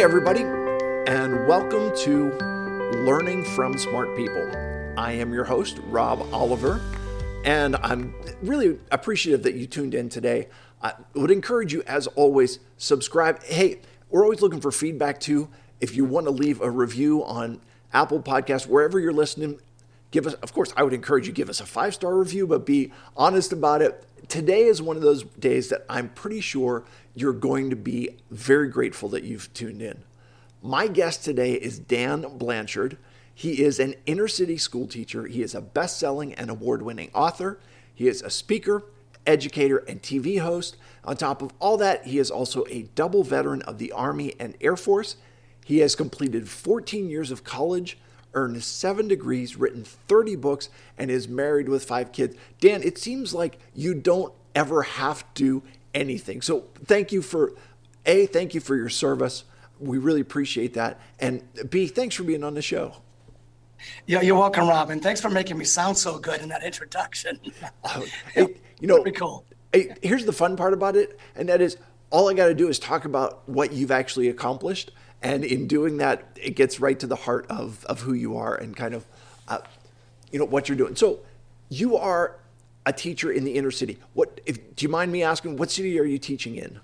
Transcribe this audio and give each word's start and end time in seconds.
Hey, 0.00 0.04
everybody, 0.04 0.44
and 1.12 1.46
welcome 1.46 1.94
to 2.04 2.30
Learning 3.04 3.44
from 3.44 3.76
Smart 3.76 4.16
People. 4.16 4.50
I 4.96 5.12
am 5.12 5.30
your 5.30 5.44
host, 5.44 5.78
Rob 5.88 6.26
Oliver, 6.32 6.80
and 7.44 7.76
I'm 7.76 8.14
really 8.40 8.78
appreciative 8.90 9.42
that 9.42 9.56
you 9.56 9.66
tuned 9.66 9.94
in 9.94 10.08
today. 10.08 10.48
I 10.82 10.94
would 11.12 11.30
encourage 11.30 11.74
you, 11.74 11.82
as 11.82 12.06
always, 12.06 12.60
subscribe. 12.78 13.42
Hey, 13.42 13.82
we're 14.08 14.24
always 14.24 14.40
looking 14.40 14.62
for 14.62 14.72
feedback 14.72 15.20
too. 15.20 15.50
If 15.82 15.94
you 15.94 16.06
want 16.06 16.24
to 16.24 16.30
leave 16.30 16.62
a 16.62 16.70
review 16.70 17.22
on 17.22 17.60
Apple 17.92 18.22
Podcasts, 18.22 18.66
wherever 18.66 18.98
you're 18.98 19.12
listening, 19.12 19.60
give 20.12 20.26
us, 20.26 20.32
of 20.32 20.54
course, 20.54 20.72
I 20.78 20.82
would 20.82 20.94
encourage 20.94 21.26
you 21.26 21.34
give 21.34 21.50
us 21.50 21.60
a 21.60 21.66
five 21.66 21.92
star 21.92 22.16
review, 22.16 22.46
but 22.46 22.64
be 22.64 22.90
honest 23.18 23.52
about 23.52 23.82
it. 23.82 24.06
Today 24.30 24.66
is 24.66 24.80
one 24.80 24.94
of 24.94 25.02
those 25.02 25.24
days 25.24 25.70
that 25.70 25.84
I'm 25.88 26.08
pretty 26.10 26.40
sure 26.40 26.84
you're 27.16 27.32
going 27.32 27.68
to 27.70 27.76
be 27.76 28.10
very 28.30 28.68
grateful 28.68 29.08
that 29.08 29.24
you've 29.24 29.52
tuned 29.54 29.82
in. 29.82 30.04
My 30.62 30.86
guest 30.86 31.24
today 31.24 31.54
is 31.54 31.80
Dan 31.80 32.24
Blanchard. 32.38 32.96
He 33.34 33.60
is 33.60 33.80
an 33.80 33.96
inner 34.06 34.28
city 34.28 34.56
school 34.56 34.86
teacher. 34.86 35.26
He 35.26 35.42
is 35.42 35.52
a 35.52 35.60
best 35.60 35.98
selling 35.98 36.32
and 36.34 36.48
award 36.48 36.82
winning 36.82 37.10
author. 37.12 37.58
He 37.92 38.06
is 38.06 38.22
a 38.22 38.30
speaker, 38.30 38.84
educator, 39.26 39.78
and 39.78 40.00
TV 40.00 40.38
host. 40.38 40.76
On 41.02 41.16
top 41.16 41.42
of 41.42 41.50
all 41.58 41.76
that, 41.78 42.06
he 42.06 42.20
is 42.20 42.30
also 42.30 42.64
a 42.70 42.82
double 42.94 43.24
veteran 43.24 43.62
of 43.62 43.78
the 43.78 43.90
Army 43.90 44.34
and 44.38 44.56
Air 44.60 44.76
Force. 44.76 45.16
He 45.64 45.78
has 45.78 45.96
completed 45.96 46.48
14 46.48 47.10
years 47.10 47.32
of 47.32 47.42
college, 47.42 47.98
earned 48.34 48.62
seven 48.62 49.08
degrees, 49.08 49.56
written 49.56 49.84
30 49.84 50.36
books, 50.36 50.68
and 50.96 51.10
is 51.10 51.28
married 51.28 51.68
with 51.68 51.84
five 51.84 52.12
kids. 52.12 52.36
Dan, 52.60 52.82
it 52.82 52.98
seems 52.98 53.34
like 53.34 53.58
you 53.74 53.94
don't 53.94 54.32
ever 54.54 54.82
have 54.82 55.24
to 55.34 55.62
anything. 55.94 56.42
So 56.42 56.64
thank 56.84 57.12
you 57.12 57.22
for 57.22 57.52
A, 58.06 58.26
thank 58.26 58.54
you 58.54 58.60
for 58.60 58.76
your 58.76 58.88
service. 58.88 59.44
We 59.78 59.98
really 59.98 60.20
appreciate 60.20 60.74
that. 60.74 61.00
And 61.18 61.42
B, 61.68 61.86
thanks 61.86 62.14
for 62.14 62.22
being 62.22 62.44
on 62.44 62.54
the 62.54 62.62
show. 62.62 62.96
Yeah, 64.06 64.20
you're 64.20 64.38
welcome, 64.38 64.68
Robin. 64.68 65.00
Thanks 65.00 65.20
for 65.20 65.30
making 65.30 65.56
me 65.56 65.64
sound 65.64 65.96
so 65.96 66.18
good 66.18 66.42
in 66.42 66.48
that 66.50 66.62
introduction. 66.62 67.40
Oh, 67.84 68.04
hey, 68.34 68.56
you 68.78 68.86
know, 68.86 68.96
Pretty 69.02 69.16
cool. 69.16 69.44
Hey, 69.72 69.94
here's 70.02 70.26
the 70.26 70.32
fun 70.32 70.56
part 70.56 70.74
about 70.74 70.96
it, 70.96 71.18
and 71.34 71.48
that 71.48 71.60
is 71.60 71.76
all 72.10 72.28
I 72.28 72.34
got 72.34 72.46
to 72.46 72.54
do 72.54 72.68
is 72.68 72.78
talk 72.78 73.04
about 73.04 73.48
what 73.48 73.72
you've 73.72 73.90
actually 73.90 74.28
accomplished. 74.28 74.90
And 75.22 75.44
in 75.44 75.66
doing 75.66 75.98
that, 75.98 76.38
it 76.40 76.56
gets 76.56 76.80
right 76.80 76.98
to 76.98 77.06
the 77.06 77.16
heart 77.16 77.46
of, 77.50 77.84
of 77.86 78.00
who 78.00 78.14
you 78.14 78.36
are 78.36 78.54
and 78.54 78.74
kind 78.76 78.94
of, 78.94 79.04
uh, 79.48 79.58
you 80.32 80.38
know, 80.38 80.46
what 80.46 80.68
you're 80.68 80.78
doing. 80.78 80.96
So 80.96 81.20
you 81.68 81.96
are 81.96 82.36
a 82.86 82.92
teacher 82.92 83.30
in 83.30 83.44
the 83.44 83.52
inner 83.52 83.70
city. 83.70 83.98
What, 84.14 84.40
if, 84.46 84.74
do 84.76 84.84
you 84.84 84.88
mind 84.88 85.12
me 85.12 85.22
asking, 85.22 85.56
what 85.56 85.70
city 85.70 86.00
are 86.00 86.04
you 86.04 86.18
teaching 86.18 86.56
in? 86.56 86.80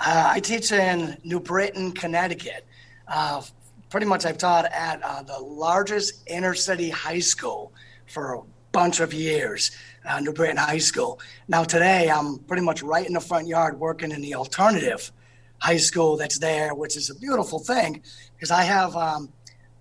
Uh, 0.00 0.30
I 0.30 0.40
teach 0.40 0.72
in 0.72 1.18
New 1.24 1.40
Britain, 1.40 1.92
Connecticut. 1.92 2.64
Uh, 3.06 3.42
pretty 3.90 4.06
much, 4.06 4.24
I've 4.24 4.38
taught 4.38 4.64
at 4.66 5.02
uh, 5.02 5.22
the 5.22 5.38
largest 5.38 6.22
inner 6.28 6.54
city 6.54 6.88
high 6.88 7.18
school 7.18 7.72
for 8.06 8.34
a 8.34 8.40
bunch 8.72 9.00
of 9.00 9.12
years, 9.12 9.72
uh, 10.08 10.20
New 10.20 10.32
Britain 10.32 10.56
High 10.56 10.78
School. 10.78 11.20
Now, 11.48 11.64
today, 11.64 12.10
I'm 12.10 12.38
pretty 12.38 12.62
much 12.62 12.82
right 12.82 13.06
in 13.06 13.12
the 13.12 13.20
front 13.20 13.46
yard 13.46 13.78
working 13.78 14.12
in 14.12 14.22
the 14.22 14.34
alternative 14.34 15.10
high 15.58 15.76
school 15.76 16.16
that's 16.16 16.38
there, 16.38 16.74
which 16.74 16.96
is 16.96 17.10
a 17.10 17.14
beautiful 17.14 17.58
thing 17.58 18.02
because 18.34 18.50
I 18.50 18.62
have, 18.62 18.96
um, 18.96 19.32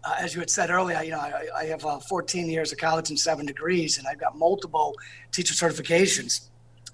uh, 0.03 0.15
as 0.19 0.33
you 0.33 0.39
had 0.39 0.49
said 0.49 0.69
earlier, 0.69 1.01
you 1.03 1.11
know, 1.11 1.19
I, 1.19 1.45
I 1.55 1.65
have 1.65 1.85
uh, 1.85 1.99
14 1.99 2.47
years 2.49 2.71
of 2.71 2.77
college 2.77 3.09
and 3.09 3.19
seven 3.19 3.45
degrees, 3.45 3.97
and 3.97 4.07
I've 4.07 4.19
got 4.19 4.37
multiple 4.37 4.95
teacher 5.31 5.53
certifications. 5.53 6.49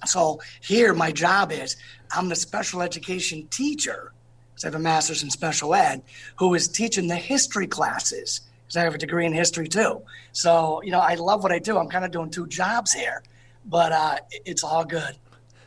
So 0.06 0.42
here, 0.62 0.94
my 0.94 1.12
job 1.12 1.52
is 1.52 1.78
I'm 2.12 2.28
the 2.28 2.36
special 2.36 2.82
education 2.82 3.48
teacher, 3.48 4.12
because 4.52 4.66
I 4.66 4.68
have 4.68 4.76
a 4.76 4.80
master's 4.80 5.24
in 5.24 5.30
special 5.30 5.74
ed, 5.74 6.02
who 6.36 6.54
is 6.54 6.68
teaching 6.68 7.08
the 7.08 7.16
history 7.16 7.68
classes, 7.68 8.42
because 8.66 8.78
I 8.78 8.82
have 8.82 8.96
a 8.96 8.98
degree 8.98 9.26
in 9.26 9.34
history 9.34 9.68
too. 9.68 10.02
So, 10.34 10.82
you 10.84 10.92
know, 10.92 11.00
I 11.00 11.16
love 11.16 11.44
what 11.44 11.52
I 11.52 11.60
do. 11.60 11.78
I'm 11.78 11.88
kind 11.88 12.04
of 12.04 12.12
doing 12.12 12.30
two 12.30 12.48
jobs 12.48 12.92
here, 12.92 13.24
but 13.66 13.92
uh, 13.92 14.18
it's 14.46 14.64
all 14.64 14.84
good. 14.84 15.16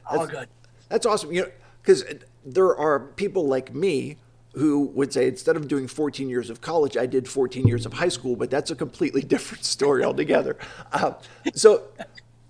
All 0.06 0.18
That's- 0.18 0.30
good. 0.30 0.48
That's 0.88 1.04
awesome. 1.04 1.32
You 1.32 1.42
know, 1.42 1.50
because 1.82 2.04
there 2.46 2.74
are 2.76 3.00
people 3.00 3.46
like 3.46 3.74
me 3.74 4.16
who 4.54 4.86
would 4.94 5.12
say 5.12 5.28
instead 5.28 5.56
of 5.56 5.68
doing 5.68 5.86
14 5.86 6.30
years 6.30 6.48
of 6.48 6.62
college, 6.62 6.96
I 6.96 7.04
did 7.04 7.28
14 7.28 7.66
years 7.68 7.84
of 7.84 7.92
high 7.92 8.08
school, 8.08 8.36
but 8.36 8.48
that's 8.48 8.70
a 8.70 8.74
completely 8.74 9.20
different 9.34 9.64
story 9.64 10.02
altogether. 10.02 10.56
Uh, 10.92 11.12
so, 11.54 11.82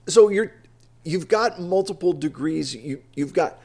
so 0.06 0.28
you're 0.28 0.52
you've 1.02 1.26
got 1.28 1.60
multiple 1.60 2.12
degrees. 2.12 2.74
You 2.74 3.02
you've 3.14 3.32
got 3.32 3.58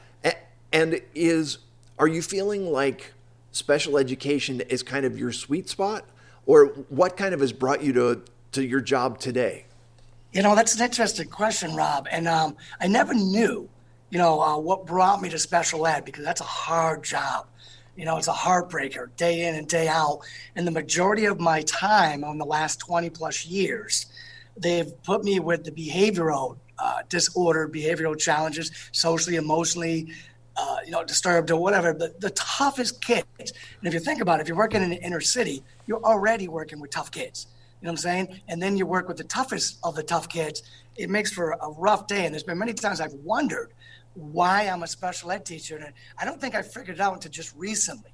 and 0.72 1.00
is 1.14 1.58
are 1.98 2.08
you 2.08 2.22
feeling 2.22 2.72
like 2.72 3.12
special 3.52 3.98
education 3.98 4.60
is 4.62 4.82
kind 4.82 5.04
of 5.04 5.18
your 5.18 5.32
sweet 5.32 5.68
spot, 5.68 6.04
or 6.46 6.66
what 6.88 7.16
kind 7.16 7.34
of 7.34 7.40
has 7.40 7.52
brought 7.52 7.82
you 7.82 7.92
to 7.92 8.22
to 8.52 8.64
your 8.64 8.80
job 8.80 9.18
today? 9.18 9.66
You 10.32 10.42
know, 10.42 10.54
that's 10.54 10.74
an 10.74 10.82
interesting 10.82 11.28
question, 11.28 11.76
Rob. 11.76 12.08
And 12.10 12.26
um, 12.26 12.56
I 12.80 12.86
never 12.86 13.12
knew, 13.12 13.68
you 14.12 14.18
know, 14.18 14.42
uh, 14.42 14.58
what 14.58 14.84
brought 14.84 15.22
me 15.22 15.30
to 15.30 15.38
special 15.38 15.86
ed 15.86 16.04
because 16.04 16.22
that's 16.22 16.42
a 16.42 16.44
hard 16.44 17.02
job. 17.02 17.46
You 17.96 18.04
know, 18.04 18.18
it's 18.18 18.28
a 18.28 18.32
heartbreaker 18.32 19.08
day 19.16 19.46
in 19.48 19.54
and 19.54 19.66
day 19.66 19.88
out. 19.88 20.20
And 20.54 20.66
the 20.66 20.70
majority 20.70 21.24
of 21.24 21.40
my 21.40 21.62
time 21.62 22.22
on 22.22 22.36
the 22.36 22.44
last 22.44 22.78
20 22.80 23.08
plus 23.08 23.46
years, 23.46 24.06
they've 24.54 24.92
put 25.02 25.24
me 25.24 25.40
with 25.40 25.64
the 25.64 25.70
behavioral 25.70 26.58
uh, 26.78 26.98
disorder, 27.08 27.66
behavioral 27.66 28.18
challenges, 28.18 28.70
socially, 28.92 29.36
emotionally, 29.36 30.12
uh, 30.58 30.76
you 30.84 30.90
know, 30.90 31.02
disturbed 31.04 31.50
or 31.50 31.58
whatever. 31.58 31.94
The, 31.94 32.14
the 32.18 32.30
toughest 32.30 33.02
kids. 33.02 33.24
And 33.38 33.88
if 33.88 33.94
you 33.94 34.00
think 34.00 34.20
about 34.20 34.40
it, 34.40 34.42
if 34.42 34.48
you're 34.48 34.58
working 34.58 34.82
in 34.82 34.90
the 34.90 35.02
inner 35.02 35.22
city, 35.22 35.62
you're 35.86 36.04
already 36.04 36.48
working 36.48 36.80
with 36.80 36.90
tough 36.90 37.10
kids. 37.10 37.46
You 37.80 37.86
know 37.86 37.92
what 37.92 38.00
I'm 38.00 38.02
saying? 38.02 38.40
And 38.48 38.62
then 38.62 38.76
you 38.76 38.84
work 38.84 39.08
with 39.08 39.16
the 39.16 39.24
toughest 39.24 39.78
of 39.82 39.96
the 39.96 40.02
tough 40.02 40.28
kids. 40.28 40.62
It 40.96 41.08
makes 41.08 41.32
for 41.32 41.52
a 41.52 41.70
rough 41.70 42.06
day. 42.06 42.26
And 42.26 42.34
there's 42.34 42.42
been 42.42 42.58
many 42.58 42.74
times 42.74 43.00
I've 43.00 43.14
wondered 43.14 43.72
why 44.14 44.68
I'm 44.68 44.82
a 44.82 44.86
special 44.86 45.30
ed 45.30 45.44
teacher. 45.44 45.76
And 45.76 45.92
I 46.18 46.24
don't 46.24 46.40
think 46.40 46.54
I 46.54 46.62
figured 46.62 46.96
it 46.96 47.00
out 47.00 47.14
until 47.14 47.30
just 47.30 47.54
recently. 47.56 48.10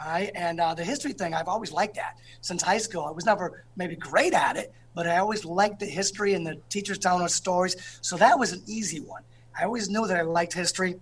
All 0.00 0.10
right. 0.10 0.30
And 0.34 0.60
uh, 0.60 0.74
the 0.74 0.84
history 0.84 1.12
thing, 1.12 1.34
I've 1.34 1.48
always 1.48 1.72
liked 1.72 1.96
that 1.96 2.18
since 2.40 2.62
high 2.62 2.78
school. 2.78 3.04
I 3.04 3.10
was 3.10 3.26
never 3.26 3.64
maybe 3.76 3.96
great 3.96 4.32
at 4.32 4.56
it, 4.56 4.72
but 4.94 5.06
I 5.06 5.18
always 5.18 5.44
liked 5.44 5.80
the 5.80 5.86
history 5.86 6.34
and 6.34 6.46
the 6.46 6.56
teachers 6.68 6.98
telling 6.98 7.22
us 7.22 7.34
stories. 7.34 7.98
So 8.00 8.16
that 8.16 8.38
was 8.38 8.52
an 8.52 8.62
easy 8.66 9.00
one. 9.00 9.22
I 9.58 9.64
always 9.64 9.90
knew 9.90 10.06
that 10.06 10.16
I 10.16 10.22
liked 10.22 10.52
history. 10.52 10.96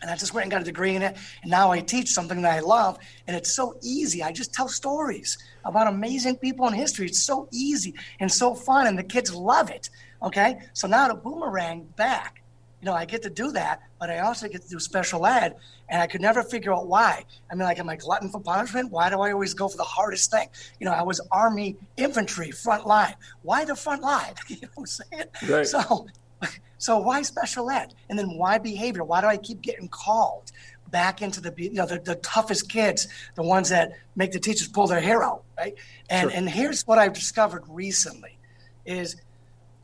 And 0.00 0.08
I 0.10 0.16
just 0.16 0.32
went 0.32 0.44
and 0.44 0.50
got 0.52 0.60
a 0.62 0.64
degree 0.64 0.94
in 0.94 1.02
it. 1.02 1.16
And 1.42 1.50
now 1.50 1.72
I 1.72 1.80
teach 1.80 2.08
something 2.10 2.40
that 2.42 2.54
I 2.56 2.60
love. 2.60 2.98
And 3.26 3.36
it's 3.36 3.52
so 3.52 3.76
easy. 3.82 4.22
I 4.22 4.30
just 4.30 4.54
tell 4.54 4.68
stories 4.68 5.36
about 5.64 5.88
amazing 5.88 6.36
people 6.36 6.68
in 6.68 6.74
history. 6.74 7.06
It's 7.06 7.22
so 7.22 7.48
easy 7.50 7.94
and 8.20 8.30
so 8.30 8.54
fun. 8.54 8.86
And 8.86 8.96
the 8.96 9.02
kids 9.02 9.34
love 9.34 9.70
it. 9.70 9.90
Okay. 10.22 10.60
So 10.72 10.86
now 10.86 11.08
to 11.08 11.14
boomerang 11.14 11.82
back, 11.96 12.42
you 12.80 12.86
know, 12.86 12.94
I 12.94 13.06
get 13.06 13.22
to 13.22 13.30
do 13.30 13.50
that, 13.52 13.82
but 13.98 14.10
I 14.10 14.20
also 14.20 14.48
get 14.48 14.62
to 14.62 14.68
do 14.68 14.78
special 14.78 15.26
ed. 15.26 15.56
And 15.88 16.00
I 16.00 16.06
could 16.06 16.20
never 16.20 16.42
figure 16.42 16.72
out 16.74 16.86
why. 16.86 17.24
I 17.50 17.54
mean, 17.54 17.64
like, 17.64 17.78
am 17.78 17.88
I 17.88 17.96
glutton 17.96 18.28
for 18.28 18.40
punishment? 18.40 18.90
Why 18.90 19.08
do 19.08 19.20
I 19.20 19.32
always 19.32 19.54
go 19.54 19.68
for 19.68 19.76
the 19.76 19.84
hardest 19.84 20.30
thing? 20.30 20.48
You 20.80 20.86
know, 20.86 20.92
I 20.92 21.02
was 21.02 21.20
Army 21.32 21.76
infantry, 21.96 22.50
front 22.50 22.86
line. 22.86 23.14
Why 23.42 23.64
the 23.64 23.74
front 23.74 24.02
line? 24.02 24.34
you 24.48 24.58
know 24.62 24.68
what 24.74 24.82
I'm 24.82 24.86
saying? 24.86 25.24
Right. 25.48 25.66
So, 25.66 26.06
so 26.78 26.98
why 26.98 27.22
special 27.22 27.70
ed? 27.70 27.94
And 28.08 28.18
then 28.18 28.36
why 28.36 28.58
behavior? 28.58 29.04
Why 29.04 29.20
do 29.20 29.26
I 29.26 29.36
keep 29.38 29.62
getting 29.62 29.88
called 29.88 30.52
back 30.90 31.20
into 31.22 31.40
the 31.40 31.52
you 31.56 31.72
know 31.72 31.86
the, 31.86 31.98
the 31.98 32.14
toughest 32.16 32.68
kids, 32.70 33.08
the 33.34 33.42
ones 33.42 33.68
that 33.68 33.92
make 34.16 34.32
the 34.32 34.40
teachers 34.40 34.68
pull 34.68 34.86
their 34.86 35.00
hair 35.00 35.22
out, 35.22 35.44
right? 35.58 35.74
And 36.08 36.30
Sure. 36.30 36.38
and 36.38 36.48
here's 36.48 36.86
what 36.86 36.98
I've 36.98 37.12
discovered 37.12 37.64
recently 37.68 38.38
is 38.86 39.16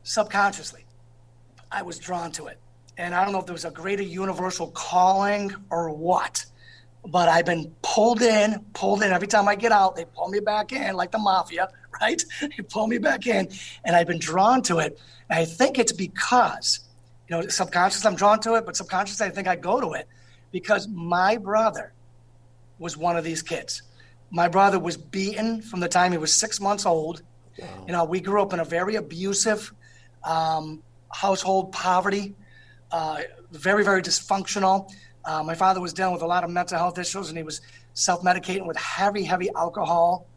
subconsciously 0.03 0.85
I 1.71 1.81
was 1.83 1.99
drawn 1.99 2.31
to 2.33 2.47
it. 2.47 2.57
And 2.97 3.13
I 3.13 3.23
don't 3.23 3.33
know 3.33 3.39
if 3.39 3.45
there 3.45 3.53
was 3.53 3.65
a 3.65 3.71
greater 3.71 4.03
universal 4.03 4.67
calling 4.71 5.53
or 5.69 5.89
what, 5.89 6.45
but 7.05 7.27
I've 7.27 7.45
been 7.45 7.73
pulled 7.81 8.21
in, 8.21 8.63
pulled 8.73 9.03
in. 9.03 9.11
Every 9.11 9.27
time 9.27 9.47
I 9.47 9.55
get 9.55 9.71
out, 9.71 9.95
they 9.95 10.05
pull 10.05 10.29
me 10.29 10.39
back 10.39 10.71
in 10.71 10.95
like 10.95 11.11
the 11.11 11.17
mafia, 11.17 11.69
right? 12.01 12.23
They 12.41 12.63
pull 12.63 12.87
me 12.87 12.97
back 12.97 13.27
in, 13.27 13.49
and 13.83 13.95
I've 13.95 14.07
been 14.07 14.19
drawn 14.19 14.61
to 14.63 14.79
it. 14.79 14.99
And 15.29 15.39
I 15.39 15.45
think 15.45 15.77
it's 15.77 15.91
because, 15.91 16.79
you 17.27 17.35
know, 17.35 17.47
subconscious 17.47 18.05
I'm 18.05 18.15
drawn 18.15 18.39
to 18.41 18.55
it, 18.55 18.65
but 18.65 18.77
subconsciously 18.77 19.27
I 19.27 19.29
think 19.29 19.47
I 19.47 19.55
go 19.55 19.81
to 19.81 19.93
it 19.93 20.07
because 20.51 20.87
my 20.87 21.37
brother 21.37 21.93
was 22.79 22.95
one 22.95 23.17
of 23.17 23.23
these 23.23 23.41
kids. 23.41 23.81
My 24.31 24.47
brother 24.47 24.79
was 24.79 24.97
beaten 24.97 25.61
from 25.61 25.79
the 25.81 25.87
time 25.87 26.11
he 26.11 26.17
was 26.17 26.33
six 26.33 26.59
months 26.59 26.85
old. 26.85 27.21
You 27.87 27.93
know, 27.93 28.03
we 28.03 28.19
grew 28.19 28.41
up 28.41 28.51
in 28.53 28.59
a 28.59 28.65
very 28.65 28.95
abusive 28.95 29.73
um, 30.23 30.83
household, 31.13 31.71
poverty, 31.71 32.35
uh, 32.91 33.21
very, 33.51 33.83
very 33.83 34.01
dysfunctional. 34.01 34.91
Uh, 35.23 35.43
my 35.43 35.55
father 35.55 35.81
was 35.81 35.93
dealing 35.93 36.13
with 36.13 36.21
a 36.21 36.27
lot 36.27 36.43
of 36.43 36.49
mental 36.49 36.77
health 36.77 36.99
issues 36.99 37.29
and 37.29 37.37
he 37.37 37.43
was 37.43 37.61
self 37.93 38.21
medicating 38.21 38.65
with 38.65 38.77
heavy, 38.77 39.23
heavy 39.23 39.49
alcohol. 39.55 40.27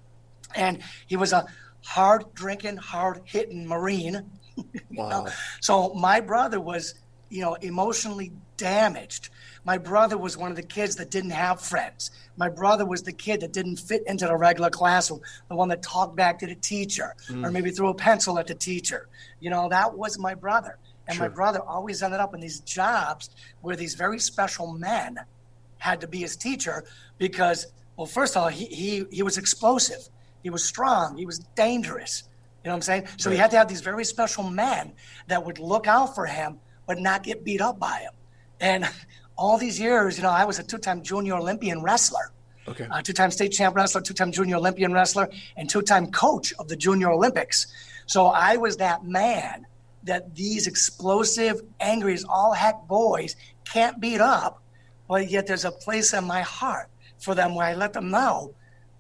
And 0.54 0.82
he 1.06 1.16
was 1.16 1.32
a 1.32 1.46
hard 1.84 2.24
drinking, 2.34 2.78
hard 2.78 3.20
hitting 3.24 3.66
Marine. 3.66 4.30
you 4.56 4.64
know? 4.90 5.22
Wow. 5.24 5.26
So 5.60 5.94
my 5.94 6.20
brother 6.20 6.60
was, 6.60 6.94
you 7.28 7.42
know, 7.42 7.54
emotionally 7.54 8.32
damaged. 8.56 9.30
My 9.64 9.76
brother 9.76 10.16
was 10.16 10.36
one 10.36 10.50
of 10.50 10.56
the 10.56 10.62
kids 10.62 10.96
that 10.96 11.10
didn't 11.10 11.30
have 11.30 11.60
friends. 11.60 12.10
My 12.36 12.48
brother 12.48 12.86
was 12.86 13.02
the 13.02 13.12
kid 13.12 13.40
that 13.40 13.52
didn't 13.52 13.76
fit 13.76 14.02
into 14.06 14.26
the 14.26 14.36
regular 14.36 14.70
classroom, 14.70 15.20
the 15.48 15.56
one 15.56 15.68
that 15.68 15.82
talked 15.82 16.16
back 16.16 16.38
to 16.38 16.46
the 16.46 16.54
teacher 16.54 17.14
mm. 17.28 17.44
or 17.44 17.50
maybe 17.50 17.70
threw 17.70 17.88
a 17.88 17.94
pencil 17.94 18.38
at 18.38 18.46
the 18.46 18.54
teacher. 18.54 19.08
You 19.40 19.50
know, 19.50 19.68
that 19.68 19.94
was 19.94 20.18
my 20.18 20.34
brother. 20.34 20.78
And 21.08 21.16
sure. 21.16 21.28
my 21.28 21.34
brother 21.34 21.60
always 21.62 22.02
ended 22.02 22.20
up 22.20 22.34
in 22.34 22.40
these 22.40 22.60
jobs 22.60 23.31
where 23.62 23.75
these 23.75 23.94
very 23.94 24.19
special 24.19 24.72
men 24.75 25.19
had 25.78 26.00
to 26.02 26.06
be 26.06 26.19
his 26.19 26.37
teacher 26.37 26.84
because, 27.16 27.66
well, 27.96 28.06
first 28.06 28.37
of 28.37 28.43
all, 28.43 28.49
he, 28.49 28.66
he, 28.66 29.05
he 29.10 29.22
was 29.22 29.38
explosive, 29.38 30.08
he 30.43 30.50
was 30.50 30.64
strong, 30.64 31.16
he 31.16 31.25
was 31.25 31.38
dangerous. 31.56 32.25
You 32.62 32.69
know 32.69 32.75
what 32.75 32.76
I'm 32.76 32.82
saying? 32.82 33.06
So 33.16 33.31
right. 33.31 33.37
he 33.37 33.40
had 33.40 33.50
to 33.52 33.56
have 33.56 33.69
these 33.69 33.81
very 33.81 34.05
special 34.05 34.44
men 34.44 34.93
that 35.28 35.44
would 35.44 35.58
look 35.58 35.87
out 35.87 36.14
for 36.14 36.26
him, 36.26 36.58
but 36.87 36.99
not 36.99 37.22
get 37.22 37.43
beat 37.43 37.60
up 37.60 37.78
by 37.78 38.00
him. 38.00 38.12
And 38.60 38.88
all 39.37 39.56
these 39.56 39.81
years, 39.81 40.19
you 40.19 40.22
know, 40.22 40.31
I 40.31 40.44
was 40.44 40.58
a 40.58 40.62
two-time 40.62 41.02
junior 41.02 41.34
Olympian 41.37 41.82
wrestler. 41.82 42.32
Okay. 42.66 42.87
Uh, 42.90 43.00
two-time 43.00 43.31
state 43.31 43.52
champ 43.52 43.75
wrestler, 43.75 44.02
two-time 44.02 44.31
junior 44.31 44.56
Olympian 44.56 44.93
wrestler, 44.93 45.31
and 45.56 45.70
two-time 45.70 46.10
coach 46.10 46.52
of 46.58 46.69
the 46.69 46.76
Junior 46.76 47.10
Olympics. 47.10 47.66
So 48.05 48.26
I 48.26 48.58
was 48.58 48.76
that 48.76 49.05
man 49.05 49.66
that 50.04 50.34
these 50.34 50.66
explosive, 50.66 51.62
angry 51.80 52.14
as 52.14 52.24
all 52.28 52.52
heck 52.52 52.86
boys 52.86 53.36
can't 53.64 54.00
beat 54.00 54.20
up, 54.20 54.62
but 55.08 55.30
yet 55.30 55.46
there's 55.46 55.64
a 55.64 55.70
place 55.70 56.12
in 56.12 56.24
my 56.24 56.42
heart 56.42 56.88
for 57.18 57.34
them 57.34 57.54
where 57.54 57.66
I 57.66 57.74
let 57.74 57.92
them 57.92 58.10
know, 58.10 58.54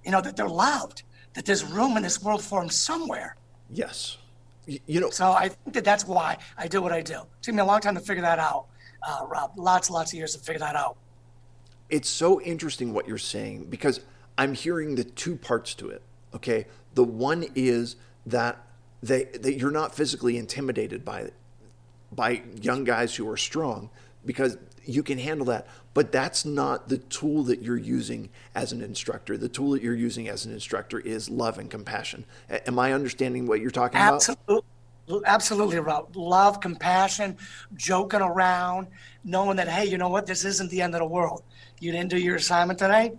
you 0.04 0.10
know, 0.10 0.20
that 0.20 0.36
they're 0.36 0.48
loved, 0.48 1.02
that 1.34 1.44
there's 1.44 1.64
room 1.64 1.96
in 1.96 2.02
this 2.02 2.22
world 2.22 2.42
for 2.42 2.60
them 2.60 2.70
somewhere. 2.70 3.36
Yes. 3.70 4.18
You 4.66 5.00
know, 5.00 5.10
so 5.10 5.30
I 5.30 5.48
think 5.48 5.74
that 5.74 5.84
that's 5.84 6.04
why 6.06 6.36
I 6.58 6.68
do 6.68 6.82
what 6.82 6.92
I 6.92 7.00
do. 7.00 7.14
It 7.14 7.42
took 7.42 7.54
me 7.54 7.60
a 7.60 7.64
long 7.64 7.80
time 7.80 7.94
to 7.94 8.00
figure 8.00 8.22
that 8.22 8.38
out, 8.38 8.66
uh, 9.02 9.24
Rob. 9.26 9.52
Lots, 9.56 9.88
lots 9.88 10.12
of 10.12 10.18
years 10.18 10.34
to 10.34 10.40
figure 10.40 10.58
that 10.60 10.76
out. 10.76 10.96
It's 11.88 12.08
so 12.10 12.40
interesting 12.42 12.92
what 12.92 13.08
you're 13.08 13.16
saying 13.16 13.66
because 13.70 14.00
I'm 14.36 14.52
hearing 14.52 14.94
the 14.94 15.04
two 15.04 15.36
parts 15.36 15.74
to 15.76 15.88
it. 15.88 16.02
Okay, 16.34 16.66
the 16.94 17.04
one 17.04 17.46
is 17.54 17.96
that 18.26 18.62
they, 19.02 19.24
that 19.24 19.54
you're 19.54 19.70
not 19.70 19.94
physically 19.94 20.36
intimidated 20.36 21.04
by 21.04 21.30
by 22.10 22.42
young 22.60 22.84
guys 22.84 23.14
who 23.14 23.28
are 23.28 23.36
strong 23.36 23.90
because 24.24 24.56
you 24.84 25.02
can 25.02 25.18
handle 25.18 25.46
that. 25.46 25.66
But 25.94 26.12
that's 26.12 26.44
not 26.44 26.88
the 26.88 26.98
tool 26.98 27.42
that 27.44 27.60
you're 27.60 27.76
using 27.76 28.30
as 28.54 28.72
an 28.72 28.82
instructor. 28.82 29.36
The 29.36 29.48
tool 29.48 29.72
that 29.72 29.82
you're 29.82 29.94
using 29.94 30.28
as 30.28 30.46
an 30.46 30.52
instructor 30.52 31.00
is 31.00 31.28
love 31.28 31.58
and 31.58 31.70
compassion. 31.70 32.24
Am 32.48 32.78
I 32.78 32.92
understanding 32.92 33.46
what 33.46 33.60
you're 33.60 33.70
talking 33.70 33.98
Absolutely. 34.00 34.62
about? 35.08 35.22
Absolutely, 35.26 35.78
Rob. 35.80 36.14
Love, 36.16 36.60
compassion, 36.60 37.36
joking 37.74 38.20
around, 38.20 38.88
knowing 39.24 39.56
that, 39.56 39.68
hey, 39.68 39.86
you 39.86 39.98
know 39.98 40.08
what? 40.08 40.26
This 40.26 40.44
isn't 40.44 40.70
the 40.70 40.82
end 40.82 40.94
of 40.94 41.00
the 41.00 41.06
world. 41.06 41.42
You 41.80 41.92
didn't 41.92 42.10
do 42.10 42.18
your 42.18 42.36
assignment 42.36 42.78
today. 42.78 43.12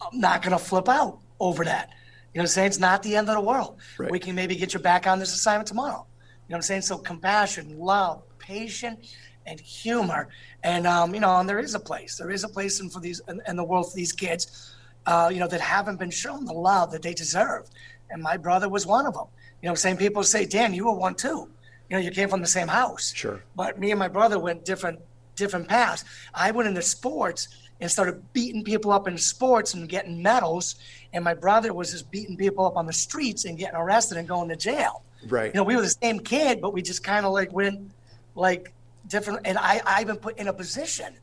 I'm 0.00 0.20
not 0.20 0.42
going 0.42 0.56
to 0.56 0.62
flip 0.62 0.88
out 0.88 1.18
over 1.40 1.64
that. 1.64 1.90
You 2.38 2.42
know 2.42 2.44
what 2.44 2.50
I'm 2.50 2.54
saying? 2.54 2.66
It's 2.68 2.78
not 2.78 3.02
the 3.02 3.16
end 3.16 3.28
of 3.28 3.34
the 3.34 3.40
world. 3.40 3.78
Right. 3.98 4.12
We 4.12 4.20
can 4.20 4.36
maybe 4.36 4.54
get 4.54 4.72
you 4.72 4.78
back 4.78 5.08
on 5.08 5.18
this 5.18 5.34
assignment 5.34 5.66
tomorrow. 5.66 6.06
You 6.06 6.52
know 6.52 6.54
what 6.54 6.56
I'm 6.58 6.62
saying? 6.62 6.82
So 6.82 6.96
compassion, 6.96 7.76
love, 7.76 8.22
patience, 8.38 9.12
and 9.44 9.58
humor. 9.58 10.28
And 10.62 10.86
um, 10.86 11.12
you 11.14 11.18
know, 11.18 11.36
and 11.40 11.48
there 11.48 11.58
is 11.58 11.74
a 11.74 11.80
place. 11.80 12.16
There 12.16 12.30
is 12.30 12.44
a 12.44 12.48
place 12.48 12.78
in 12.78 12.90
for 12.90 13.00
these 13.00 13.20
in, 13.26 13.42
in 13.48 13.56
the 13.56 13.64
world 13.64 13.90
for 13.90 13.96
these 13.96 14.12
kids, 14.12 14.72
uh, 15.06 15.30
you 15.32 15.40
know, 15.40 15.48
that 15.48 15.60
haven't 15.60 15.98
been 15.98 16.12
shown 16.12 16.44
the 16.44 16.52
love 16.52 16.92
that 16.92 17.02
they 17.02 17.12
deserve. 17.12 17.68
And 18.08 18.22
my 18.22 18.36
brother 18.36 18.68
was 18.68 18.86
one 18.86 19.04
of 19.04 19.14
them. 19.14 19.26
You 19.60 19.68
know, 19.68 19.74
same 19.74 19.96
people 19.96 20.22
say, 20.22 20.46
Dan, 20.46 20.72
you 20.72 20.84
were 20.84 20.92
one 20.92 21.16
too. 21.16 21.50
You 21.90 21.96
know, 21.96 21.98
you 21.98 22.12
came 22.12 22.28
from 22.28 22.40
the 22.40 22.46
same 22.46 22.68
house. 22.68 23.12
Sure. 23.16 23.42
But 23.56 23.80
me 23.80 23.90
and 23.90 23.98
my 23.98 24.06
brother 24.06 24.38
went 24.38 24.64
different 24.64 25.00
different 25.34 25.66
paths. 25.66 26.04
I 26.32 26.52
went 26.52 26.68
into 26.68 26.82
sports 26.82 27.48
and 27.80 27.90
started 27.90 28.22
beating 28.32 28.64
people 28.64 28.90
up 28.90 29.06
in 29.06 29.16
sports 29.18 29.74
and 29.74 29.88
getting 29.88 30.22
medals. 30.22 30.76
And 31.12 31.22
my 31.24 31.34
brother 31.34 31.72
was 31.72 31.92
just 31.92 32.10
beating 32.10 32.36
people 32.36 32.66
up 32.66 32.76
on 32.76 32.86
the 32.86 32.92
streets 32.92 33.44
and 33.44 33.56
getting 33.56 33.76
arrested 33.76 34.18
and 34.18 34.26
going 34.26 34.48
to 34.48 34.56
jail. 34.56 35.02
Right. 35.26 35.52
You 35.54 35.58
know, 35.58 35.64
we 35.64 35.76
were 35.76 35.82
the 35.82 35.88
same 35.88 36.20
kid, 36.20 36.60
but 36.60 36.72
we 36.72 36.82
just 36.82 37.02
kind 37.04 37.24
of 37.24 37.32
like 37.32 37.52
went 37.52 37.90
like 38.34 38.72
different. 39.06 39.40
And 39.44 39.58
I, 39.58 39.80
I've 39.84 40.06
been 40.06 40.16
put 40.16 40.38
in 40.38 40.48
a 40.48 40.52
position 40.52 41.14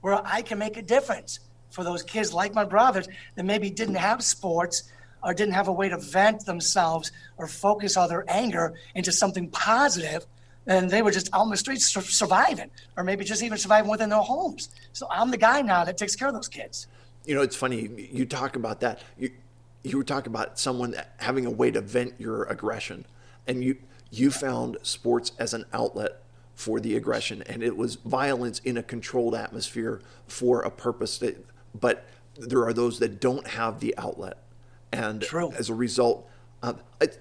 where 0.00 0.20
I 0.24 0.42
can 0.42 0.58
make 0.58 0.76
a 0.76 0.82
difference 0.82 1.40
for 1.70 1.84
those 1.84 2.02
kids 2.02 2.32
like 2.32 2.54
my 2.54 2.64
brothers 2.64 3.08
that 3.34 3.44
maybe 3.44 3.70
didn't 3.70 3.94
have 3.94 4.22
sports 4.22 4.84
or 5.22 5.32
didn't 5.32 5.54
have 5.54 5.68
a 5.68 5.72
way 5.72 5.88
to 5.88 5.98
vent 5.98 6.44
themselves 6.44 7.12
or 7.38 7.46
focus 7.46 7.96
all 7.96 8.08
their 8.08 8.24
anger 8.28 8.74
into 8.94 9.12
something 9.12 9.48
positive 9.48 10.26
and 10.66 10.90
they 10.90 11.02
were 11.02 11.10
just 11.10 11.28
out 11.32 11.44
in 11.44 11.50
the 11.50 11.56
streets 11.56 11.86
surviving, 11.86 12.70
or 12.96 13.04
maybe 13.04 13.24
just 13.24 13.42
even 13.42 13.58
surviving 13.58 13.90
within 13.90 14.10
their 14.10 14.20
homes. 14.20 14.68
So 14.92 15.06
I'm 15.10 15.30
the 15.30 15.36
guy 15.36 15.62
now 15.62 15.84
that 15.84 15.96
takes 15.96 16.14
care 16.14 16.28
of 16.28 16.34
those 16.34 16.48
kids. 16.48 16.86
You 17.24 17.34
know, 17.34 17.42
it's 17.42 17.56
funny 17.56 17.88
you 18.12 18.26
talk 18.26 18.56
about 18.56 18.80
that. 18.80 19.00
You 19.18 19.30
you 19.84 19.96
were 19.96 20.04
talking 20.04 20.32
about 20.32 20.58
someone 20.58 20.94
having 21.18 21.46
a 21.46 21.50
way 21.50 21.70
to 21.70 21.80
vent 21.80 22.14
your 22.18 22.44
aggression, 22.44 23.04
and 23.46 23.62
you 23.62 23.76
you 24.10 24.30
found 24.30 24.78
sports 24.82 25.32
as 25.38 25.54
an 25.54 25.64
outlet 25.72 26.22
for 26.54 26.80
the 26.80 26.96
aggression, 26.96 27.42
and 27.42 27.62
it 27.62 27.76
was 27.76 27.96
violence 27.96 28.60
in 28.60 28.76
a 28.76 28.82
controlled 28.82 29.34
atmosphere 29.34 30.00
for 30.26 30.60
a 30.62 30.70
purpose. 30.70 31.18
That, 31.18 31.44
but 31.78 32.04
there 32.36 32.64
are 32.64 32.72
those 32.72 32.98
that 33.00 33.20
don't 33.20 33.46
have 33.46 33.80
the 33.80 33.96
outlet, 33.98 34.38
and 34.92 35.22
True. 35.22 35.52
as 35.52 35.68
a 35.68 35.74
result, 35.74 36.28
uh, 36.62 36.74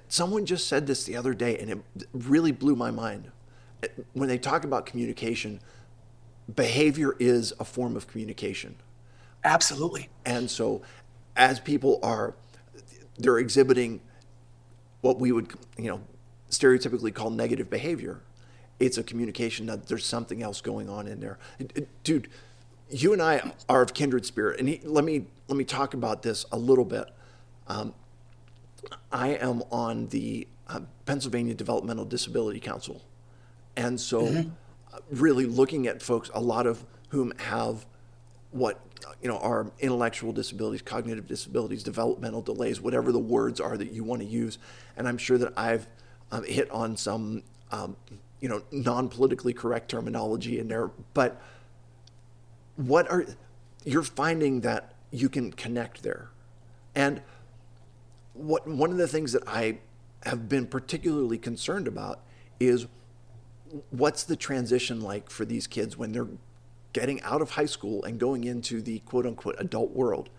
someone 0.07 0.45
just 0.45 0.67
said 0.67 0.85
this 0.85 1.03
the 1.03 1.15
other 1.15 1.33
day, 1.33 1.57
and 1.57 1.69
it 1.69 1.79
really 2.13 2.51
blew 2.51 2.75
my 2.75 2.91
mind. 2.91 3.31
When 4.13 4.29
they 4.29 4.37
talk 4.37 4.63
about 4.63 4.85
communication, 4.85 5.59
behavior 6.55 7.15
is 7.19 7.53
a 7.59 7.65
form 7.65 7.95
of 7.95 8.07
communication. 8.07 8.75
Absolutely. 9.43 10.09
And 10.25 10.49
so, 10.49 10.83
as 11.35 11.59
people 11.59 11.99
are, 12.03 12.35
they're 13.17 13.39
exhibiting 13.39 14.01
what 15.01 15.19
we 15.19 15.31
would, 15.31 15.51
you 15.77 15.89
know, 15.89 16.01
stereotypically 16.51 17.13
call 17.13 17.31
negative 17.31 17.69
behavior. 17.69 18.19
It's 18.79 18.97
a 18.97 19.03
communication 19.03 19.65
that 19.67 19.87
there's 19.87 20.05
something 20.05 20.43
else 20.43 20.61
going 20.61 20.89
on 20.89 21.07
in 21.07 21.19
there, 21.19 21.39
dude. 22.03 22.29
You 22.89 23.13
and 23.13 23.21
I 23.21 23.53
are 23.69 23.81
of 23.81 23.93
kindred 23.93 24.25
spirit, 24.25 24.59
and 24.59 24.67
he, 24.67 24.81
let 24.83 25.03
me 25.05 25.25
let 25.47 25.57
me 25.57 25.63
talk 25.63 25.93
about 25.93 26.23
this 26.23 26.45
a 26.51 26.57
little 26.57 26.83
bit. 26.83 27.09
Um, 27.67 27.93
I 29.11 29.29
am 29.29 29.63
on 29.71 30.07
the 30.07 30.47
uh, 30.67 30.81
Pennsylvania 31.05 31.53
Developmental 31.53 32.05
Disability 32.05 32.59
Council. 32.59 33.01
And 33.75 33.99
so, 33.99 34.23
mm-hmm. 34.23 34.49
uh, 34.93 34.99
really 35.11 35.45
looking 35.45 35.87
at 35.87 36.01
folks, 36.01 36.29
a 36.33 36.41
lot 36.41 36.67
of 36.67 36.83
whom 37.09 37.33
have 37.37 37.85
what 38.51 38.79
you 39.21 39.29
know 39.29 39.37
are 39.37 39.71
intellectual 39.79 40.33
disabilities, 40.33 40.81
cognitive 40.81 41.27
disabilities, 41.27 41.83
developmental 41.83 42.41
delays, 42.41 42.81
whatever 42.81 43.11
the 43.11 43.19
words 43.19 43.59
are 43.59 43.77
that 43.77 43.91
you 43.91 44.03
want 44.03 44.21
to 44.21 44.27
use. 44.27 44.57
And 44.97 45.07
I'm 45.07 45.17
sure 45.17 45.37
that 45.37 45.53
I've 45.57 45.87
um, 46.31 46.43
hit 46.43 46.69
on 46.71 46.97
some 46.97 47.43
um, 47.71 47.95
you 48.39 48.49
know 48.49 48.61
non-politically 48.71 49.53
correct 49.53 49.89
terminology 49.89 50.59
in 50.59 50.67
there. 50.67 50.91
But 51.13 51.41
what 52.75 53.09
are 53.09 53.25
you're 53.85 54.03
finding 54.03 54.61
that 54.61 54.93
you 55.11 55.29
can 55.29 55.51
connect 55.51 56.03
there, 56.03 56.29
and 56.95 57.21
what 58.33 58.67
one 58.67 58.91
of 58.91 58.97
the 58.97 59.07
things 59.07 59.33
that 59.33 59.43
I 59.47 59.79
have 60.23 60.47
been 60.47 60.67
particularly 60.67 61.37
concerned 61.37 61.87
about 61.87 62.19
is 62.59 62.87
what's 63.89 64.23
the 64.23 64.35
transition 64.35 65.01
like 65.01 65.29
for 65.29 65.45
these 65.45 65.67
kids 65.67 65.97
when 65.97 66.11
they're 66.11 66.27
getting 66.93 67.21
out 67.21 67.41
of 67.41 67.51
high 67.51 67.65
school 67.65 68.03
and 68.03 68.19
going 68.19 68.43
into 68.43 68.81
the 68.81 68.99
quote 68.99 69.25
unquote 69.25 69.55
adult 69.57 69.91
world. 69.91 70.29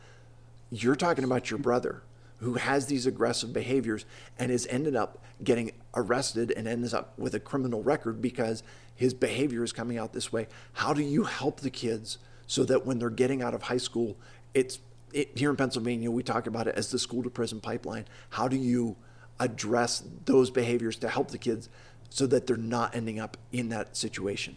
You're 0.71 0.97
talking 0.97 1.25
about 1.25 1.51
your 1.51 1.59
brother 1.59 2.03
who 2.39 2.55
has 2.55 2.87
these 2.87 3.07
aggressive 3.07 3.53
behaviors 3.53 4.05
and 4.39 4.51
has 4.51 4.67
ended 4.69 4.97
up 4.97 5.23
getting 5.45 5.71
arrested 5.95 6.53
and 6.57 6.67
ends 6.67 6.93
up 6.93 7.17
with 7.17 7.35
a 7.35 7.41
criminal 7.41 7.83
record 7.83 8.21
because 8.21 8.63
his 8.95 9.15
behavior 9.15 9.63
is 9.63 9.73
coming 9.73 9.97
out 9.97 10.13
this 10.13 10.33
way. 10.33 10.49
How 10.73 10.93
do 10.93 11.03
you 11.03 11.25
help 11.25 11.61
the 11.61 11.71
kids 11.71 12.19
so 12.47 12.65
that 12.65 12.85
when 12.85 12.99
they're 12.99 13.11
getting 13.11 13.43
out 13.43 13.55
of 13.55 13.63
high 13.63 13.77
school, 13.79 14.17
it's 14.55 14.81
it, 15.13 15.37
here 15.37 15.51
in 15.51 15.57
Pennsylvania, 15.57 16.11
we 16.11 16.23
talk 16.23 16.47
about 16.47 16.67
it 16.67 16.75
as 16.77 16.91
the 16.91 16.99
school 16.99 17.23
to 17.23 17.31
prison 17.31 17.61
pipeline. 17.61 18.07
How 18.31 18.49
do 18.49 18.57
you 18.57 18.97
address 19.39 20.03
those 20.25 20.51
behaviors 20.51 20.97
to 20.97 21.09
help 21.09 21.31
the 21.31 21.39
kids 21.39 21.69
so 22.11 22.27
that 22.27 22.47
they're 22.47 22.57
not 22.57 22.95
ending 22.95 23.19
up 23.19 23.37
in 23.53 23.71
that 23.71 23.97
situation? 23.97 24.57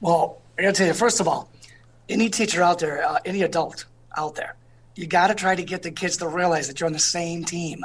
Well, 0.00 0.42
I 0.58 0.62
got 0.62 0.74
to 0.74 0.78
tell 0.78 0.86
you, 0.86 0.94
first 0.94 1.20
of 1.20 1.28
all, 1.28 1.48
any 2.08 2.28
teacher 2.28 2.62
out 2.62 2.78
there, 2.78 3.06
uh, 3.06 3.18
any 3.24 3.42
adult 3.42 3.86
out 4.16 4.34
there, 4.34 4.56
you 4.94 5.06
got 5.06 5.28
to 5.28 5.34
try 5.34 5.54
to 5.54 5.62
get 5.62 5.82
the 5.82 5.90
kids 5.90 6.18
to 6.18 6.28
realize 6.28 6.68
that 6.68 6.80
you're 6.80 6.86
on 6.86 6.92
the 6.92 6.98
same 6.98 7.44
team, 7.44 7.84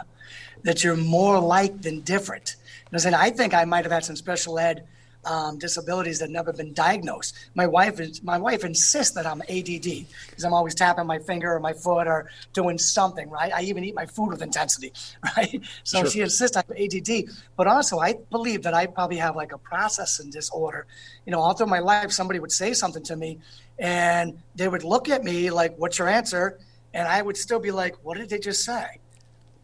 that 0.63 0.83
you're 0.83 0.97
more 0.97 1.39
like 1.39 1.81
than 1.81 2.01
different. 2.01 2.55
Know, 2.91 2.97
saying 2.97 3.15
I 3.15 3.29
think 3.29 3.53
I 3.53 3.65
might 3.65 3.85
have 3.85 3.91
had 3.91 4.03
some 4.03 4.15
special 4.15 4.57
ed 4.57 4.87
um, 5.25 5.57
disabilities 5.57 6.19
that 6.19 6.25
have 6.25 6.31
never 6.31 6.53
been 6.53 6.73
diagnosed. 6.73 7.35
My 7.53 7.67
wife 7.67 7.99
is 7.99 8.23
my 8.23 8.37
wife 8.37 8.63
insists 8.63 9.13
that 9.15 9.25
I'm 9.25 9.41
ADD 9.41 10.07
because 10.29 10.43
I'm 10.43 10.53
always 10.53 10.75
tapping 10.75 11.05
my 11.05 11.19
finger 11.19 11.53
or 11.53 11.59
my 11.59 11.73
foot 11.73 12.07
or 12.07 12.29
doing 12.53 12.77
something. 12.77 13.29
Right? 13.29 13.51
I 13.53 13.61
even 13.63 13.83
eat 13.83 13.95
my 13.95 14.05
food 14.05 14.29
with 14.29 14.41
intensity. 14.41 14.93
Right? 15.37 15.61
So 15.83 15.99
sure. 15.99 16.09
she 16.09 16.21
insists 16.21 16.57
I 16.57 16.63
have 16.67 16.77
ADD. 16.77 17.25
But 17.55 17.67
also, 17.67 17.99
I 17.99 18.15
believe 18.31 18.63
that 18.63 18.73
I 18.73 18.87
probably 18.87 19.17
have 19.17 19.35
like 19.35 19.51
a 19.51 19.57
processing 19.57 20.29
disorder. 20.31 20.87
You 21.25 21.31
know, 21.31 21.39
all 21.39 21.53
through 21.53 21.67
my 21.67 21.79
life, 21.79 22.11
somebody 22.11 22.39
would 22.39 22.51
say 22.51 22.73
something 22.73 23.03
to 23.03 23.15
me, 23.15 23.39
and 23.77 24.39
they 24.55 24.67
would 24.67 24.83
look 24.83 25.09
at 25.09 25.23
me 25.23 25.51
like, 25.51 25.75
"What's 25.77 25.99
your 25.99 26.07
answer?" 26.07 26.57
And 26.93 27.07
I 27.07 27.21
would 27.21 27.37
still 27.37 27.59
be 27.59 27.71
like, 27.71 27.95
"What 28.03 28.17
did 28.17 28.29
they 28.29 28.39
just 28.39 28.63
say?" 28.63 28.99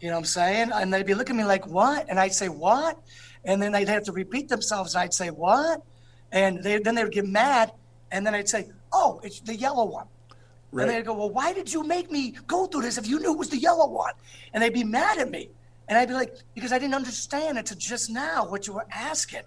You 0.02 0.10
know 0.10 0.16
what 0.16 0.20
I'm 0.20 0.26
saying? 0.26 0.72
And 0.74 0.94
they'd 0.94 1.06
be 1.06 1.16
looking 1.16 1.38
at 1.38 1.40
me 1.40 1.46
like, 1.46 1.66
"What?" 1.66 2.06
And 2.10 2.20
I'd 2.20 2.34
say, 2.34 2.50
"What?" 2.50 3.00
And 3.46 3.62
then 3.62 3.72
they'd 3.72 3.88
have 3.88 4.04
to 4.04 4.12
repeat 4.12 4.50
themselves. 4.50 4.96
I'd 4.96 5.14
say, 5.14 5.30
"What?" 5.30 5.82
And 6.32 6.64
they, 6.64 6.80
then 6.80 6.96
they 6.96 7.04
would 7.04 7.14
get 7.14 7.28
mad, 7.28 7.72
and 8.12 8.26
then 8.26 8.34
I'd 8.36 8.50
say, 8.50 8.70
"Oh, 8.92 9.20
it's 9.24 9.40
the 9.40 9.56
yellow 9.56 9.86
one." 9.86 10.08
Right. 10.72 10.84
And 10.84 10.92
they'd 10.92 11.06
go, 11.06 11.14
"Well, 11.14 11.30
why 11.30 11.54
did 11.54 11.72
you 11.72 11.84
make 11.84 12.12
me 12.12 12.36
go 12.48 12.66
through 12.66 12.82
this 12.82 12.98
if 12.98 13.08
you 13.08 13.20
knew 13.20 13.34
it 13.34 13.38
was 13.38 13.50
the 13.50 13.58
yellow 13.58 13.88
one?" 13.88 14.14
And 14.54 14.62
they'd 14.62 14.74
be 14.74 14.84
mad 14.84 15.20
at 15.20 15.30
me, 15.30 15.50
and 15.88 15.98
I'd 15.98 16.08
be 16.08 16.14
like, 16.14 16.36
"Because 16.54 16.74
I 16.74 16.80
didn't 16.80 16.96
understand 16.96 17.58
until 17.58 17.78
just 17.78 18.10
now 18.10 18.50
what 18.50 18.68
you 18.68 18.74
were 18.74 18.88
asking." 18.92 19.44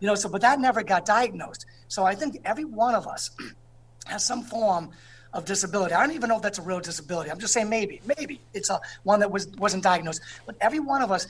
You 0.00 0.08
know, 0.08 0.14
so 0.16 0.28
but 0.28 0.40
that 0.40 0.58
never 0.58 0.82
got 0.82 1.04
diagnosed. 1.04 1.66
So 1.88 2.04
I 2.04 2.14
think 2.14 2.40
every 2.44 2.64
one 2.64 2.94
of 2.94 3.06
us 3.06 3.30
has 4.06 4.24
some 4.24 4.42
form 4.42 4.90
of 5.32 5.44
disability. 5.44 5.94
I 5.94 6.04
don't 6.04 6.14
even 6.14 6.28
know 6.28 6.36
if 6.36 6.42
that's 6.42 6.58
a 6.58 6.62
real 6.62 6.80
disability. 6.80 7.30
I'm 7.30 7.38
just 7.38 7.54
saying 7.54 7.68
maybe, 7.68 8.00
maybe 8.18 8.40
it's 8.52 8.68
a 8.68 8.80
one 9.04 9.20
that 9.20 9.30
was 9.30 9.48
wasn't 9.58 9.82
diagnosed. 9.82 10.20
But 10.44 10.56
every 10.60 10.80
one 10.80 11.02
of 11.02 11.10
us 11.10 11.26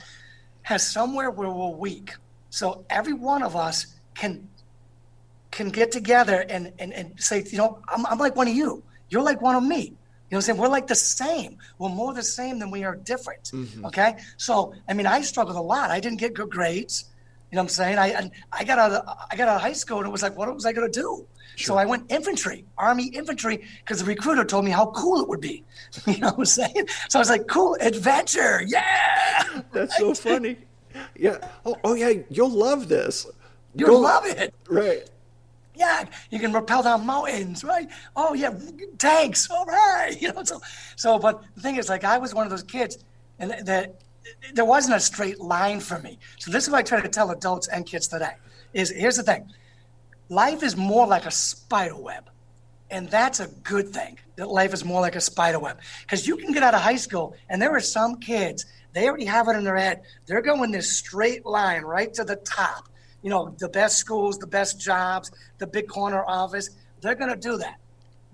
has 0.63 0.89
somewhere 0.89 1.29
where 1.31 1.49
we're 1.49 1.69
weak. 1.69 2.11
So 2.49 2.85
every 2.89 3.13
one 3.13 3.43
of 3.43 3.55
us 3.55 3.87
can 4.15 4.47
can 5.51 5.69
get 5.69 5.91
together 5.91 6.45
and 6.49 6.73
and, 6.79 6.93
and 6.93 7.13
say, 7.21 7.43
you 7.51 7.57
know, 7.57 7.79
I'm, 7.87 8.05
I'm 8.05 8.17
like 8.17 8.35
one 8.35 8.47
of 8.47 8.55
you. 8.55 8.83
You're 9.09 9.23
like 9.23 9.41
one 9.41 9.55
of 9.55 9.63
me. 9.63 9.93
You 10.33 10.37
know 10.37 10.37
what 10.37 10.37
I'm 10.37 10.41
saying? 10.41 10.59
We're 10.59 10.67
like 10.67 10.87
the 10.87 10.95
same. 10.95 11.57
We're 11.77 11.89
more 11.89 12.13
the 12.13 12.23
same 12.23 12.57
than 12.57 12.71
we 12.71 12.83
are 12.83 12.95
different. 12.95 13.43
Mm-hmm. 13.43 13.85
Okay. 13.85 14.17
So, 14.37 14.73
I 14.89 14.93
mean, 14.93 15.05
I 15.05 15.21
struggled 15.21 15.57
a 15.57 15.61
lot. 15.61 15.91
I 15.91 15.99
didn't 15.99 16.17
get 16.19 16.33
good 16.33 16.49
grades. 16.49 17.05
You 17.53 17.57
know 17.57 17.65
what 17.65 17.65
I'm 17.65 17.75
saying? 17.75 17.97
I 17.99 18.07
and 18.07 18.31
I 18.51 18.63
got 18.63 18.79
out 18.79 18.91
of 18.93 19.17
I 19.31 19.35
got 19.35 19.47
out 19.47 19.57
of 19.57 19.61
high 19.61 19.73
school 19.73 19.99
and 19.99 20.07
it 20.07 20.09
was 20.09 20.23
like, 20.23 20.35
what 20.35 20.51
was 20.51 20.65
I 20.65 20.73
going 20.73 20.91
to 20.91 20.99
do? 20.99 21.27
Sure. 21.55 21.75
So 21.75 21.77
I 21.77 21.85
went 21.85 22.11
infantry, 22.11 22.65
Army 22.79 23.09
infantry, 23.09 23.63
because 23.85 23.99
the 23.99 24.05
recruiter 24.05 24.43
told 24.43 24.65
me 24.65 24.71
how 24.71 24.87
cool 24.87 25.21
it 25.21 25.29
would 25.29 25.39
be. 25.39 25.63
You 26.07 26.17
know 26.17 26.29
what 26.29 26.39
I'm 26.39 26.45
saying? 26.45 26.87
So 27.09 27.19
I 27.19 27.21
was 27.21 27.29
like, 27.29 27.45
cool, 27.45 27.77
adventure, 27.79 28.63
yeah. 28.65 29.61
That's 29.71 29.95
so 29.97 30.13
funny. 30.27 30.57
Yeah. 31.15 31.47
Oh, 31.63 31.75
oh 31.83 31.93
yeah, 31.93 32.23
you'll 32.31 32.49
love 32.49 32.89
this. 32.89 33.27
You'll 33.75 33.89
Go, 33.89 33.99
love 33.99 34.25
it. 34.25 34.51
Right. 34.67 35.07
Yeah, 35.75 36.05
you 36.31 36.39
can 36.39 36.53
rappel 36.53 36.81
down 36.81 37.05
mountains, 37.05 37.63
right? 37.63 37.87
Oh 38.15 38.33
yeah, 38.33 38.55
tanks, 38.97 39.47
all 39.51 39.65
right. 39.67 40.17
You 40.19 40.33
know, 40.33 40.43
so 40.43 40.59
so 40.95 41.19
but 41.19 41.43
the 41.53 41.61
thing 41.61 41.75
is, 41.75 41.87
like 41.87 42.03
I 42.03 42.17
was 42.17 42.33
one 42.33 42.47
of 42.47 42.49
those 42.49 42.63
kids 42.63 42.97
and 43.37 43.51
that 43.67 44.01
there 44.53 44.65
wasn't 44.65 44.95
a 44.95 44.99
straight 44.99 45.39
line 45.39 45.79
for 45.79 45.99
me. 45.99 46.19
So 46.39 46.51
this 46.51 46.63
is 46.63 46.69
what 46.69 46.79
I 46.79 46.83
try 46.83 47.01
to 47.01 47.09
tell 47.09 47.31
adults 47.31 47.67
and 47.67 47.85
kids 47.85 48.07
today. 48.07 48.33
Is 48.73 48.89
here's 48.89 49.17
the 49.17 49.23
thing 49.23 49.49
life 50.29 50.63
is 50.63 50.75
more 50.75 51.07
like 51.07 51.25
a 51.25 51.31
spider 51.31 51.97
web. 51.97 52.29
And 52.89 53.09
that's 53.09 53.39
a 53.39 53.47
good 53.47 53.89
thing 53.89 54.19
that 54.35 54.49
life 54.49 54.73
is 54.73 54.85
more 54.85 55.01
like 55.01 55.15
a 55.15 55.21
spider 55.21 55.59
web. 55.59 55.79
Because 56.01 56.27
you 56.27 56.37
can 56.37 56.51
get 56.53 56.61
out 56.61 56.75
of 56.75 56.81
high 56.81 56.95
school, 56.95 57.35
and 57.49 57.59
there 57.59 57.71
are 57.71 57.79
some 57.79 58.17
kids, 58.17 58.65
they 58.93 59.07
already 59.07 59.25
have 59.25 59.47
it 59.47 59.55
in 59.55 59.63
their 59.63 59.77
head. 59.77 60.01
They're 60.27 60.41
going 60.41 60.71
this 60.71 60.95
straight 60.95 61.45
line 61.45 61.81
right 61.81 62.13
to 62.13 62.23
the 62.23 62.35
top. 62.35 62.89
You 63.23 63.31
know, 63.31 63.55
the 63.57 63.69
best 63.69 63.97
schools, 63.97 64.37
the 64.37 64.47
best 64.47 64.79
jobs, 64.79 65.31
the 65.57 65.65
big 65.65 65.87
corner 65.87 66.23
office. 66.23 66.69
They're 67.01 67.15
going 67.15 67.31
to 67.31 67.35
do 67.39 67.57
that. 67.57 67.77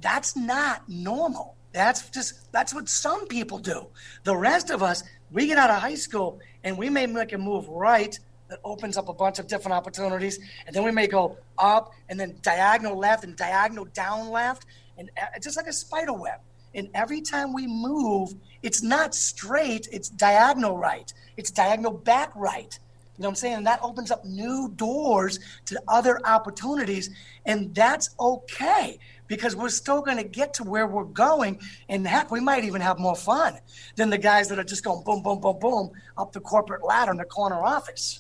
That's 0.02 0.36
not 0.36 0.88
normal. 0.90 1.56
That's 1.72 2.10
just, 2.10 2.52
that's 2.52 2.74
what 2.74 2.90
some 2.90 3.28
people 3.28 3.60
do. 3.60 3.88
The 4.24 4.36
rest 4.36 4.72
of 4.72 4.84
us, 4.84 5.04
we 5.32 5.48
get 5.48 5.58
out 5.58 5.70
of 5.70 5.82
high 5.82 5.96
school 5.96 6.40
and 6.64 6.78
we 6.78 6.90
may 6.90 7.06
make 7.06 7.34
a 7.34 7.38
move 7.38 7.68
right 7.68 8.18
that 8.50 8.60
opens 8.64 8.98
up 8.98 9.10
a 9.10 9.14
bunch 9.14 9.40
of 9.40 9.48
different 9.48 9.74
opportunities. 9.74 10.40
And 10.66 10.76
then 10.76 10.84
we 10.84 10.92
may 10.92 11.08
go 11.08 11.38
up 11.58 11.94
and 12.10 12.20
then 12.20 12.36
diagonal 12.42 12.98
left 12.98 13.24
and 13.24 13.36
diagonal 13.36 13.86
down 13.86 14.30
left. 14.30 14.66
And 14.98 15.10
it's 15.36 15.46
just 15.46 15.56
like 15.56 15.68
a 15.68 15.74
spider 15.74 16.14
web. 16.14 16.40
And 16.74 16.90
every 16.94 17.22
time 17.22 17.54
we 17.54 17.68
move, 17.68 18.34
it's 18.62 18.84
not 18.84 19.16
straight, 19.16 19.88
it's 19.92 20.10
diagonal 20.10 20.78
right. 20.78 21.12
It's 21.38 21.52
diagonal 21.52 21.92
back 21.92 22.32
right. 22.36 22.78
You 23.18 23.24
know 23.24 23.30
what 23.30 23.32
I'm 23.32 23.36
saying? 23.36 23.56
And 23.56 23.68
that 23.68 23.82
opens 23.84 24.12
up 24.12 24.24
new 24.24 24.72
doors 24.76 25.40
to 25.66 25.82
other 25.88 26.20
opportunities. 26.26 27.10
And 27.46 27.74
that's 27.76 28.16
okay 28.20 28.98
because 29.30 29.56
we're 29.56 29.70
still 29.70 30.02
going 30.02 30.18
to 30.18 30.26
get 30.26 30.54
to 30.56 30.66
where 30.66 30.86
we're 30.86 31.06
going. 31.06 31.62
And 31.88 32.06
heck, 32.06 32.32
we 32.32 32.42
might 32.42 32.66
even 32.66 32.82
have 32.82 33.00
more 33.00 33.16
fun 33.16 33.58
than 33.96 34.10
the 34.10 34.18
guys 34.18 34.50
that 34.50 34.60
are 34.60 34.66
just 34.66 34.84
going 34.84 35.06
boom, 35.06 35.24
boom, 35.24 35.40
boom, 35.40 35.58
boom 35.60 35.92
up 36.18 36.34
the 36.34 36.42
corporate 36.42 36.84
ladder 36.84 37.12
in 37.12 37.18
the 37.18 37.24
corner 37.24 37.64
office 37.64 38.20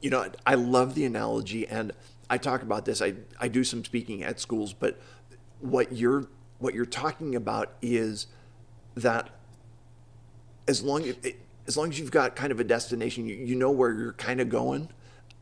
you 0.00 0.10
know, 0.10 0.30
I 0.46 0.54
love 0.54 0.94
the 0.94 1.04
analogy, 1.04 1.66
and 1.66 1.92
I 2.30 2.38
talk 2.38 2.62
about 2.62 2.84
this. 2.84 3.02
I, 3.02 3.14
I 3.40 3.48
do 3.48 3.64
some 3.64 3.84
speaking 3.84 4.22
at 4.22 4.40
schools, 4.40 4.72
but 4.72 5.00
what 5.60 5.92
you're 5.92 6.28
what 6.58 6.74
you're 6.74 6.86
talking 6.86 7.34
about 7.34 7.74
is 7.82 8.26
that 8.94 9.30
as 10.66 10.82
long 10.82 11.04
as 11.04 11.16
as 11.66 11.76
long 11.76 11.90
as 11.90 11.98
you've 11.98 12.10
got 12.10 12.36
kind 12.36 12.52
of 12.52 12.60
a 12.60 12.64
destination, 12.64 13.26
you, 13.26 13.34
you 13.34 13.54
know 13.54 13.70
where 13.70 13.92
you're 13.92 14.12
kind 14.12 14.40
of 14.40 14.48
going. 14.48 14.88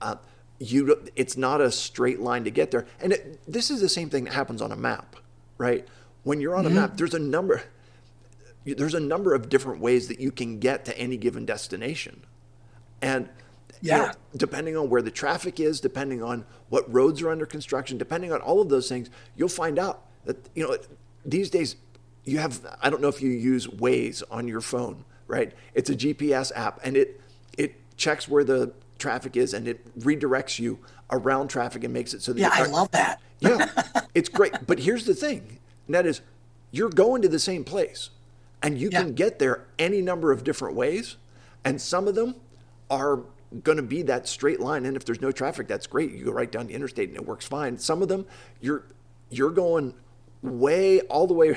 Uh, 0.01 0.17
you 0.59 1.05
it's 1.17 1.37
not 1.37 1.61
a 1.61 1.71
straight 1.71 2.21
line 2.21 2.45
to 2.45 2.51
get 2.51 2.71
there, 2.71 2.87
and 3.01 3.13
it, 3.13 3.41
this 3.47 3.71
is 3.71 3.81
the 3.81 3.89
same 3.89 4.11
thing 4.11 4.25
that 4.25 4.33
happens 4.33 4.63
on 4.63 4.73
a 4.73 4.77
map, 4.77 5.17
right? 5.59 5.87
When 6.23 6.41
you're 6.41 6.57
on 6.57 6.65
mm-hmm. 6.65 6.77
a 6.77 6.81
map, 6.81 6.97
there's 6.97 7.15
a 7.15 7.19
number 7.19 7.63
there's 8.65 8.95
a 8.95 9.01
number 9.01 9.33
of 9.33 9.49
different 9.49 9.81
ways 9.81 10.09
that 10.09 10.19
you 10.19 10.33
can 10.33 10.59
get 10.59 10.85
to 10.87 10.99
any 10.99 11.17
given 11.17 11.47
destination, 11.47 12.25
and 13.01 13.29
yeah. 13.81 13.97
You 13.97 14.07
know, 14.07 14.13
depending 14.37 14.77
on 14.77 14.89
where 14.91 15.03
the 15.03 15.11
traffic 15.11 15.61
is, 15.61 15.81
depending 15.81 16.23
on 16.23 16.45
what 16.69 16.93
roads 16.93 17.23
are 17.23 17.31
under 17.31 17.47
construction, 17.47 17.99
depending 17.99 18.33
on 18.33 18.41
all 18.41 18.61
of 18.61 18.69
those 18.69 18.89
things, 18.89 19.11
you'll 19.37 19.49
find 19.49 19.79
out 19.79 20.03
that, 20.25 20.49
you 20.55 20.67
know, 20.67 20.77
these 21.25 21.51
days 21.51 21.77
you 22.25 22.39
have, 22.39 22.61
I 22.83 22.91
don't 22.91 23.01
know 23.01 23.09
if 23.09 23.23
you 23.23 23.31
use 23.31 23.67
Waze 23.67 24.23
on 24.31 24.49
your 24.49 24.61
phone, 24.61 25.05
right? 25.27 25.53
It's 25.75 25.91
a 25.91 25.95
GPS 25.95 26.53
app 26.55 26.81
and 26.83 26.97
it, 26.97 27.21
it 27.57 27.75
checks 27.97 28.29
where 28.29 28.45
the 28.45 28.73
traffic 28.99 29.37
is 29.37 29.55
and 29.55 29.69
it 29.69 29.99
redirects 30.01 30.59
you 30.59 30.79
around 31.11 31.49
traffic 31.49 31.85
and 31.85 31.93
makes 31.93 32.15
it 32.15 32.23
so 32.23 32.33
that 32.33 32.41
yeah, 32.41 32.51
I 32.53 32.67
love 32.67 32.91
that. 32.93 33.21
yeah, 33.41 33.69
it's 34.15 34.29
great. 34.29 34.55
But 34.67 34.81
here's 34.81 35.05
the 35.05 35.15
thing, 35.15 35.59
and 35.87 35.95
that 35.95 36.07
is, 36.07 36.23
you're 36.71 36.89
going 36.89 37.23
to 37.23 37.29
the 37.29 37.39
same 37.39 37.65
place, 37.65 38.11
and 38.63 38.79
you 38.79 38.89
yeah. 38.91 39.03
can 39.03 39.15
get 39.15 39.39
there 39.39 39.67
any 39.79 40.01
number 40.01 40.33
of 40.33 40.43
different 40.43 40.75
ways, 40.75 41.17
and 41.65 41.81
some 41.81 42.09
of 42.09 42.15
them 42.15 42.37
are 42.91 43.21
going 43.63 43.77
to 43.77 43.83
be 43.83 44.03
that 44.03 44.27
straight 44.27 44.61
line. 44.61 44.87
And 44.87 44.97
if 44.97 45.05
there's 45.05 45.21
no 45.21 45.33
traffic, 45.33 45.69
that's 45.69 45.87
great. 45.87 46.13
You 46.13 46.25
go 46.25 46.33
right 46.33 46.51
down 46.51 46.67
the 46.67 46.75
interstate 46.75 47.09
and 47.09 47.17
it 47.17 47.27
works 47.27 47.47
fine. 47.47 47.79
Some 47.79 48.03
of 48.03 48.09
them, 48.09 48.27
you're 48.61 48.85
you're 49.31 49.51
going 49.51 49.95
way 50.43 51.01
all 51.03 51.27
the 51.27 51.35
way. 51.35 51.57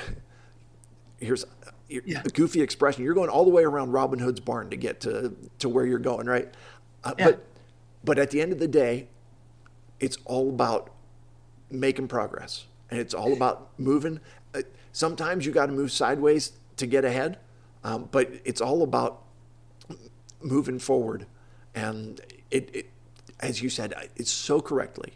Here's 1.18 1.44
yeah. 1.88 2.22
a 2.24 2.28
goofy 2.28 2.60
expression. 2.60 3.04
You're 3.04 3.14
going 3.14 3.30
all 3.30 3.44
the 3.44 3.50
way 3.50 3.64
around 3.64 3.92
Robin 3.92 4.18
Hood's 4.18 4.40
barn 4.40 4.70
to 4.70 4.76
get 4.76 5.00
to 5.00 5.34
to 5.58 5.68
where 5.68 5.86
you're 5.86 5.98
going, 5.98 6.26
right? 6.26 6.52
Uh, 7.04 7.14
yeah. 7.18 7.24
But 7.26 7.46
but 8.02 8.18
at 8.18 8.30
the 8.30 8.40
end 8.40 8.52
of 8.52 8.58
the 8.58 8.68
day, 8.68 9.08
it's 9.98 10.16
all 10.24 10.48
about 10.48 10.90
making 11.70 12.08
progress, 12.08 12.66
and 12.90 12.98
it's 12.98 13.14
all 13.14 13.32
about 13.32 13.70
moving. 13.78 14.20
Uh, 14.54 14.62
sometimes 14.92 15.44
you 15.44 15.52
got 15.52 15.66
to 15.66 15.72
move 15.72 15.92
sideways 15.92 16.52
to 16.76 16.86
get 16.86 17.04
ahead, 17.04 17.38
um, 17.84 18.08
but 18.10 18.30
it's 18.44 18.60
all 18.60 18.82
about 18.82 19.22
moving 20.42 20.78
forward 20.78 21.26
and 21.74 22.20
it, 22.50 22.70
it, 22.74 22.90
as 23.40 23.62
you 23.62 23.68
said, 23.68 23.94
it's 24.16 24.30
so 24.30 24.60
correctly, 24.60 25.12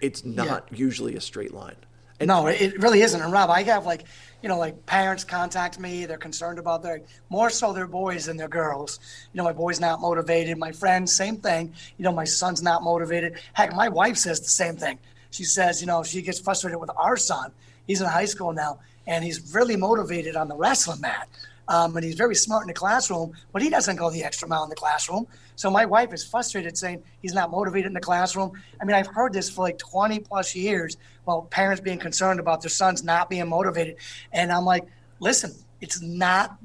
it's 0.00 0.24
not 0.24 0.68
yeah. 0.70 0.78
usually 0.78 1.14
a 1.14 1.20
straight 1.20 1.54
line. 1.54 1.76
No, 2.20 2.48
it 2.48 2.80
really 2.80 3.02
isn't. 3.02 3.20
And 3.20 3.32
Rob, 3.32 3.48
I 3.48 3.62
have 3.62 3.86
like, 3.86 4.04
you 4.42 4.48
know, 4.48 4.58
like 4.58 4.86
parents 4.86 5.22
contact 5.22 5.78
me. 5.78 6.04
They're 6.04 6.18
concerned 6.18 6.58
about 6.58 6.82
their 6.82 7.02
more 7.28 7.48
so 7.48 7.72
their 7.72 7.86
boys 7.86 8.26
than 8.26 8.36
their 8.36 8.48
girls. 8.48 8.98
You 9.32 9.38
know, 9.38 9.44
my 9.44 9.52
boy's 9.52 9.78
not 9.78 10.00
motivated. 10.00 10.58
My 10.58 10.72
friends, 10.72 11.14
same 11.14 11.36
thing. 11.36 11.72
You 11.96 12.04
know, 12.04 12.12
my 12.12 12.24
son's 12.24 12.60
not 12.60 12.82
motivated. 12.82 13.34
Heck, 13.52 13.72
my 13.74 13.88
wife 13.88 14.16
says 14.16 14.40
the 14.40 14.48
same 14.48 14.76
thing. 14.76 14.98
She 15.30 15.44
says, 15.44 15.80
you 15.80 15.86
know, 15.86 16.02
she 16.02 16.22
gets 16.22 16.40
frustrated 16.40 16.80
with 16.80 16.90
our 16.96 17.16
son. 17.16 17.52
He's 17.86 18.00
in 18.00 18.08
high 18.08 18.24
school 18.24 18.52
now, 18.52 18.80
and 19.06 19.24
he's 19.24 19.54
really 19.54 19.76
motivated 19.76 20.34
on 20.34 20.48
the 20.48 20.56
wrestling 20.56 21.00
mat. 21.00 21.28
Um, 21.68 21.94
and 21.96 22.04
he's 22.04 22.14
very 22.14 22.34
smart 22.34 22.62
in 22.62 22.68
the 22.68 22.74
classroom, 22.74 23.32
but 23.52 23.62
he 23.62 23.68
doesn't 23.68 23.96
go 23.96 24.10
the 24.10 24.24
extra 24.24 24.48
mile 24.48 24.64
in 24.64 24.70
the 24.70 24.76
classroom. 24.76 25.26
So 25.54 25.70
my 25.70 25.84
wife 25.84 26.12
is 26.12 26.24
frustrated 26.24 26.78
saying 26.78 27.02
he's 27.20 27.34
not 27.34 27.50
motivated 27.50 27.86
in 27.86 27.92
the 27.92 28.00
classroom. 28.00 28.52
I 28.80 28.84
mean, 28.84 28.96
I've 28.96 29.06
heard 29.06 29.32
this 29.32 29.50
for 29.50 29.62
like 29.62 29.78
20 29.78 30.20
plus 30.20 30.54
years 30.54 30.96
Well, 31.26 31.42
parents 31.42 31.80
being 31.80 31.98
concerned 31.98 32.40
about 32.40 32.62
their 32.62 32.70
sons 32.70 33.04
not 33.04 33.28
being 33.28 33.48
motivated. 33.48 33.96
And 34.32 34.50
I'm 34.50 34.64
like, 34.64 34.86
listen, 35.20 35.52
it's 35.80 36.00
not, 36.00 36.56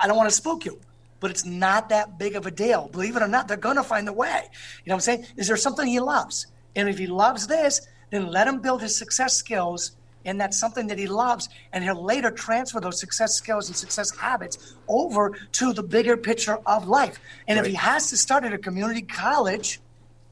I 0.00 0.06
don't 0.06 0.16
want 0.16 0.30
to 0.30 0.34
spook 0.34 0.64
you, 0.64 0.80
but 1.18 1.30
it's 1.30 1.44
not 1.44 1.88
that 1.88 2.18
big 2.18 2.36
of 2.36 2.46
a 2.46 2.50
deal. 2.50 2.88
Believe 2.88 3.16
it 3.16 3.22
or 3.22 3.28
not, 3.28 3.48
they're 3.48 3.56
to 3.56 3.82
find 3.82 4.08
a 4.08 4.12
way. 4.12 4.42
You 4.84 4.90
know 4.90 4.94
what 4.94 4.94
I'm 4.94 5.00
saying? 5.00 5.26
Is 5.36 5.48
there 5.48 5.56
something 5.56 5.86
he 5.86 5.98
loves? 5.98 6.46
And 6.76 6.88
if 6.88 6.98
he 6.98 7.06
loves 7.06 7.46
this, 7.46 7.80
then 8.10 8.30
let 8.30 8.46
him 8.46 8.60
build 8.60 8.82
his 8.82 8.96
success 8.96 9.34
skills 9.34 9.96
and 10.26 10.40
that's 10.40 10.58
something 10.58 10.86
that 10.86 10.98
he 10.98 11.06
loves 11.06 11.48
and 11.72 11.82
he'll 11.82 12.04
later 12.04 12.30
transfer 12.30 12.80
those 12.80 13.00
success 13.00 13.34
skills 13.34 13.68
and 13.68 13.76
success 13.76 14.14
habits 14.16 14.74
over 14.88 15.32
to 15.52 15.72
the 15.72 15.82
bigger 15.82 16.16
picture 16.16 16.58
of 16.66 16.86
life 16.86 17.18
and 17.48 17.58
right. 17.58 17.64
if 17.64 17.70
he 17.70 17.76
has 17.76 18.10
to 18.10 18.16
start 18.16 18.44
at 18.44 18.52
a 18.52 18.58
community 18.58 19.02
college 19.02 19.80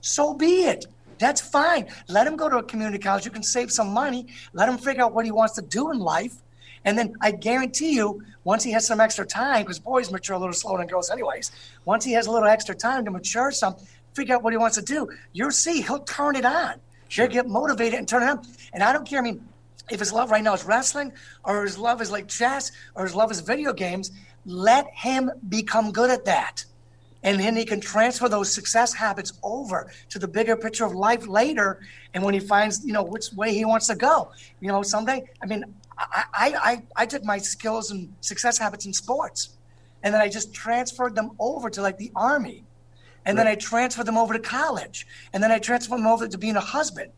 so 0.03 0.35
be 0.35 0.65
it 0.65 0.87
that's 1.19 1.41
fine 1.41 1.87
let 2.09 2.27
him 2.27 2.37
go 2.37 2.49
to 2.49 2.59
a 2.59 2.63
community 2.63 2.99
college 2.99 3.25
you 3.25 3.31
can 3.31 3.43
save 3.43 3.73
some 3.73 3.89
money 3.89 4.27
let 4.53 4.69
him 4.69 4.77
figure 4.77 5.03
out 5.03 5.15
what 5.15 5.25
he 5.25 5.31
wants 5.31 5.55
to 5.55 5.63
do 5.63 5.91
in 5.91 5.99
life 5.99 6.35
and 6.85 6.99
then 6.99 7.15
I 7.21 7.31
guarantee 7.31 7.95
you, 7.95 8.23
once 8.45 8.63
he 8.63 8.73
has 8.73 8.87
some 8.87 9.01
extra 9.01 9.25
time, 9.25 9.63
because 9.63 9.79
boys 9.79 10.13
mature 10.13 10.37
a 10.37 10.39
little 10.39 10.53
slower 10.53 10.79
than 10.79 10.87
girls, 10.87 11.11
anyways. 11.11 11.51
Once 11.87 12.05
he 12.05 12.13
has 12.13 12.27
a 12.27 12.31
little 12.31 12.49
extra 12.49 12.75
time 12.75 13.05
to 13.07 13.11
mature 13.11 13.51
some, 13.51 13.77
figure 14.13 14.35
out 14.35 14.43
what 14.43 14.53
he 14.53 14.59
wants 14.59 14.77
to 14.77 14.83
do, 14.83 15.09
you'll 15.33 15.51
see 15.51 15.81
he'll 15.81 16.01
turn 16.01 16.37
it 16.37 16.45
on. 16.45 16.75
Sure. 17.09 17.25
He'll 17.25 17.33
get 17.33 17.49
motivated 17.49 17.99
and 17.99 18.07
turn 18.07 18.23
it 18.23 18.27
on. 18.27 18.47
And 18.73 18.83
I 18.83 18.93
don't 18.93 19.09
care. 19.09 19.19
I 19.19 19.23
mean, 19.23 19.47
if 19.91 20.01
his 20.01 20.13
love 20.13 20.31
right 20.31 20.43
now 20.43 20.55
is 20.55 20.65
wrestling 20.65 21.13
or 21.45 21.63
his 21.63 21.79
love 21.79 22.01
is 22.01 22.11
like 22.11 22.29
chess 22.29 22.73
or 22.95 23.05
his 23.05 23.15
love 23.15 23.31
is 23.31 23.41
video 23.41 23.73
games, 23.73 24.13
let 24.47 24.87
him 24.95 25.31
become 25.49 25.93
good 25.93 26.11
at 26.11 26.25
that. 26.25 26.65
And 27.23 27.41
then 27.41 27.57
he 27.57 27.65
can 27.65 27.81
transfer 27.81 28.29
those 28.29 28.53
success 28.53 28.93
habits 28.93 29.33
over 29.43 29.91
to 30.11 30.19
the 30.19 30.29
bigger 30.29 30.57
picture 30.57 30.85
of 30.85 30.95
life 30.95 31.27
later. 31.27 31.81
And 32.13 32.23
when 32.23 32.35
he 32.35 32.41
finds, 32.41 32.85
you 32.85 32.93
know, 32.93 33.03
which 33.03 33.33
way 33.33 33.55
he 33.55 33.65
wants 33.65 33.87
to 33.87 33.95
go, 33.95 34.31
you 34.61 34.69
know, 34.69 34.83
someday, 34.83 35.25
I 35.43 35.47
mean, 35.47 35.65
I, 35.97 36.25
I, 36.35 36.83
I 36.97 37.07
took 37.07 37.25
my 37.25 37.39
skills 37.39 37.91
and 37.91 38.13
success 38.21 38.59
habits 38.59 38.85
in 38.85 38.93
sports 38.93 39.57
and 40.03 40.13
then 40.13 40.21
I 40.21 40.29
just 40.29 40.53
transferred 40.53 41.15
them 41.15 41.31
over 41.39 41.71
to 41.71 41.81
like 41.81 41.97
the 41.97 42.13
army. 42.15 42.63
And 43.25 43.39
right. 43.39 43.45
then 43.45 43.53
I 43.53 43.57
transferred 43.57 44.05
them 44.05 44.19
over 44.19 44.35
to 44.35 44.39
college. 44.39 45.07
And 45.33 45.43
then 45.43 45.51
I 45.51 45.59
transferred 45.59 45.99
them 45.99 46.07
over 46.07 46.29
to 46.29 46.39
being 46.39 46.57
a 46.57 46.61
husband 46.61 47.11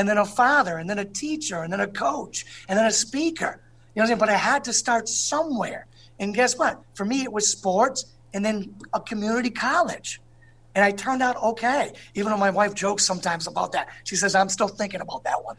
and 0.00 0.08
then 0.08 0.16
a 0.16 0.24
father, 0.24 0.78
and 0.78 0.88
then 0.88 0.98
a 0.98 1.04
teacher, 1.04 1.62
and 1.62 1.70
then 1.70 1.80
a 1.80 1.86
coach, 1.86 2.46
and 2.70 2.78
then 2.78 2.86
a 2.86 2.90
speaker. 2.90 3.60
You 3.94 4.00
know 4.00 4.02
what 4.02 4.02
I'm 4.04 4.06
saying? 4.06 4.18
But 4.18 4.30
I 4.30 4.36
had 4.36 4.64
to 4.64 4.72
start 4.72 5.10
somewhere. 5.10 5.86
And 6.18 6.34
guess 6.34 6.56
what? 6.56 6.80
For 6.94 7.04
me, 7.04 7.22
it 7.22 7.30
was 7.30 7.50
sports 7.50 8.06
and 8.32 8.42
then 8.42 8.74
a 8.94 9.00
community 9.00 9.50
college. 9.50 10.22
And 10.74 10.82
I 10.82 10.90
turned 10.90 11.20
out 11.20 11.36
okay, 11.42 11.92
even 12.14 12.30
though 12.30 12.38
my 12.38 12.48
wife 12.48 12.74
jokes 12.74 13.04
sometimes 13.04 13.46
about 13.46 13.72
that. 13.72 13.88
She 14.04 14.16
says, 14.16 14.34
I'm 14.34 14.48
still 14.48 14.68
thinking 14.68 15.02
about 15.02 15.22
that 15.24 15.44
one. 15.44 15.56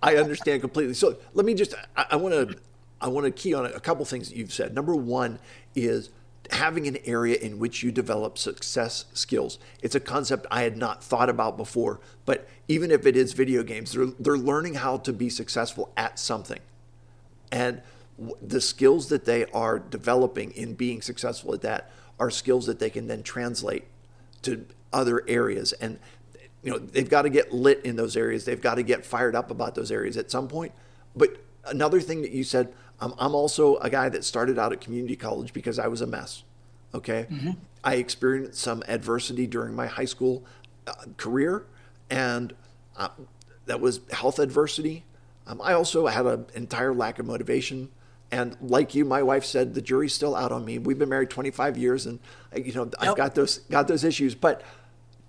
I 0.00 0.14
understand 0.14 0.60
completely. 0.60 0.94
So 0.94 1.16
let 1.34 1.44
me 1.44 1.54
just, 1.54 1.74
I 1.96 2.14
want 2.14 2.34
to, 2.34 2.56
I 3.00 3.08
want 3.08 3.24
to 3.24 3.32
key 3.32 3.52
on 3.52 3.66
a 3.66 3.80
couple 3.80 4.04
things 4.04 4.28
that 4.28 4.36
you've 4.36 4.52
said. 4.52 4.76
Number 4.76 4.94
one 4.94 5.40
is 5.74 6.10
having 6.50 6.86
an 6.86 6.98
area 7.04 7.36
in 7.36 7.58
which 7.58 7.82
you 7.82 7.92
develop 7.92 8.38
success 8.38 9.04
skills. 9.12 9.58
It's 9.82 9.94
a 9.94 10.00
concept 10.00 10.46
I 10.50 10.62
had 10.62 10.76
not 10.76 11.02
thought 11.02 11.28
about 11.28 11.56
before, 11.56 12.00
but 12.24 12.48
even 12.68 12.90
if 12.90 13.06
it 13.06 13.16
is 13.16 13.32
video 13.32 13.62
games, 13.62 13.92
they're, 13.92 14.06
they're 14.18 14.38
learning 14.38 14.74
how 14.74 14.98
to 14.98 15.12
be 15.12 15.28
successful 15.28 15.92
at 15.96 16.18
something. 16.18 16.60
And 17.52 17.82
the 18.42 18.60
skills 18.60 19.08
that 19.08 19.24
they 19.24 19.44
are 19.46 19.78
developing 19.78 20.50
in 20.52 20.74
being 20.74 21.02
successful 21.02 21.54
at 21.54 21.62
that 21.62 21.90
are 22.18 22.30
skills 22.30 22.66
that 22.66 22.78
they 22.78 22.90
can 22.90 23.06
then 23.06 23.22
translate 23.22 23.84
to 24.42 24.66
other 24.92 25.22
areas. 25.28 25.72
And 25.74 25.98
you 26.62 26.72
know, 26.72 26.78
they've 26.78 27.08
got 27.08 27.22
to 27.22 27.30
get 27.30 27.52
lit 27.52 27.84
in 27.84 27.96
those 27.96 28.16
areas. 28.16 28.44
They've 28.44 28.60
got 28.60 28.76
to 28.76 28.82
get 28.82 29.04
fired 29.04 29.36
up 29.36 29.50
about 29.50 29.74
those 29.74 29.92
areas 29.92 30.16
at 30.16 30.30
some 30.30 30.48
point. 30.48 30.72
But 31.14 31.36
another 31.64 32.00
thing 32.00 32.22
that 32.22 32.32
you 32.32 32.42
said, 32.42 32.72
um, 33.00 33.14
I'm 33.18 33.34
also 33.34 33.76
a 33.76 33.90
guy 33.90 34.08
that 34.08 34.24
started 34.24 34.58
out 34.58 34.72
at 34.72 34.80
community 34.80 35.16
college 35.16 35.52
because 35.52 35.78
I 35.78 35.88
was 35.88 36.00
a 36.00 36.06
mess. 36.06 36.42
Okay. 36.94 37.26
Mm-hmm. 37.30 37.50
I 37.84 37.94
experienced 37.94 38.58
some 38.60 38.82
adversity 38.88 39.46
during 39.46 39.74
my 39.74 39.86
high 39.86 40.04
school 40.04 40.44
uh, 40.86 40.94
career, 41.16 41.64
and 42.10 42.54
uh, 42.96 43.08
that 43.66 43.80
was 43.80 44.00
health 44.10 44.38
adversity. 44.38 45.04
Um, 45.46 45.60
I 45.62 45.74
also 45.74 46.06
had 46.06 46.26
an 46.26 46.46
entire 46.54 46.92
lack 46.92 47.18
of 47.18 47.26
motivation. 47.26 47.90
And 48.30 48.56
like 48.60 48.94
you, 48.94 49.04
my 49.04 49.22
wife 49.22 49.44
said, 49.44 49.74
the 49.74 49.80
jury's 49.80 50.12
still 50.12 50.34
out 50.34 50.52
on 50.52 50.64
me. 50.64 50.78
We've 50.78 50.98
been 50.98 51.08
married 51.08 51.30
25 51.30 51.78
years, 51.78 52.04
and 52.04 52.18
uh, 52.54 52.58
you 52.58 52.72
know 52.74 52.84
yep. 52.84 52.94
I've 52.98 53.16
got 53.16 53.34
those 53.34 53.58
got 53.58 53.88
those 53.88 54.04
issues. 54.04 54.34
But 54.34 54.62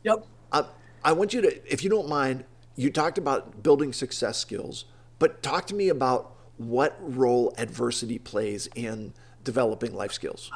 yep, 0.04 0.26
I, 0.52 0.66
I 1.04 1.14
want 1.14 1.34
you 1.34 1.42
to, 1.42 1.72
if 1.72 1.84
you 1.84 1.90
don't 1.90 2.10
mind, 2.10 2.44
you 2.76 2.90
talked 2.90 3.18
about 3.18 3.64
building 3.64 3.94
success 3.94 4.38
skills, 4.38 4.86
but 5.18 5.42
talk 5.42 5.68
to 5.68 5.76
me 5.76 5.90
about 5.90 6.36
what 6.60 6.98
role 7.00 7.54
adversity 7.58 8.20
plays 8.20 8.68
in 8.76 9.14
developing 9.44 9.96
life 9.96 10.12
skills. 10.12 10.52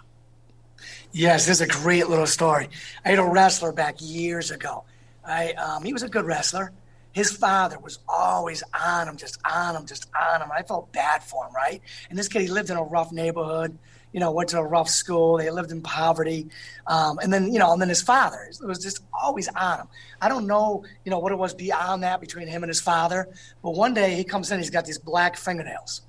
Yes, 1.14 1.46
this 1.46 1.62
is 1.62 1.62
a 1.62 1.68
great 1.68 2.10
little 2.10 2.28
story. 2.28 2.70
I 3.06 3.10
had 3.10 3.20
a 3.20 3.24
wrestler 3.24 3.72
back 3.72 3.96
years 4.00 4.52
ago. 4.52 4.84
I 5.26 5.54
um, 5.54 5.84
he 5.84 5.94
was 5.94 6.04
a 6.04 6.10
good 6.10 6.26
wrestler. 6.26 6.74
His 7.14 7.32
father 7.32 7.80
was 7.80 8.00
always 8.10 8.64
on 8.74 9.08
him, 9.08 9.18
just 9.18 9.38
on 9.50 9.76
him, 9.76 9.86
just 9.86 10.08
on 10.20 10.42
him. 10.42 10.50
I 10.52 10.64
felt 10.64 10.92
bad 10.92 11.24
for 11.24 11.46
him, 11.46 11.54
right? 11.54 11.82
And 12.10 12.18
this 12.18 12.28
kid, 12.28 12.42
he 12.42 12.48
lived 12.48 12.70
in 12.70 12.76
a 12.76 12.84
rough 12.84 13.12
neighborhood. 13.12 13.78
You 14.14 14.20
know, 14.20 14.32
went 14.32 14.50
to 14.50 14.60
a 14.60 14.64
rough 14.64 14.90
school. 14.90 15.38
They 15.38 15.52
lived 15.52 15.72
in 15.72 15.82
poverty, 15.82 16.48
um, 16.88 17.20
and 17.22 17.34
then 17.34 17.52
you 17.52 17.60
know, 17.60 17.74
and 17.74 17.82
then 17.82 17.90
his 17.90 18.02
father 18.02 18.48
it 18.50 18.66
was 18.66 18.80
just 18.80 19.04
always 19.14 19.50
on 19.50 19.80
him. 19.80 19.88
I 20.22 20.30
don't 20.30 20.48
know, 20.48 20.86
you 21.04 21.10
know, 21.10 21.20
what 21.20 21.32
it 21.32 21.38
was 21.38 21.54
beyond 21.54 22.04
that 22.04 22.22
between 22.22 22.48
him 22.48 22.64
and 22.64 22.70
his 22.70 22.80
father. 22.80 23.28
But 23.62 23.72
one 23.72 23.94
day 23.94 24.16
he 24.16 24.24
comes 24.24 24.52
in, 24.52 24.60
he's 24.60 24.70
got 24.70 24.86
these 24.86 25.00
black 25.00 25.36
fingernails 25.36 26.04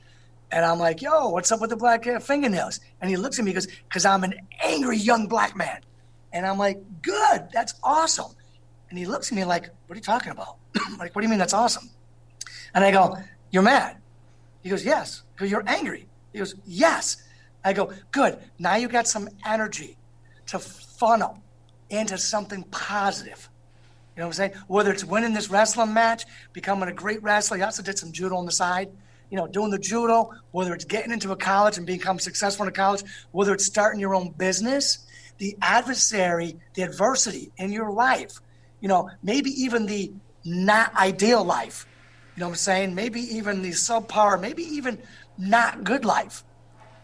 and 0.54 0.64
I'm 0.64 0.78
like, 0.78 1.02
yo, 1.02 1.30
what's 1.30 1.50
up 1.50 1.60
with 1.60 1.70
the 1.70 1.76
black 1.76 2.04
fingernails? 2.22 2.78
And 3.00 3.10
he 3.10 3.16
looks 3.16 3.40
at 3.40 3.44
me 3.44 3.50
and 3.50 3.56
goes, 3.56 3.66
because 3.88 4.04
I'm 4.04 4.22
an 4.22 4.34
angry 4.62 4.96
young 4.96 5.26
black 5.26 5.56
man. 5.56 5.80
And 6.32 6.46
I'm 6.46 6.58
like, 6.58 6.80
good, 7.02 7.48
that's 7.52 7.74
awesome. 7.82 8.32
And 8.88 8.96
he 8.96 9.04
looks 9.04 9.32
at 9.32 9.36
me 9.36 9.44
like, 9.44 9.68
what 9.86 9.94
are 9.94 9.96
you 9.96 10.02
talking 10.02 10.30
about? 10.30 10.58
like, 10.98 11.12
what 11.14 11.22
do 11.22 11.24
you 11.24 11.28
mean 11.28 11.40
that's 11.40 11.54
awesome? 11.54 11.90
And 12.72 12.84
I 12.84 12.92
go, 12.92 13.16
you're 13.50 13.64
mad. 13.64 13.96
He 14.62 14.70
goes, 14.70 14.84
yes. 14.84 15.22
Because 15.34 15.50
you're 15.50 15.64
angry. 15.66 16.06
He 16.32 16.38
goes, 16.38 16.54
yes. 16.64 17.16
I 17.64 17.72
go, 17.72 17.92
good. 18.10 18.38
Now 18.58 18.76
you 18.76 18.88
got 18.88 19.08
some 19.08 19.28
energy 19.46 19.96
to 20.46 20.58
funnel 20.58 21.42
into 21.90 22.18
something 22.18 22.62
positive. 22.64 23.48
You 24.14 24.20
know 24.20 24.26
what 24.26 24.38
I'm 24.38 24.52
saying? 24.52 24.52
Whether 24.68 24.92
it's 24.92 25.04
winning 25.04 25.32
this 25.32 25.50
wrestling 25.50 25.92
match, 25.92 26.24
becoming 26.52 26.88
a 26.88 26.92
great 26.92 27.22
wrestler, 27.22 27.56
he 27.56 27.62
also 27.62 27.82
did 27.82 27.98
some 27.98 28.12
judo 28.12 28.36
on 28.36 28.46
the 28.46 28.52
side 28.52 28.90
you 29.30 29.40
know, 29.40 29.48
doing 29.48 29.70
the 29.70 29.78
judo, 29.78 30.30
whether 30.52 30.72
it's 30.74 30.84
getting 30.84 31.12
into 31.12 31.32
a 31.32 31.36
college 31.36 31.76
and 31.76 31.86
become 31.86 32.20
successful 32.20 32.64
in 32.64 32.68
a 32.68 32.72
college, 32.72 33.02
whether 33.32 33.52
it's 33.52 33.64
starting 33.64 34.00
your 34.00 34.14
own 34.14 34.30
business, 34.30 35.06
the 35.38 35.56
adversary, 35.60 36.56
the 36.74 36.82
adversity 36.82 37.50
in 37.56 37.72
your 37.72 37.90
life, 37.90 38.38
you 38.80 38.88
know, 38.88 39.10
maybe 39.24 39.50
even 39.50 39.86
the 39.86 40.12
not 40.44 40.94
ideal 40.94 41.42
life, 41.42 41.84
you 42.36 42.40
know 42.40 42.46
what 42.46 42.52
I'm 42.52 42.56
saying? 42.56 42.94
Maybe 42.94 43.20
even 43.22 43.62
the 43.62 43.70
subpar, 43.70 44.40
maybe 44.40 44.62
even 44.62 44.98
not 45.36 45.82
good 45.82 46.04
life 46.04 46.44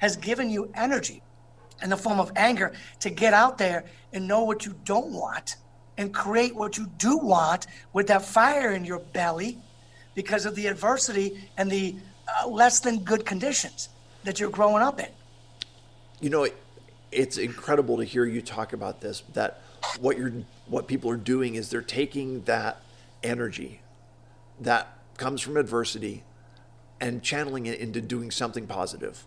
has 0.01 0.17
given 0.17 0.51
you 0.51 0.71
energy 0.75 1.23
in 1.83 1.91
the 1.91 1.97
form 1.97 2.21
of 2.21 2.33
anger 2.37 2.73
to 3.01 3.11
get 3.11 3.33
out 3.33 3.59
there 3.59 3.85
and 4.13 4.27
know 4.27 4.45
what 4.45 4.67
you 4.67 4.75
don't 4.85 5.13
want 5.13 5.57
and 5.97 6.13
create 6.13 6.55
what 6.55 6.77
you 6.77 6.87
do 6.99 7.17
want 7.19 7.67
with 7.93 8.07
that 8.09 8.23
fire 8.23 8.73
in 8.73 8.85
your 8.85 8.99
belly 8.99 9.59
because 10.15 10.47
of 10.47 10.55
the 10.55 10.67
adversity 10.67 11.49
and 11.57 11.71
the 11.71 11.95
uh, 12.43 12.49
less 12.49 12.81
than 12.81 12.99
good 13.01 13.25
conditions 13.25 13.89
that 14.25 14.41
you're 14.41 14.51
growing 14.51 14.83
up 14.83 15.01
in. 15.01 15.09
You 16.21 16.31
know, 16.31 16.45
it, 16.45 16.57
it's 17.13 17.39
incredible 17.39 17.99
to 17.99 18.05
hear 18.05 18.25
you 18.25 18.43
talk 18.43 18.73
about 18.73 19.01
this. 19.01 19.23
That 19.35 19.63
what 19.99 20.19
you're, 20.19 20.33
what 20.67 20.87
people 20.87 21.11
are 21.11 21.17
doing 21.17 21.55
is 21.55 21.71
they're 21.71 21.83
taking 21.83 22.43
that 22.43 22.81
energy 23.23 23.81
that 24.61 24.99
comes 25.17 25.41
from 25.41 25.57
adversity 25.57 26.23
and 27.01 27.23
channeling 27.23 27.67
it 27.67 27.79
into 27.79 28.01
doing 28.01 28.31
something 28.31 28.67
positive. 28.67 29.25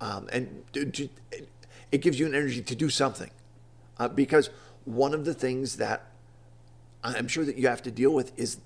Um, 0.00 0.28
and 0.32 0.64
it 0.74 1.98
gives 2.00 2.18
you 2.18 2.26
an 2.26 2.34
energy 2.34 2.62
to 2.62 2.74
do 2.74 2.88
something. 2.88 3.30
Uh, 3.98 4.08
because 4.08 4.50
one 4.84 5.12
of 5.12 5.24
the 5.24 5.34
things 5.34 5.76
that 5.76 6.06
I'm 7.04 7.28
sure 7.28 7.44
that 7.44 7.56
you 7.56 7.68
have 7.68 7.82
to 7.82 7.90
deal 7.90 8.10
with 8.10 8.38
is 8.38 8.58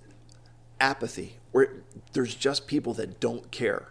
apathy, 0.80 1.36
where 1.52 1.72
there's 2.12 2.34
just 2.34 2.66
people 2.66 2.94
that 2.94 3.20
don't 3.20 3.50
care. 3.50 3.88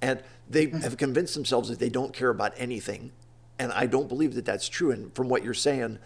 And 0.00 0.22
they 0.48 0.66
mm-hmm. 0.66 0.78
have 0.78 0.96
convinced 0.96 1.34
themselves 1.34 1.68
that 1.68 1.78
they 1.78 1.88
don't 1.88 2.12
care 2.12 2.30
about 2.30 2.52
anything. 2.56 3.12
And 3.58 3.72
I 3.72 3.86
don't 3.86 4.08
believe 4.08 4.34
that 4.34 4.44
that's 4.44 4.68
true. 4.68 4.90
And 4.90 5.14
from 5.14 5.28
what 5.28 5.42
you're 5.42 5.54
saying, 5.54 5.98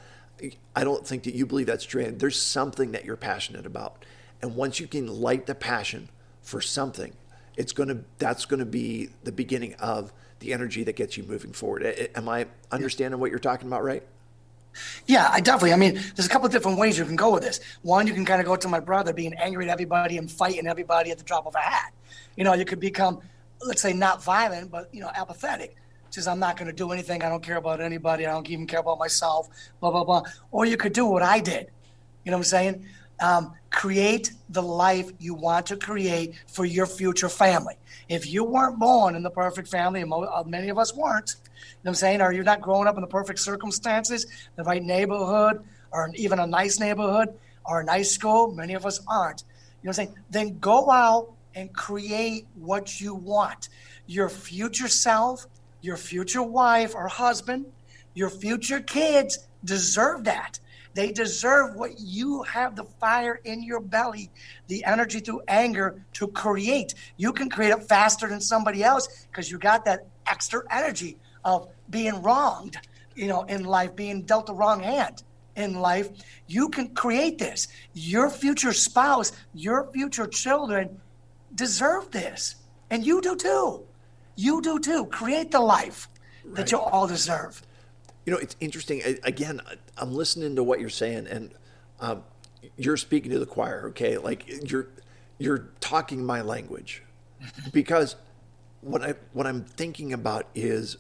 I 0.75 0.85
don't 0.85 1.07
think 1.07 1.25
that 1.25 1.35
you 1.35 1.47
believe 1.47 1.67
that's 1.67 1.85
true. 1.85 2.03
And 2.03 2.19
there's 2.19 2.41
something 2.41 2.93
that 2.93 3.05
you're 3.05 3.17
passionate 3.17 3.67
about. 3.67 4.05
And 4.41 4.57
once 4.57 4.81
you 4.81 4.87
can 4.87 5.07
light 5.07 5.47
the 5.47 5.55
passion 5.55 6.09
for 6.41 6.61
something, 6.61 7.13
it's 7.57 7.73
going 7.73 7.89
to 7.89 8.05
that's 8.19 8.47
going 8.47 8.61
to 8.61 8.67
be 8.67 9.11
the 9.25 9.33
beginning 9.33 9.75
of 9.75 10.13
the 10.41 10.53
energy 10.53 10.83
that 10.85 10.97
gets 10.97 11.17
you 11.17 11.23
moving 11.23 11.53
forward. 11.53 12.11
Am 12.15 12.29
I 12.29 12.47
understanding 12.71 13.21
what 13.21 13.31
you're 13.31 13.39
talking 13.39 13.69
about 13.69 13.85
right? 13.85 14.03
Yeah, 15.07 15.29
I 15.31 15.41
definitely. 15.41 15.73
I 15.73 15.77
mean, 15.77 15.95
there's 15.95 16.27
a 16.27 16.29
couple 16.29 16.47
of 16.47 16.53
different 16.53 16.79
ways 16.79 16.99
you 16.99 17.05
can 17.05 17.17
go 17.17 17.33
with 17.33 17.43
this. 17.43 17.61
One, 17.83 18.07
you 18.07 18.15
can 18.15 18.25
kind 18.25 18.41
of 18.41 18.47
go 18.47 18.57
to 18.57 18.69
my 18.69 18.81
brother 18.81 19.13
being 19.13 19.35
angry 19.35 19.69
at 19.69 19.73
everybody 19.73 20.17
and 20.17 20.31
fighting 20.31 20.67
everybody 20.67 21.11
at 21.11 21.19
the 21.19 21.25
drop 21.25 21.47
of 21.47 21.55
a 21.55 21.59
hat. 21.59 21.93
You 22.37 22.45
know, 22.45 22.55
you 22.55 22.65
could 22.65 22.81
become, 22.81 23.21
let's 23.63 23.83
say, 23.83 23.93
not 23.93 24.23
violent, 24.23 24.71
but 24.71 24.89
you 24.93 25.01
know, 25.01 25.11
apathetic. 25.15 25.77
Says 26.11 26.27
I'm 26.27 26.41
not 26.41 26.57
going 26.57 26.67
to 26.67 26.73
do 26.73 26.91
anything. 26.91 27.23
I 27.23 27.29
don't 27.29 27.43
care 27.43 27.57
about 27.57 27.81
anybody. 27.81 28.27
I 28.27 28.33
don't 28.33 28.49
even 28.51 28.67
care 28.67 28.81
about 28.81 28.99
myself. 28.99 29.49
Blah 29.81 29.93
blah 29.93 30.05
blah. 30.05 30.23
Or 30.51 30.67
you 30.67 30.77
could 30.77 30.93
do 30.93 31.07
what 31.07 31.23
I 31.23 31.39
did. 31.39 31.71
You 32.25 32.33
know 32.33 32.37
what 32.37 32.41
I'm 32.41 32.45
saying? 32.45 32.87
Um, 33.21 33.55
create 33.71 34.33
the 34.49 34.63
life 34.63 35.11
you 35.19 35.35
want 35.35 35.67
to 35.67 35.77
create 35.77 36.35
for 36.47 36.65
your 36.65 36.87
future 36.87 37.29
family. 37.29 37.75
If 38.09 38.27
you 38.27 38.45
weren't 38.45 38.79
born 38.79 39.15
in 39.15 39.23
the 39.23 39.31
perfect 39.31 39.69
family, 39.69 40.01
and 40.01 40.13
uh, 40.13 40.43
many 40.47 40.69
of 40.71 40.79
us 40.79 40.95
weren't, 40.95 41.37
you 41.37 41.69
know 41.85 41.91
I'm 41.91 41.95
saying, 41.95 42.21
or 42.21 42.33
you're 42.33 42.45
not 42.45 42.61
growing 42.61 42.89
up 42.89 42.97
in 42.97 43.03
the 43.03 43.07
perfect 43.07 43.39
circumstances, 43.39 44.27
the 44.57 44.65
right 44.65 44.83
neighborhood, 44.83 45.63
or 45.93 46.11
even 46.15 46.39
a 46.39 46.47
nice 46.47 46.81
neighborhood, 46.81 47.29
or 47.65 47.81
a 47.81 47.85
nice 47.85 48.11
school, 48.11 48.53
many 48.53 48.75
of 48.75 48.87
us 48.87 49.01
aren't. 49.07 49.43
You 49.43 49.87
know 49.87 49.89
what 49.89 49.89
I'm 49.89 49.95
saying? 49.95 50.15
Then 50.31 50.59
go 50.59 50.91
out 50.91 51.33
and 51.55 51.73
create 51.73 52.47
what 52.55 53.01
you 53.01 53.15
want. 53.15 53.69
Your 54.07 54.29
future 54.29 54.89
self, 54.89 55.47
your 55.81 55.97
future 55.97 56.43
wife 56.43 56.95
or 56.95 57.09
husband, 57.09 57.67
your 58.15 58.31
future 58.31 58.81
kids 58.81 59.47
deserve 59.65 60.25
that. 60.25 60.59
They 60.95 61.13
deserve 61.13 61.77
what 61.77 61.93
you 61.99 62.43
have 62.43 62.75
the 62.75 62.85
fire 62.85 63.41
in 63.45 63.63
your 63.63 63.81
belly, 63.81 64.31
the 64.67 64.85
energy 64.85 65.21
through 65.21 65.43
anger 65.47 66.05
to 66.15 66.29
create. 66.29 66.95
You 67.17 67.33
can 67.33 67.49
create 67.49 67.71
it 67.71 67.85
faster 67.85 68.29
than 68.29 68.41
somebody 68.41 68.83
else 68.83 69.27
because 69.31 69.51
you 69.51 69.59
got 69.59 69.85
that 69.85 70.07
extra 70.27 70.63
energy 70.71 71.17
of 71.45 71.69
being 71.91 72.21
wronged, 72.23 72.77
you 73.15 73.29
know, 73.29 73.43
in 73.43 73.65
life, 73.65 73.95
being 73.95 74.23
dealt 74.23 74.47
the 74.47 74.55
wrong 74.55 74.81
hand 74.81 75.23
in 75.57 75.75
life. 75.75 76.09
You 76.47 76.69
can 76.69 76.89
create 76.89 77.39
this. 77.39 77.69
Your 77.95 78.31
future 78.31 78.73
spouse, 78.73 79.33
your 79.55 79.91
future 79.93 80.27
children 80.27 81.01
deserve 81.55 82.11
this. 82.11 82.57
And 82.91 83.07
you 83.07 83.21
do 83.21 83.37
too. 83.37 83.85
You 84.37 84.61
do 84.61 84.79
too. 84.79 85.07
Create 85.07 85.51
the 85.51 85.61
life 85.61 86.09
right. 86.45 86.57
that 86.57 86.73
you 86.73 86.79
all 86.79 87.07
deserve. 87.07 87.63
You 88.25 88.33
know, 88.33 88.39
it's 88.39 88.57
interesting. 88.61 89.03
Again, 89.23 89.61
I'm 89.97 90.13
listening 90.13 90.57
to 90.57 90.63
what 90.63 90.81
you're 90.81 90.89
saying, 90.89 91.27
and 91.27 91.53
um, 92.01 92.25
you're 92.77 92.97
speaking 92.97 93.31
to 93.33 93.39
the 93.39 93.47
choir. 93.47 93.89
Okay, 93.89 94.19
like 94.19 94.71
you're 94.71 94.89
you're 95.39 95.71
talking 95.81 96.25
my 96.25 96.43
language, 96.43 97.03
because 97.73 98.17
what 98.83 99.03
I 99.03 99.15
what 99.33 99.47
I'm 99.47 99.65
thinking 99.65 100.13
about 100.13 100.47
is 100.55 100.99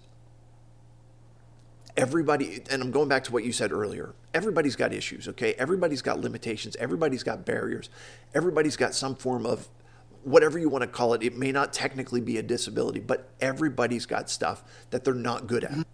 everybody, 1.96 2.62
and 2.70 2.82
I'm 2.82 2.90
going 2.90 3.08
back 3.08 3.24
to 3.24 3.32
what 3.32 3.44
you 3.44 3.52
said 3.52 3.72
earlier. 3.72 4.14
Everybody's 4.32 4.76
got 4.76 4.92
issues. 4.92 5.28
Okay, 5.28 5.54
everybody's 5.54 6.02
got 6.02 6.20
limitations. 6.20 6.76
Everybody's 6.76 7.22
got 7.22 7.44
barriers. 7.44 7.90
Everybody's 8.34 8.76
got 8.76 8.94
some 8.94 9.14
form 9.14 9.44
of 9.44 9.68
whatever 10.22 10.58
you 10.58 10.68
want 10.68 10.82
to 10.82 10.88
call 10.88 11.14
it. 11.14 11.22
It 11.22 11.36
may 11.36 11.52
not 11.52 11.72
technically 11.72 12.20
be 12.20 12.38
a 12.38 12.42
disability, 12.42 13.00
but 13.00 13.28
everybody's 13.40 14.06
got 14.06 14.30
stuff 14.30 14.62
that 14.90 15.04
they're 15.04 15.14
not 15.14 15.46
good 15.46 15.64
at. 15.64 15.86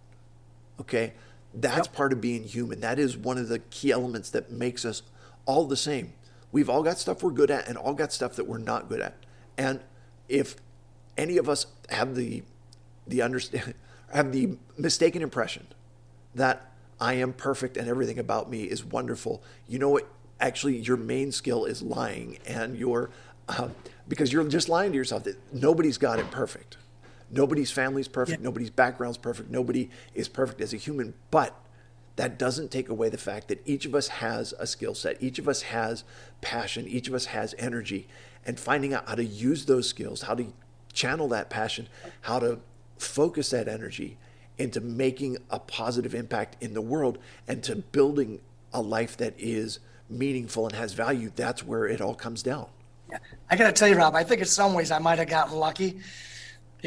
Okay. 0.79 1.13
That's 1.53 1.87
yep. 1.87 1.95
part 1.95 2.13
of 2.13 2.21
being 2.21 2.43
human. 2.43 2.81
That 2.81 2.99
is 2.99 3.17
one 3.17 3.37
of 3.37 3.47
the 3.47 3.59
key 3.59 3.91
elements 3.91 4.29
that 4.31 4.51
makes 4.51 4.85
us 4.85 5.01
all 5.45 5.65
the 5.65 5.77
same. 5.77 6.13
We've 6.51 6.69
all 6.69 6.83
got 6.83 6.97
stuff 6.97 7.23
we're 7.23 7.31
good 7.31 7.51
at 7.51 7.67
and 7.67 7.77
all 7.77 7.93
got 7.93 8.13
stuff 8.13 8.35
that 8.35 8.47
we're 8.47 8.57
not 8.57 8.89
good 8.89 9.01
at. 9.01 9.15
And 9.57 9.79
if 10.29 10.55
any 11.17 11.37
of 11.37 11.49
us 11.49 11.67
have 11.89 12.15
the 12.15 12.43
the 13.07 13.21
understand 13.21 13.73
have 14.13 14.31
the 14.31 14.57
mistaken 14.77 15.21
impression 15.21 15.67
that 16.35 16.71
I 16.99 17.13
am 17.13 17.33
perfect 17.33 17.77
and 17.77 17.87
everything 17.87 18.19
about 18.19 18.49
me 18.49 18.63
is 18.63 18.83
wonderful, 18.83 19.41
you 19.67 19.79
know 19.79 19.89
what? 19.89 20.07
Actually, 20.39 20.77
your 20.77 20.97
main 20.97 21.31
skill 21.31 21.65
is 21.65 21.81
lying, 21.81 22.37
and 22.45 22.77
your 22.77 23.09
uh, 23.49 23.69
because 24.07 24.31
you're 24.31 24.43
just 24.47 24.69
lying 24.69 24.91
to 24.91 24.97
yourself 24.97 25.23
that 25.23 25.37
nobody's 25.53 25.97
got 25.97 26.19
it 26.19 26.29
perfect. 26.29 26.77
Nobody's 27.29 27.71
family 27.71 28.01
is 28.01 28.07
perfect. 28.07 28.39
Yeah. 28.41 28.45
Nobody's 28.45 28.69
background 28.69 29.11
is 29.11 29.17
perfect. 29.17 29.49
Nobody 29.49 29.89
is 30.13 30.27
perfect 30.27 30.61
as 30.61 30.73
a 30.73 30.77
human. 30.77 31.13
But 31.31 31.59
that 32.15 32.39
doesn't 32.39 32.71
take 32.71 32.89
away 32.89 33.09
the 33.09 33.17
fact 33.17 33.47
that 33.49 33.61
each 33.65 33.85
of 33.85 33.93
us 33.93 34.07
has 34.07 34.53
a 34.59 34.65
skill 34.65 34.95
set. 34.95 35.21
Each 35.21 35.39
of 35.39 35.47
us 35.47 35.63
has 35.63 36.03
passion. 36.41 36.87
Each 36.87 37.07
of 37.07 37.13
us 37.13 37.25
has 37.25 37.53
energy. 37.57 38.07
And 38.45 38.59
finding 38.59 38.93
out 38.93 39.07
how 39.07 39.15
to 39.15 39.25
use 39.25 39.65
those 39.65 39.87
skills, 39.87 40.23
how 40.23 40.35
to 40.35 40.53
channel 40.93 41.27
that 41.29 41.49
passion, 41.49 41.87
how 42.21 42.39
to 42.39 42.59
focus 42.97 43.51
that 43.51 43.67
energy 43.67 44.17
into 44.57 44.81
making 44.81 45.37
a 45.51 45.59
positive 45.59 46.15
impact 46.15 46.57
in 46.61 46.73
the 46.73 46.81
world 46.81 47.19
and 47.47 47.61
to 47.63 47.75
building 47.75 48.39
a 48.73 48.81
life 48.81 49.17
that 49.17 49.33
is 49.37 49.79
meaningful 50.09 50.65
and 50.65 50.75
has 50.75 50.93
value, 50.93 51.31
that's 51.35 51.63
where 51.63 51.85
it 51.85 52.01
all 52.01 52.15
comes 52.15 52.41
down. 52.41 52.67
Yeah. 53.09 53.17
I 53.49 53.55
got 53.55 53.67
to 53.67 53.73
tell 53.73 53.87
you, 53.87 53.95
Rob, 53.95 54.15
I 54.15 54.23
think 54.23 54.41
in 54.41 54.47
some 54.47 54.73
ways 54.73 54.91
I 54.91 54.99
might 54.99 55.19
have 55.19 55.29
gotten 55.29 55.55
lucky 55.57 55.99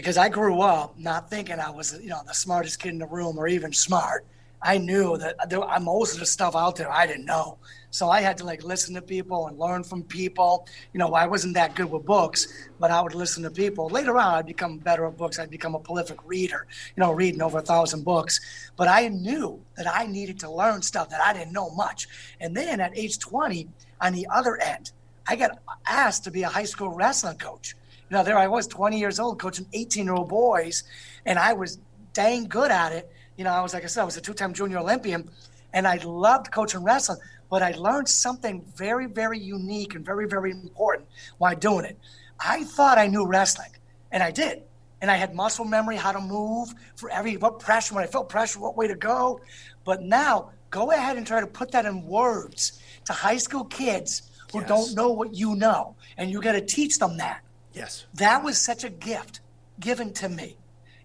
because 0.01 0.17
I 0.17 0.31
grew 0.31 0.63
up 0.63 0.99
not 0.99 1.29
thinking 1.29 1.61
I 1.61 1.69
was, 1.69 2.01
you 2.01 2.09
know, 2.09 2.23
the 2.27 2.33
smartest 2.33 2.81
kid 2.81 2.89
in 2.89 2.99
the 2.99 3.07
room 3.07 3.37
or 3.37 3.47
even 3.47 3.71
smart. 3.71 4.25
I 4.63 4.79
knew 4.79 5.19
that 5.19 5.51
there, 5.51 5.63
uh, 5.63 5.79
most 5.79 6.15
of 6.15 6.21
the 6.21 6.27
stuff 6.27 6.57
out 6.57 6.77
there 6.77 6.91
I 6.91 7.07
didn't 7.07 7.27
know. 7.27 7.59
So 7.91 8.09
I 8.09 8.23
had 8.23 8.39
to 8.39 8.45
like 8.45 8.65
listen 8.65 8.95
to 8.95 9.03
people 9.03 9.49
and 9.49 9.59
learn 9.59 9.85
from 9.85 10.03
people. 10.03 10.67
You 10.95 10.99
know, 11.01 11.13
I 11.13 11.27
wasn't 11.27 11.53
that 11.53 11.75
good 11.75 11.91
with 11.91 12.07
books, 12.07 12.49
but 12.79 12.91
I 12.91 13.03
would 13.03 13.15
listen 13.15 13.43
to 13.43 13.51
people. 13.51 13.91
Later 13.91 14.17
on, 14.17 14.37
I'd 14.37 14.47
become 14.47 14.79
better 14.79 15.05
at 15.05 15.19
books. 15.19 15.39
I'd 15.39 15.51
become 15.51 15.75
a 15.75 15.79
prolific 15.79 16.19
reader, 16.25 16.67
you 16.97 17.03
know, 17.03 17.13
reading 17.13 17.43
over 17.43 17.59
a 17.59 17.63
thousand 17.63 18.03
books. 18.03 18.41
But 18.77 18.89
I 18.89 19.09
knew 19.09 19.61
that 19.77 19.87
I 19.87 20.07
needed 20.07 20.41
to 20.41 20.51
learn 20.51 20.81
stuff 20.81 21.11
that 21.11 21.21
I 21.21 21.35
didn't 21.35 21.53
know 21.53 21.69
much. 21.75 22.09
And 22.41 22.57
then 22.57 22.81
at 22.81 22.97
age 22.97 23.19
20, 23.19 23.69
on 24.01 24.15
the 24.15 24.27
other 24.33 24.57
end, 24.57 24.93
I 25.29 25.37
got 25.37 25.59
asked 25.87 26.25
to 26.25 26.31
be 26.31 26.43
a 26.43 26.49
high 26.49 26.65
school 26.65 26.89
wrestling 26.89 27.37
coach. 27.37 27.75
You 28.11 28.17
know, 28.17 28.25
there 28.25 28.37
I 28.37 28.49
was, 28.49 28.67
20 28.67 28.99
years 28.99 29.21
old, 29.21 29.39
coaching 29.39 29.67
18 29.73 30.05
year 30.05 30.15
old 30.15 30.29
boys, 30.29 30.83
and 31.27 31.39
I 31.39 31.53
was 31.53 31.79
dang 32.13 32.49
good 32.49 32.73
at 32.73 32.91
it. 32.93 33.09
You 33.37 33.45
know, 33.45 33.53
I 33.53 33.63
was, 33.63 33.73
like 33.73 33.85
I 33.85 33.87
said, 33.87 34.03
I 34.03 34.05
was 34.05 34.17
a 34.17 34.21
two 34.21 34.35
time 34.35 34.53
junior 34.53 34.79
Olympian, 34.79 35.31
and 35.73 35.87
I 35.87 35.97
loved 35.99 36.51
coaching 36.51 36.83
wrestling, 36.83 37.19
but 37.49 37.63
I 37.63 37.71
learned 37.71 38.09
something 38.09 38.65
very, 38.75 39.07
very 39.07 39.39
unique 39.39 39.95
and 39.95 40.05
very, 40.05 40.27
very 40.27 40.51
important 40.51 41.09
while 41.39 41.55
doing 41.55 41.85
it. 41.85 41.99
I 42.41 42.65
thought 42.65 42.99
I 42.99 43.07
knew 43.07 43.27
wrestling, 43.27 43.71
and 44.11 44.25
I 44.25 44.33
did. 44.33 44.63
And 45.03 45.11
I 45.11 45.15
had 45.15 45.33
muscle 45.33 45.65
memory, 45.65 45.97
how 45.97 46.11
to 46.13 46.21
move 46.21 46.75
for 46.97 47.11
every 47.11 47.37
what 47.37 47.61
pressure, 47.61 47.95
when 47.95 48.03
I 48.03 48.09
felt 48.09 48.29
pressure, 48.29 48.59
what 48.59 48.77
way 48.77 48.89
to 48.89 48.97
go. 48.97 49.41
But 49.85 50.03
now, 50.03 50.51
go 50.71 50.91
ahead 50.91 51.17
and 51.17 51.25
try 51.25 51.41
to 51.41 51.47
put 51.47 51.71
that 51.71 51.87
in 51.87 52.03
words 52.03 52.83
to 53.05 53.13
high 53.13 53.39
school 53.39 53.65
kids 53.65 54.23
who 54.53 54.59
yes. 54.59 54.69
don't 54.69 54.95
know 54.97 55.13
what 55.13 55.33
you 55.33 55.55
know. 55.55 55.95
And 56.19 56.29
you 56.29 56.41
got 56.43 56.53
to 56.53 56.61
teach 56.61 56.99
them 56.99 57.17
that. 57.19 57.43
Yes. 57.73 58.07
That 58.15 58.43
was 58.43 58.59
such 58.59 58.85
a 58.85 58.91
gift 58.91 59.41
given 59.79 60.13
to 60.15 60.29
me. 60.29 60.57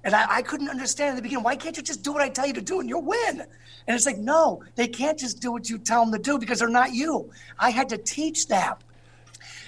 And 0.04 0.13
I, 0.13 0.38
I, 0.38 0.41
couldn't 0.43 0.69
understand 0.69 1.12
in 1.12 1.15
the 1.15 1.21
beginning, 1.21 1.43
why 1.43 1.56
can't 1.56 1.75
you 1.75 1.82
just 1.82 2.04
do 2.04 2.13
what 2.13 2.21
I 2.21 2.30
tell 2.30 2.45
you 2.45 2.54
to 2.54 2.62
do 2.62 2.80
and 2.80 2.88
you'll 2.88 3.01
win? 3.01 3.39
And 3.39 3.95
it's 3.95 4.06
like, 4.06 4.17
no, 4.17 4.63
they 4.75 4.88
can't 4.88 5.17
just 5.17 5.41
do 5.41 5.51
what 5.51 5.67
you 5.67 5.80
tell 5.80 6.04
them 6.04 6.13
to 6.13 6.19
do 6.19 6.38
because 6.38 6.60
they're 6.60 6.69
not 6.69 6.93
you. 6.93 7.32
I 7.58 7.71
had 7.71 7.89
to 7.89 7.97
teach 7.97 8.47
them. 8.47 8.75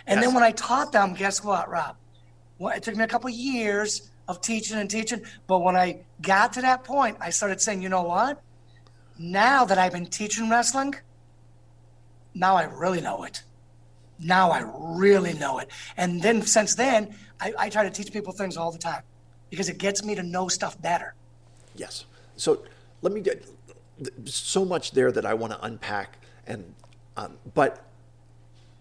And 0.06 0.18
yes. 0.18 0.26
then 0.26 0.34
when 0.36 0.44
I 0.44 0.52
taught 0.52 0.92
them, 0.92 1.16
guess 1.16 1.44
what, 1.44 1.70
Rob? 1.70 1.96
Well, 2.60 2.76
it 2.76 2.84
took 2.84 2.96
me 2.96 3.04
a 3.04 3.08
couple 3.08 3.30
of 3.30 3.36
years 3.36 4.12
of 4.28 4.42
teaching 4.42 4.78
and 4.78 4.90
teaching. 4.90 5.24
But 5.48 5.60
when 5.60 5.76
I 5.76 6.02
got 6.22 6.54
to 6.54 6.62
that 6.62 6.84
point, 6.84 7.18
I 7.20 7.32
started 7.32 7.60
saying, 7.60 7.82
you 7.82 7.90
know 7.90 8.04
what? 8.04 8.42
Now 9.18 9.66
that 9.66 9.80
I've 9.80 9.92
been 9.92 10.06
teaching 10.06 10.50
wrestling, 10.50 10.96
now 12.36 12.56
I 12.56 12.66
really 12.66 13.02
know 13.02 13.24
it 13.24 13.44
now 14.20 14.52
I 14.52 14.64
really 14.78 15.34
know 15.34 15.60
it. 15.60 15.70
And 15.96 16.22
then 16.22 16.42
since 16.42 16.76
then, 16.76 17.16
I, 17.40 17.54
I, 17.58 17.70
try 17.70 17.84
to 17.84 17.90
teach 17.90 18.12
people 18.12 18.34
things 18.34 18.58
all 18.58 18.72
the 18.72 18.78
time 18.78 19.04
because 19.50 19.70
it 19.70 19.78
gets 19.78 20.04
me 20.04 20.16
to 20.16 20.24
know 20.24 20.48
stuff 20.48 20.82
better. 20.82 21.14
Yes. 21.76 22.06
So 22.36 22.64
let 23.02 23.14
me 23.14 23.22
get 23.22 23.46
so 24.26 24.66
much 24.66 24.92
there 24.92 25.12
that 25.12 25.26
I 25.26 25.34
want 25.34 25.54
to 25.54 25.64
unpack. 25.64 26.18
And, 26.46 26.74
um, 27.16 27.38
but 27.54 27.86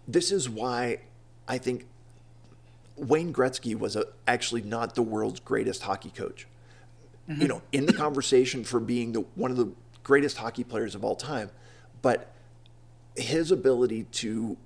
this 0.07 0.31
is 0.31 0.49
why 0.49 0.99
I 1.47 1.57
think 1.57 1.85
Wayne 2.95 3.33
Gretzky 3.33 3.77
was 3.77 3.95
a, 3.95 4.05
actually 4.27 4.61
not 4.61 4.95
the 4.95 5.03
world's 5.03 5.39
greatest 5.39 5.83
hockey 5.83 6.09
coach. 6.09 6.47
Mm-hmm. 7.29 7.41
You 7.41 7.47
know, 7.47 7.61
in 7.71 7.85
the 7.85 7.93
conversation 7.93 8.63
for 8.63 8.79
being 8.79 9.11
the, 9.11 9.21
one 9.35 9.51
of 9.51 9.57
the 9.57 9.71
greatest 10.03 10.37
hockey 10.37 10.63
players 10.63 10.95
of 10.95 11.03
all 11.03 11.15
time, 11.15 11.51
but 12.01 12.31
his 13.15 13.51
ability 13.51 14.03
to 14.03 14.57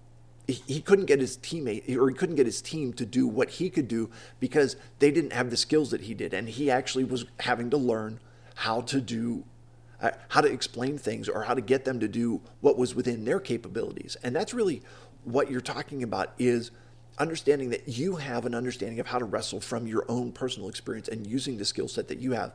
he 0.47 0.81
couldn't 0.81 1.05
get 1.05 1.19
his 1.19 1.37
teammate 1.37 1.95
or 1.95 2.09
he 2.09 2.15
couldn't 2.15 2.35
get 2.35 2.45
his 2.45 2.61
team 2.61 2.93
to 2.93 3.05
do 3.05 3.27
what 3.27 3.49
he 3.49 3.69
could 3.69 3.87
do 3.87 4.09
because 4.39 4.75
they 4.99 5.11
didn't 5.11 5.33
have 5.33 5.49
the 5.49 5.57
skills 5.57 5.91
that 5.91 6.01
he 6.01 6.13
did. 6.13 6.33
And 6.33 6.49
he 6.49 6.69
actually 6.69 7.03
was 7.03 7.25
having 7.39 7.69
to 7.69 7.77
learn 7.77 8.19
how 8.55 8.81
to 8.81 8.99
do 8.99 9.43
uh, 10.01 10.11
how 10.29 10.41
to 10.41 10.51
explain 10.51 10.97
things 10.97 11.29
or 11.29 11.43
how 11.43 11.53
to 11.53 11.61
get 11.61 11.85
them 11.85 11.99
to 11.99 12.07
do 12.07 12.41
what 12.59 12.75
was 12.75 12.95
within 12.95 13.23
their 13.23 13.39
capabilities. 13.39 14.17
And 14.23 14.35
that's 14.35 14.51
really 14.53 14.81
what 15.23 15.51
you're 15.51 15.61
talking 15.61 16.01
about 16.01 16.33
is 16.39 16.71
understanding 17.19 17.69
that 17.69 17.87
you 17.87 18.15
have 18.15 18.47
an 18.47 18.55
understanding 18.55 18.99
of 18.99 19.05
how 19.05 19.19
to 19.19 19.25
wrestle 19.25 19.61
from 19.61 19.85
your 19.85 20.05
own 20.09 20.31
personal 20.31 20.69
experience 20.69 21.07
and 21.07 21.27
using 21.27 21.57
the 21.57 21.65
skill 21.65 21.87
set 21.87 22.07
that 22.07 22.17
you 22.17 22.31
have. 22.31 22.53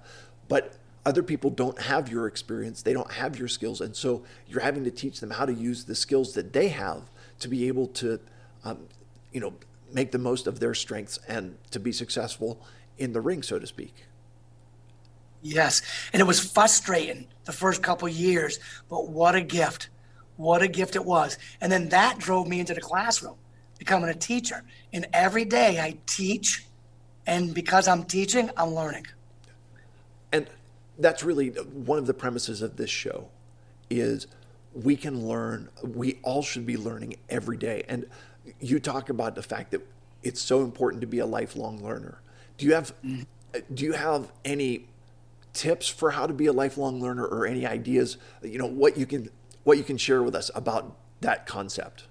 But 0.49 0.75
other 1.05 1.23
people 1.23 1.51
don't 1.51 1.81
have 1.83 2.11
your 2.11 2.27
experience. 2.27 2.83
They 2.83 2.93
don't 2.93 3.13
have 3.13 3.39
your 3.39 3.47
skills. 3.47 3.81
And 3.81 3.95
so 3.95 4.25
you're 4.49 4.61
having 4.61 4.83
to 4.83 4.91
teach 4.91 5.21
them 5.21 5.31
how 5.31 5.47
to 5.47 5.55
use 5.55 5.85
the 5.85 5.95
skills 5.95 6.35
that 6.35 6.53
they 6.53 6.67
have 6.69 7.03
to 7.41 7.49
be 7.49 7.69
able 7.69 7.89
to, 7.89 8.21
um, 8.65 8.87
you 9.33 9.41
know, 9.41 9.55
make 9.93 10.13
the 10.13 10.19
most 10.19 10.47
of 10.47 10.61
their 10.61 10.75
strengths 10.75 11.19
and 11.29 11.57
to 11.71 11.79
be 11.79 11.93
successful 11.93 12.61
in 12.99 13.13
the 13.13 13.21
ring, 13.21 13.43
so 13.43 13.59
to 13.59 13.67
speak. 13.67 13.95
Yes, 15.43 15.83
and 16.13 16.21
it 16.21 16.25
was 16.25 16.41
frustrating 16.41 17.27
the 17.45 17.53
first 17.53 17.83
couple 17.83 18.09
years, 18.09 18.59
but 18.89 19.09
what 19.09 19.35
a 19.35 19.41
gift! 19.41 19.91
What 20.37 20.63
a 20.63 20.69
gift 20.69 20.97
it 20.97 21.05
was. 21.05 21.39
And 21.61 21.73
then 21.73 21.89
that 21.91 22.19
drove 22.19 22.47
me 22.47 22.61
into 22.61 22.75
the 22.75 22.81
classroom, 22.81 23.37
becoming 23.79 24.11
a 24.11 24.15
teacher. 24.15 24.63
And 24.93 25.07
every 25.13 25.45
day 25.45 25.81
I 25.81 25.97
teach, 26.07 26.67
and 27.27 27.55
because 27.55 27.89
I'm 27.89 28.05
teaching, 28.05 28.51
I'm 28.57 28.75
learning. 28.75 29.07
And 30.33 30.47
that's 30.99 31.23
really 31.23 31.49
one 31.49 31.99
of 31.99 32.07
the 32.07 32.15
premises 32.15 32.61
of 32.61 32.77
this 32.77 32.91
show 32.91 33.29
is 33.89 34.27
we 34.83 34.97
can 34.97 35.27
learn 35.27 35.71
we 35.83 36.19
all 36.23 36.43
should 36.43 36.67
be 36.67 36.77
learning 36.77 37.17
every 37.29 37.57
day. 37.57 37.85
And 37.89 38.07
you 38.61 38.79
talk 38.79 39.09
about 39.09 39.35
the 39.35 39.43
fact 39.43 39.71
that 39.71 39.87
it's 40.23 40.41
so 40.41 40.63
important 40.63 41.01
to 41.01 41.07
be 41.07 41.19
a 41.19 41.27
lifelong 41.27 41.83
learner. 41.83 42.21
Do 42.59 42.67
you 42.67 42.75
have 42.75 42.93
do 43.73 43.85
you 43.85 43.93
have 43.93 44.33
any 44.45 44.87
tips 45.53 45.89
for 45.89 46.11
how 46.11 46.27
to 46.27 46.35
be 46.35 46.47
a 46.47 46.53
lifelong 46.53 47.01
learner 47.01 47.25
or 47.25 47.47
any 47.47 47.65
ideas 47.65 48.19
you 48.43 48.59
know 48.59 48.67
what 48.67 48.99
you 48.99 49.07
can 49.07 49.31
what 49.65 49.79
you 49.79 49.85
can 49.85 49.97
share 49.97 50.23
with 50.23 50.35
us 50.35 50.51
about 50.55 50.97
that 51.21 51.47
concept? 51.47 52.05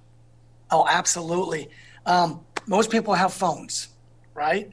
Oh 0.71 0.87
absolutely. 0.89 1.69
Um, 2.05 2.41
most 2.67 2.89
people 2.89 3.13
have 3.13 3.33
phones 3.33 3.89
right? 4.33 4.69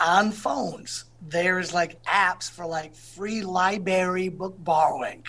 On 0.00 0.32
phones 0.32 1.04
there's 1.26 1.72
like 1.72 2.02
apps 2.04 2.50
for 2.50 2.66
like 2.66 2.94
free 2.94 3.42
library 3.42 4.28
book 4.28 4.54
borrowing. 4.62 5.24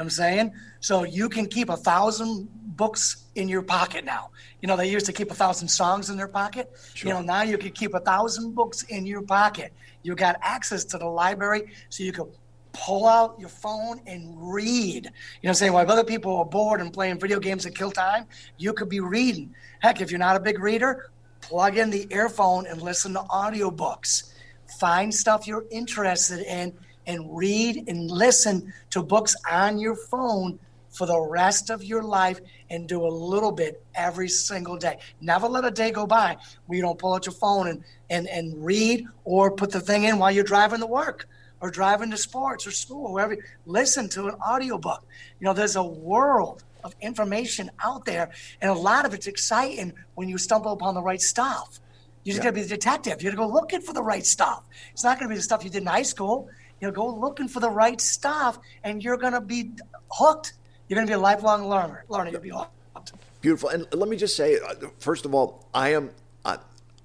You 0.00 0.04
know 0.04 0.06
what 0.06 0.12
I'm 0.12 0.16
saying? 0.16 0.52
So 0.80 1.04
you 1.04 1.28
can 1.28 1.44
keep 1.44 1.68
a 1.68 1.76
thousand 1.76 2.48
books 2.74 3.26
in 3.34 3.50
your 3.50 3.60
pocket 3.60 4.02
now. 4.02 4.30
You 4.62 4.66
know, 4.66 4.74
they 4.74 4.88
used 4.88 5.04
to 5.04 5.12
keep 5.12 5.30
a 5.30 5.34
thousand 5.34 5.68
songs 5.68 6.08
in 6.08 6.16
their 6.16 6.26
pocket. 6.26 6.72
Sure. 6.94 7.08
You 7.08 7.14
know, 7.16 7.20
now 7.20 7.42
you 7.42 7.58
can 7.58 7.72
keep 7.72 7.92
a 7.92 8.00
thousand 8.00 8.54
books 8.54 8.82
in 8.84 9.04
your 9.04 9.20
pocket. 9.20 9.74
You 10.02 10.14
got 10.14 10.36
access 10.40 10.86
to 10.86 10.96
the 10.96 11.04
library, 11.04 11.64
so 11.90 12.02
you 12.02 12.12
can 12.12 12.30
pull 12.72 13.06
out 13.06 13.38
your 13.38 13.50
phone 13.50 14.00
and 14.06 14.34
read. 14.38 15.04
You 15.42 15.48
know, 15.48 15.52
saying 15.52 15.74
while 15.74 15.90
other 15.90 16.02
people 16.02 16.34
are 16.34 16.46
bored 16.46 16.80
and 16.80 16.90
playing 16.90 17.20
video 17.20 17.38
games 17.38 17.66
and 17.66 17.76
kill 17.76 17.90
time, 17.90 18.24
you 18.56 18.72
could 18.72 18.88
be 18.88 19.00
reading. 19.00 19.54
Heck, 19.80 20.00
if 20.00 20.10
you're 20.10 20.18
not 20.18 20.34
a 20.34 20.40
big 20.40 20.60
reader, 20.60 21.10
plug 21.42 21.76
in 21.76 21.90
the 21.90 22.06
earphone 22.10 22.66
and 22.66 22.80
listen 22.80 23.12
to 23.12 23.20
audiobooks 23.20 24.32
find 24.78 25.12
stuff 25.12 25.46
you're 25.46 25.66
interested 25.70 26.40
in 26.40 26.72
and 27.10 27.36
read 27.36 27.84
and 27.88 28.10
listen 28.10 28.72
to 28.90 29.02
books 29.02 29.34
on 29.50 29.78
your 29.78 29.96
phone 29.96 30.58
for 30.90 31.06
the 31.06 31.20
rest 31.20 31.70
of 31.70 31.84
your 31.84 32.02
life 32.02 32.40
and 32.68 32.88
do 32.88 33.04
a 33.04 33.08
little 33.08 33.52
bit 33.52 33.82
every 33.94 34.28
single 34.28 34.76
day. 34.76 34.98
Never 35.20 35.48
let 35.48 35.64
a 35.64 35.70
day 35.70 35.90
go 35.90 36.06
by 36.06 36.36
where 36.66 36.76
you 36.76 36.82
don't 36.82 36.98
pull 36.98 37.14
out 37.14 37.26
your 37.26 37.34
phone 37.34 37.68
and, 37.68 37.84
and, 38.08 38.28
and 38.28 38.64
read 38.64 39.06
or 39.24 39.50
put 39.50 39.70
the 39.70 39.80
thing 39.80 40.04
in 40.04 40.18
while 40.18 40.30
you're 40.32 40.44
driving 40.44 40.80
to 40.80 40.86
work 40.86 41.28
or 41.60 41.70
driving 41.70 42.10
to 42.10 42.16
sports 42.16 42.66
or 42.66 42.70
school 42.70 43.06
or 43.06 43.12
wherever. 43.12 43.36
Listen 43.66 44.08
to 44.10 44.26
an 44.28 44.34
audiobook. 44.46 45.04
You 45.38 45.44
know, 45.44 45.52
there's 45.52 45.76
a 45.76 45.82
world 45.82 46.64
of 46.82 46.94
information 47.00 47.70
out 47.84 48.06
there, 48.06 48.30
and 48.62 48.70
a 48.70 48.74
lot 48.74 49.04
of 49.04 49.12
it's 49.12 49.26
exciting 49.26 49.92
when 50.14 50.28
you 50.28 50.38
stumble 50.38 50.72
upon 50.72 50.94
the 50.94 51.02
right 51.02 51.20
stuff. 51.20 51.78
You're 52.24 52.34
just 52.34 52.44
yeah. 52.44 52.50
got 52.50 52.56
to 52.56 52.62
be 52.62 52.62
the 52.62 52.68
detective. 52.68 53.22
You're 53.22 53.32
going 53.32 53.48
to 53.48 53.52
go 53.52 53.60
looking 53.60 53.80
for 53.80 53.92
the 53.92 54.02
right 54.02 54.24
stuff. 54.24 54.62
It's 54.92 55.04
not 55.04 55.18
going 55.18 55.28
to 55.28 55.32
be 55.32 55.36
the 55.36 55.42
stuff 55.42 55.64
you 55.64 55.70
did 55.70 55.82
in 55.82 55.86
high 55.86 56.02
school. 56.02 56.48
You 56.80 56.88
know, 56.88 56.92
go 56.92 57.06
looking 57.08 57.48
for 57.48 57.60
the 57.60 57.70
right 57.70 58.00
stuff, 58.00 58.58
and 58.84 59.02
you're 59.02 59.16
going 59.16 59.32
to 59.32 59.40
be 59.40 59.72
hooked. 60.10 60.54
You're 60.88 60.96
going 60.96 61.06
to 61.06 61.10
be 61.10 61.14
a 61.14 61.20
lifelong 61.20 61.68
learner. 61.68 62.04
Learner, 62.08 62.30
you'll 62.30 62.40
be 62.40 62.50
hooked. 62.50 63.12
Beautiful. 63.40 63.70
And 63.70 63.86
let 63.94 64.08
me 64.08 64.16
just 64.16 64.36
say, 64.36 64.58
uh, 64.58 64.88
first 64.98 65.24
of 65.24 65.34
all, 65.34 65.66
I 65.72 65.90
am 65.90 66.10
uh, 66.44 66.58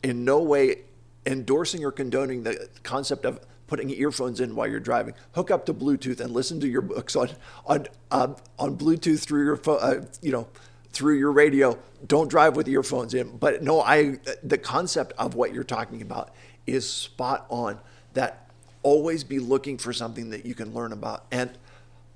in 0.04 0.26
no 0.26 0.42
way 0.42 0.82
endorsing 1.26 1.84
or 1.84 1.92
condoning 1.92 2.44
the 2.44 2.70
concept 2.84 3.26
of 3.26 3.40
putting 3.68 3.90
earphones 3.90 4.40
in 4.40 4.56
while 4.56 4.68
you're 4.68 4.80
driving. 4.80 5.14
Hook 5.34 5.50
up 5.50 5.66
to 5.66 5.74
Bluetooth 5.74 6.20
and 6.20 6.34
listen 6.34 6.60
to 6.60 6.68
your 6.68 6.82
books 6.82 7.16
on 7.16 7.30
on 7.66 7.88
uh, 8.12 8.34
on 8.60 8.78
Bluetooth 8.78 9.26
through 9.26 9.46
your 9.46 9.58
phone. 9.58 9.80
Uh, 9.82 10.06
you 10.22 10.32
know 10.32 10.48
through 10.96 11.16
your 11.16 11.32
radio. 11.32 11.78
Don't 12.08 12.30
drive 12.30 12.56
with 12.56 12.70
earphones 12.70 13.14
in. 13.14 13.36
But 13.38 13.62
no, 13.62 13.82
I 13.82 14.18
the 14.44 14.58
concept 14.58 15.14
of 15.18 15.36
what 15.36 15.54
you're 15.54 15.64
talking 15.64 16.02
about 16.02 16.34
is 16.66 16.90
spot 16.90 17.46
on. 17.50 17.80
That 18.14 18.45
always 18.86 19.24
be 19.24 19.40
looking 19.40 19.80
for 19.80 19.92
something 19.92 20.30
that 20.30 20.46
you 20.46 20.54
can 20.54 20.72
learn 20.72 20.94
about. 20.94 21.26
And 21.32 21.50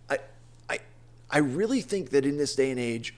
I 0.08 0.19
I 0.69 0.79
I 1.29 1.39
really 1.39 1.82
think 1.82 2.12
that 2.12 2.25
in 2.25 2.38
this 2.38 2.55
day 2.55 2.69
and 2.69 2.79
age 2.79 3.15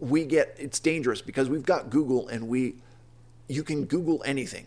we 0.00 0.24
get 0.24 0.56
it's 0.58 0.80
dangerous 0.80 1.20
because 1.20 1.50
we've 1.50 1.66
got 1.66 1.90
Google 1.90 2.26
and 2.28 2.48
we 2.48 2.76
you 3.46 3.62
can 3.62 3.84
Google 3.84 4.22
anything, 4.24 4.66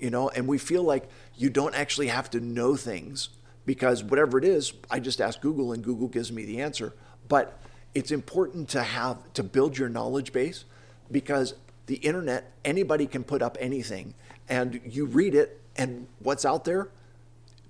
you 0.00 0.10
know, 0.10 0.28
and 0.28 0.48
we 0.48 0.58
feel 0.58 0.82
like 0.82 1.08
you 1.36 1.50
don't 1.50 1.74
actually 1.76 2.08
have 2.08 2.28
to 2.30 2.40
know 2.40 2.74
things 2.74 3.28
because 3.64 4.02
whatever 4.02 4.38
it 4.38 4.44
is, 4.44 4.72
I 4.90 4.98
just 4.98 5.20
ask 5.20 5.40
Google 5.40 5.72
and 5.72 5.84
Google 5.84 6.08
gives 6.08 6.32
me 6.32 6.44
the 6.44 6.60
answer. 6.60 6.94
But 7.28 7.60
it's 7.94 8.10
important 8.10 8.68
to 8.70 8.82
have 8.82 9.18
to 9.34 9.44
build 9.44 9.78
your 9.78 9.88
knowledge 9.88 10.32
base 10.32 10.64
because 11.12 11.54
the 11.86 11.96
internet 11.96 12.50
anybody 12.64 13.06
can 13.06 13.22
put 13.22 13.40
up 13.40 13.56
anything 13.60 14.14
and 14.48 14.80
you 14.84 15.06
read 15.06 15.36
it 15.36 15.60
and 15.76 16.08
what's 16.18 16.44
out 16.44 16.64
there 16.64 16.90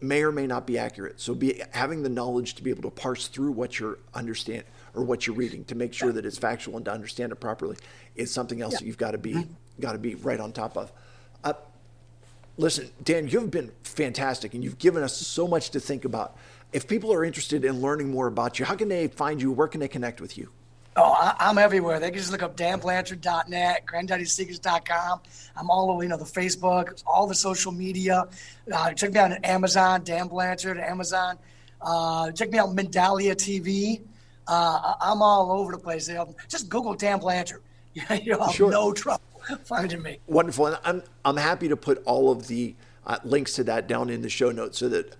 may 0.01 0.23
or 0.23 0.31
may 0.31 0.47
not 0.47 0.67
be 0.67 0.79
accurate 0.79 1.21
so 1.21 1.35
be 1.35 1.63
having 1.73 2.03
the 2.03 2.09
knowledge 2.09 2.55
to 2.55 2.63
be 2.63 2.71
able 2.71 2.83
to 2.83 2.91
parse 2.91 3.29
through 3.29 3.51
what 3.51 3.79
you're 3.79 3.99
understand 4.15 4.63
or 4.95 5.03
what 5.03 5.27
you're 5.27 5.37
reading 5.37 5.65
to 5.65 5.75
make 5.75 5.93
sure 5.93 6.13
that 6.13 6.25
it's 6.25 6.39
factual 6.39 6.77
and 6.77 6.85
to 6.85 6.93
understand 6.93 7.33
it 7.33 7.37
properly 7.37 7.77
is 8.15 8.33
something 8.33 8.63
else 8.63 8.75
yeah. 8.75 8.79
that 8.79 8.87
you've 8.87 8.99
got 8.99 9.13
to 9.13 9.19
be 9.19 9.35
mm-hmm. 9.35 9.53
got 9.81 9.93
to 9.93 9.99
be 9.99 10.15
right 10.17 10.41
on 10.41 10.53
top 10.53 10.77
of 10.77 10.93
uh, 11.45 11.53
listen 12.57 12.89
dan 13.03 13.27
you've 13.27 13.51
been 13.51 13.73
fantastic 13.83 14.55
and 14.55 14.63
you've 14.63 14.79
given 14.79 15.03
us 15.03 15.17
so 15.17 15.49
much 15.49 15.71
to 15.71 15.81
think 15.81 16.05
about 16.05 16.37
if 16.73 16.87
people 16.87 17.13
are 17.13 17.25
interested 17.25 17.65
in 17.65 17.81
learning 17.81 18.11
more 18.11 18.27
about 18.27 18.59
you, 18.59 18.65
how 18.65 18.75
can 18.75 18.89
they 18.89 19.09
find 19.09 19.41
you? 19.41 19.53
Where 19.53 19.69
can 19.69 19.81
they 19.81 19.89
connect 19.89 20.21
with 20.21 20.37
you? 20.37 20.51
Oh, 21.01 21.13
I, 21.13 21.49
am 21.49 21.59
everywhere. 21.59 22.01
They 22.01 22.11
can 22.11 22.19
just 22.19 22.33
look 22.33 22.43
up 22.43 22.57
danblanchard.net, 22.57 23.87
granddaddysecrets.com. 23.87 25.21
I'm 25.57 25.71
all 25.71 25.93
over, 25.93 26.03
you 26.03 26.09
know, 26.09 26.17
the 26.17 26.25
Facebook, 26.25 27.05
all 27.07 27.29
the 27.29 27.37
social 27.37 27.71
media. 27.71 28.27
Uh, 28.73 28.93
check 28.95 29.13
me 29.13 29.21
out 29.21 29.31
on 29.31 29.45
Amazon, 29.45 30.03
Dan 30.03 30.27
Blanchard, 30.27 30.77
Amazon. 30.77 31.39
Uh, 31.81 32.33
check 32.33 32.51
me 32.51 32.59
out 32.59 32.71
Mindalia 32.71 33.37
TV. 33.37 34.01
Uh, 34.49 34.95
I'm 35.01 35.23
all 35.23 35.53
over 35.53 35.71
the 35.71 35.79
place. 35.79 36.11
Just 36.49 36.69
Google 36.69 36.95
Dan 36.95 37.21
Blanchard. 37.21 37.63
You'll 38.23 38.45
have 38.45 38.57
sure. 38.57 38.73
no 38.73 38.93
trouble 38.93 39.23
finding 39.67 40.03
me. 40.03 40.19
Wonderful. 40.27 40.67
And 40.67 40.79
I'm, 40.85 41.03
I'm 41.25 41.37
happy 41.37 41.69
to 41.69 41.77
put 41.77 42.03
all 42.07 42.33
of 42.33 42.49
the 42.49 42.75
uh, 43.07 43.19
links 43.23 43.55
to 43.55 43.65
that 43.65 43.87
down 43.87 44.11
in 44.11 44.23
the 44.23 44.29
show 44.29 44.51
notes 44.51 44.79
so 44.79 44.89
that 44.89 45.15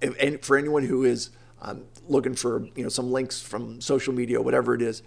and 0.00 0.42
for 0.42 0.56
anyone 0.56 0.84
who 0.84 1.04
is 1.04 1.30
um, 1.60 1.82
looking 2.08 2.34
for 2.34 2.66
you 2.74 2.82
know 2.82 2.88
some 2.88 3.10
links 3.10 3.40
from 3.40 3.80
social 3.80 4.12
media, 4.12 4.40
whatever 4.40 4.74
it 4.74 4.82
is, 4.82 5.02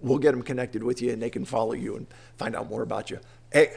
we'll 0.00 0.18
get 0.18 0.32
them 0.32 0.42
connected 0.42 0.82
with 0.82 1.02
you, 1.02 1.12
and 1.12 1.22
they 1.22 1.30
can 1.30 1.44
follow 1.44 1.72
you 1.72 1.96
and 1.96 2.06
find 2.36 2.54
out 2.54 2.68
more 2.68 2.82
about 2.82 3.10
you. 3.10 3.18
Hey, 3.52 3.74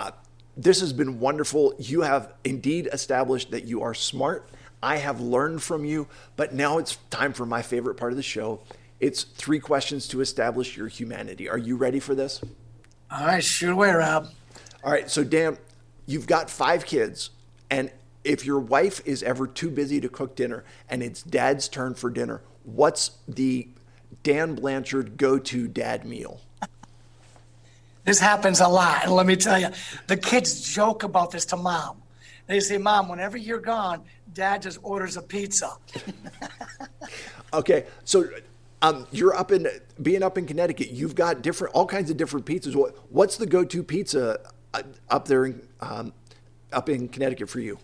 uh, 0.00 0.10
this 0.56 0.80
has 0.80 0.92
been 0.92 1.20
wonderful. 1.20 1.74
You 1.78 2.02
have 2.02 2.32
indeed 2.44 2.88
established 2.92 3.50
that 3.50 3.64
you 3.64 3.82
are 3.82 3.94
smart. 3.94 4.50
I 4.82 4.96
have 4.96 5.20
learned 5.20 5.62
from 5.62 5.84
you, 5.84 6.08
but 6.36 6.52
now 6.52 6.78
it's 6.78 6.96
time 7.10 7.32
for 7.32 7.46
my 7.46 7.62
favorite 7.62 7.94
part 7.96 8.12
of 8.12 8.16
the 8.16 8.22
show. 8.22 8.60
It's 8.98 9.22
three 9.22 9.60
questions 9.60 10.08
to 10.08 10.20
establish 10.20 10.76
your 10.76 10.88
humanity. 10.88 11.48
Are 11.48 11.58
you 11.58 11.76
ready 11.76 12.00
for 12.00 12.14
this? 12.14 12.40
All 13.10 13.26
right, 13.26 13.42
sure 13.42 13.72
away, 13.72 13.90
Rob. 13.90 14.28
All 14.82 14.90
right, 14.90 15.08
so 15.10 15.22
Dan, 15.22 15.58
you've 16.06 16.26
got 16.26 16.50
five 16.50 16.84
kids, 16.84 17.30
and 17.70 17.90
if 18.24 18.44
your 18.44 18.60
wife 18.60 19.00
is 19.04 19.22
ever 19.22 19.46
too 19.46 19.70
busy 19.70 20.00
to 20.00 20.08
cook 20.08 20.36
dinner 20.36 20.64
and 20.88 21.02
it's 21.02 21.22
dad's 21.22 21.68
turn 21.68 21.94
for 21.94 22.10
dinner, 22.10 22.42
what's 22.64 23.12
the 23.26 23.68
Dan 24.22 24.54
Blanchard 24.54 25.16
go 25.16 25.38
to 25.38 25.68
dad 25.68 26.04
meal? 26.04 26.40
This 28.04 28.18
happens 28.18 28.60
a 28.60 28.68
lot. 28.68 29.04
And 29.04 29.12
let 29.12 29.26
me 29.26 29.36
tell 29.36 29.58
you, 29.58 29.68
the 30.08 30.16
kids 30.16 30.72
joke 30.72 31.02
about 31.04 31.30
this 31.30 31.44
to 31.46 31.56
mom. 31.56 32.02
They 32.46 32.60
say, 32.60 32.76
Mom, 32.76 33.08
whenever 33.08 33.36
you're 33.36 33.60
gone, 33.60 34.02
dad 34.34 34.62
just 34.62 34.78
orders 34.82 35.16
a 35.16 35.22
pizza. 35.22 35.76
okay. 37.52 37.86
So 38.04 38.28
um, 38.82 39.06
you're 39.12 39.34
up 39.34 39.52
in 39.52 39.68
being 40.02 40.22
up 40.22 40.36
in 40.36 40.46
Connecticut. 40.46 40.90
You've 40.90 41.14
got 41.14 41.42
different, 41.42 41.74
all 41.74 41.86
kinds 41.86 42.10
of 42.10 42.16
different 42.16 42.44
pizzas. 42.44 42.74
What, 42.74 42.96
what's 43.10 43.36
the 43.36 43.46
go-to 43.46 43.82
pizza 43.82 44.40
uh, 44.74 44.82
up 45.08 45.28
there, 45.28 45.46
in, 45.46 45.66
um, 45.80 46.12
up 46.72 46.88
in 46.88 47.08
Connecticut 47.08 47.48
for 47.48 47.60
you? 47.60 47.78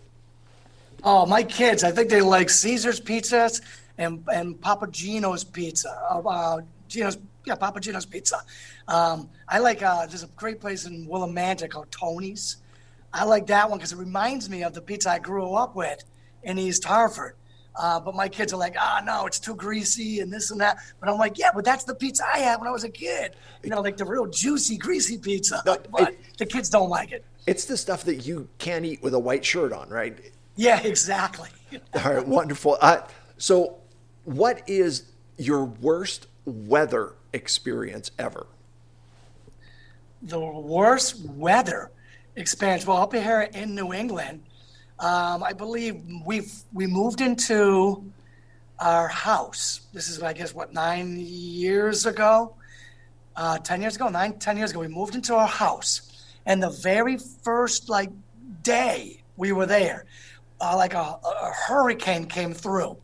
Oh, 1.03 1.25
my 1.25 1.43
kids, 1.43 1.83
I 1.83 1.91
think 1.91 2.09
they 2.09 2.21
like 2.21 2.49
Caesar's 2.49 2.99
pizzas 2.99 3.61
and 3.97 4.23
and 4.33 4.59
Papa 4.59 4.87
Gino's 4.87 5.43
pizza. 5.43 5.89
Uh, 6.09 6.19
uh, 6.27 6.61
Gino's, 6.87 7.17
yeah, 7.45 7.55
Papa 7.55 7.79
Gino's 7.79 8.05
pizza. 8.05 8.41
Um, 8.87 9.29
I 9.47 9.59
like. 9.59 9.81
Uh, 9.83 10.05
there's 10.07 10.23
a 10.23 10.27
great 10.35 10.59
place 10.59 10.85
in 10.85 11.07
Willimantic 11.07 11.71
called 11.71 11.91
Tony's. 11.91 12.57
I 13.13 13.23
like 13.25 13.47
that 13.47 13.69
one 13.69 13.79
because 13.79 13.93
it 13.93 13.97
reminds 13.97 14.49
me 14.49 14.63
of 14.63 14.73
the 14.73 14.81
pizza 14.81 15.11
I 15.11 15.19
grew 15.19 15.53
up 15.53 15.75
with 15.75 16.03
in 16.43 16.57
East 16.57 16.83
Hartford. 16.83 17.35
Uh, 17.75 17.99
but 17.99 18.13
my 18.13 18.27
kids 18.27 18.51
are 18.51 18.57
like, 18.57 18.75
ah, 18.77 18.99
oh, 18.99 19.05
no, 19.05 19.25
it's 19.25 19.39
too 19.39 19.55
greasy 19.55 20.19
and 20.19 20.33
this 20.33 20.51
and 20.51 20.59
that. 20.59 20.77
But 20.99 21.07
I'm 21.07 21.17
like, 21.17 21.37
yeah, 21.37 21.51
but 21.53 21.63
that's 21.63 21.85
the 21.85 21.95
pizza 21.95 22.23
I 22.27 22.39
had 22.39 22.59
when 22.59 22.67
I 22.67 22.71
was 22.71 22.83
a 22.83 22.89
kid. 22.89 23.35
You 23.63 23.69
know, 23.69 23.81
like 23.81 23.95
the 23.95 24.05
real 24.05 24.25
juicy, 24.25 24.77
greasy 24.77 25.17
pizza. 25.17 25.61
No, 25.65 25.77
but 25.89 26.09
it, 26.09 26.19
the 26.37 26.45
kids 26.45 26.69
don't 26.69 26.89
like 26.89 27.11
it. 27.11 27.23
It's 27.47 27.65
the 27.65 27.77
stuff 27.77 28.03
that 28.03 28.27
you 28.27 28.49
can't 28.57 28.85
eat 28.85 29.01
with 29.01 29.13
a 29.13 29.19
white 29.19 29.45
shirt 29.45 29.71
on, 29.71 29.89
right? 29.89 30.19
Yeah, 30.59 30.81
exactly. 30.81 31.47
All 31.93 32.13
right, 32.15 32.27
wonderful. 32.27 32.77
Uh, 32.81 33.03
so, 33.37 33.77
what 34.25 34.61
is 34.67 35.03
your 35.37 35.63
worst 35.63 36.27
weather 36.43 37.13
experience 37.31 38.11
ever? 38.19 38.45
The 40.21 40.37
worst 40.37 41.25
weather 41.29 41.91
experience. 42.35 42.85
Well, 42.85 42.97
up 42.97 43.13
here 43.13 43.49
in 43.53 43.73
New 43.73 43.93
England, 43.93 44.43
um, 44.99 45.43
I 45.43 45.53
believe 45.53 46.03
we 46.25 46.41
we 46.73 46.87
moved 46.87 47.21
into 47.21 48.03
our 48.79 49.07
house. 49.07 49.87
This 49.93 50.09
is, 50.09 50.21
I 50.21 50.33
guess, 50.33 50.53
what 50.53 50.73
nine 50.73 51.21
years 51.21 52.05
ago, 52.05 52.53
uh, 53.37 53.59
ten 53.59 53.81
years 53.81 53.95
ago, 53.95 54.09
nine, 54.09 54.37
ten 54.39 54.57
years 54.57 54.71
ago. 54.71 54.81
We 54.81 54.89
moved 54.89 55.15
into 55.15 55.35
our 55.35 55.47
house, 55.47 56.33
and 56.45 56.61
the 56.61 56.71
very 56.71 57.17
first 57.17 57.87
like 57.87 58.09
day 58.61 59.23
we 59.37 59.53
were 59.53 59.65
there, 59.65 60.05
uh, 60.61 60.75
like 60.75 60.93
a, 60.93 61.19
a 61.23 61.51
hurricane 61.67 62.25
came 62.25 62.53
through 62.53 62.97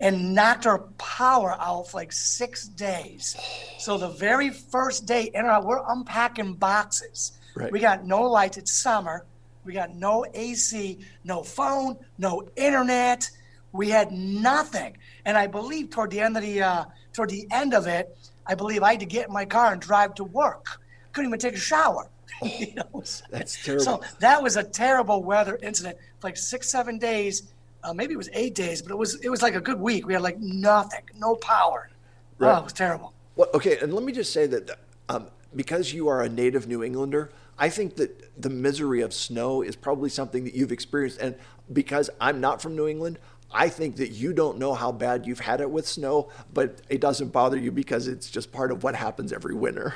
and 0.00 0.34
knocked 0.34 0.66
our 0.66 0.80
power 0.98 1.56
out 1.60 1.88
for 1.88 1.98
like 1.98 2.12
six 2.12 2.66
days. 2.66 3.36
So 3.78 3.96
the 3.98 4.08
very 4.08 4.50
first 4.50 5.06
day 5.06 5.30
in 5.32 5.44
our, 5.44 5.64
we're 5.64 5.82
unpacking 5.88 6.54
boxes. 6.54 7.32
Right. 7.54 7.70
We 7.70 7.78
got 7.78 8.04
no 8.04 8.22
lights. 8.22 8.56
It's 8.56 8.72
summer. 8.72 9.24
We 9.64 9.72
got 9.72 9.94
no 9.94 10.26
AC, 10.34 10.98
no 11.24 11.44
phone, 11.44 11.96
no 12.18 12.48
internet. 12.56 13.30
We 13.70 13.90
had 13.90 14.10
nothing. 14.10 14.96
And 15.24 15.36
I 15.36 15.46
believe 15.46 15.90
toward 15.90 16.10
the 16.10 16.20
end 16.20 16.36
of 16.36 16.42
the 16.42 16.62
uh, 16.62 16.84
toward 17.12 17.30
the 17.30 17.46
end 17.52 17.72
of 17.72 17.86
it, 17.86 18.16
I 18.46 18.56
believe 18.56 18.82
I 18.82 18.92
had 18.92 19.00
to 19.00 19.06
get 19.06 19.28
in 19.28 19.32
my 19.32 19.44
car 19.44 19.72
and 19.72 19.80
drive 19.80 20.14
to 20.16 20.24
work. 20.24 20.66
Couldn't 21.12 21.30
even 21.30 21.38
take 21.38 21.54
a 21.54 21.58
shower. 21.58 22.08
You 22.58 22.74
know? 22.76 23.02
That's 23.30 23.62
terrible. 23.64 23.84
So 23.84 24.02
that 24.20 24.42
was 24.42 24.56
a 24.56 24.64
terrible 24.64 25.22
weather 25.22 25.58
incident. 25.62 25.98
Like 26.22 26.36
six, 26.36 26.70
seven 26.70 26.98
days, 26.98 27.52
uh, 27.84 27.92
maybe 27.92 28.14
it 28.14 28.16
was 28.16 28.30
eight 28.32 28.54
days, 28.54 28.82
but 28.82 28.90
it 28.90 28.98
was 28.98 29.16
it 29.16 29.28
was 29.28 29.42
like 29.42 29.54
a 29.54 29.60
good 29.60 29.80
week. 29.80 30.06
We 30.06 30.12
had 30.12 30.22
like 30.22 30.38
nothing, 30.40 31.02
no 31.16 31.36
power. 31.36 31.90
Right. 32.38 32.54
Oh, 32.54 32.58
it 32.60 32.64
was 32.64 32.72
terrible. 32.72 33.12
Well, 33.36 33.48
okay, 33.54 33.78
and 33.78 33.94
let 33.94 34.04
me 34.04 34.12
just 34.12 34.32
say 34.32 34.46
that 34.46 34.78
um, 35.08 35.28
because 35.54 35.92
you 35.92 36.08
are 36.08 36.22
a 36.22 36.28
native 36.28 36.66
New 36.66 36.82
Englander, 36.82 37.30
I 37.58 37.68
think 37.68 37.96
that 37.96 38.40
the 38.40 38.50
misery 38.50 39.02
of 39.02 39.14
snow 39.14 39.62
is 39.62 39.76
probably 39.76 40.10
something 40.10 40.44
that 40.44 40.54
you've 40.54 40.72
experienced. 40.72 41.20
And 41.20 41.34
because 41.72 42.10
I'm 42.20 42.40
not 42.40 42.60
from 42.60 42.76
New 42.76 42.88
England, 42.88 43.18
I 43.52 43.68
think 43.68 43.96
that 43.96 44.10
you 44.10 44.32
don't 44.32 44.58
know 44.58 44.74
how 44.74 44.92
bad 44.92 45.26
you've 45.26 45.40
had 45.40 45.60
it 45.60 45.70
with 45.70 45.86
snow, 45.86 46.30
but 46.52 46.80
it 46.88 47.00
doesn't 47.00 47.28
bother 47.28 47.58
you 47.58 47.70
because 47.70 48.08
it's 48.08 48.30
just 48.30 48.50
part 48.50 48.72
of 48.72 48.82
what 48.82 48.94
happens 48.94 49.32
every 49.32 49.54
winter. 49.54 49.94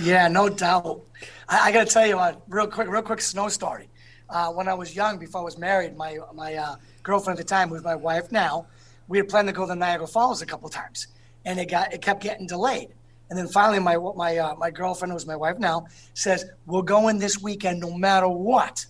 Yeah, 0.00 0.28
no 0.28 0.48
doubt. 0.48 1.02
I, 1.48 1.68
I 1.68 1.72
got 1.72 1.86
to 1.86 1.92
tell 1.92 2.06
you 2.06 2.18
a 2.18 2.36
real 2.48 2.66
quick, 2.66 2.88
real 2.88 3.02
quick 3.02 3.20
snow 3.20 3.48
story. 3.48 3.88
Uh, 4.28 4.48
when 4.48 4.68
I 4.68 4.74
was 4.74 4.96
young, 4.96 5.18
before 5.18 5.42
I 5.42 5.44
was 5.44 5.58
married, 5.58 5.96
my 5.96 6.18
my 6.34 6.54
uh, 6.54 6.76
girlfriend 7.02 7.38
at 7.38 7.46
the 7.46 7.48
time, 7.48 7.68
who's 7.68 7.82
my 7.82 7.94
wife 7.94 8.32
now, 8.32 8.66
we 9.08 9.18
had 9.18 9.28
planned 9.28 9.48
to 9.48 9.54
go 9.54 9.66
to 9.66 9.74
Niagara 9.74 10.06
Falls 10.06 10.42
a 10.42 10.46
couple 10.46 10.68
times, 10.68 11.08
and 11.44 11.60
it 11.60 11.70
got 11.70 11.92
it 11.92 12.00
kept 12.00 12.22
getting 12.22 12.46
delayed. 12.46 12.88
And 13.30 13.38
then 13.38 13.48
finally, 13.48 13.78
my 13.80 13.96
my 14.16 14.38
uh, 14.38 14.54
my 14.56 14.70
girlfriend, 14.70 15.12
who's 15.12 15.26
my 15.26 15.36
wife 15.36 15.58
now, 15.58 15.86
says 16.14 16.46
we're 16.66 16.82
going 16.82 17.18
this 17.18 17.40
weekend 17.40 17.80
no 17.80 17.92
matter 17.96 18.28
what. 18.28 18.86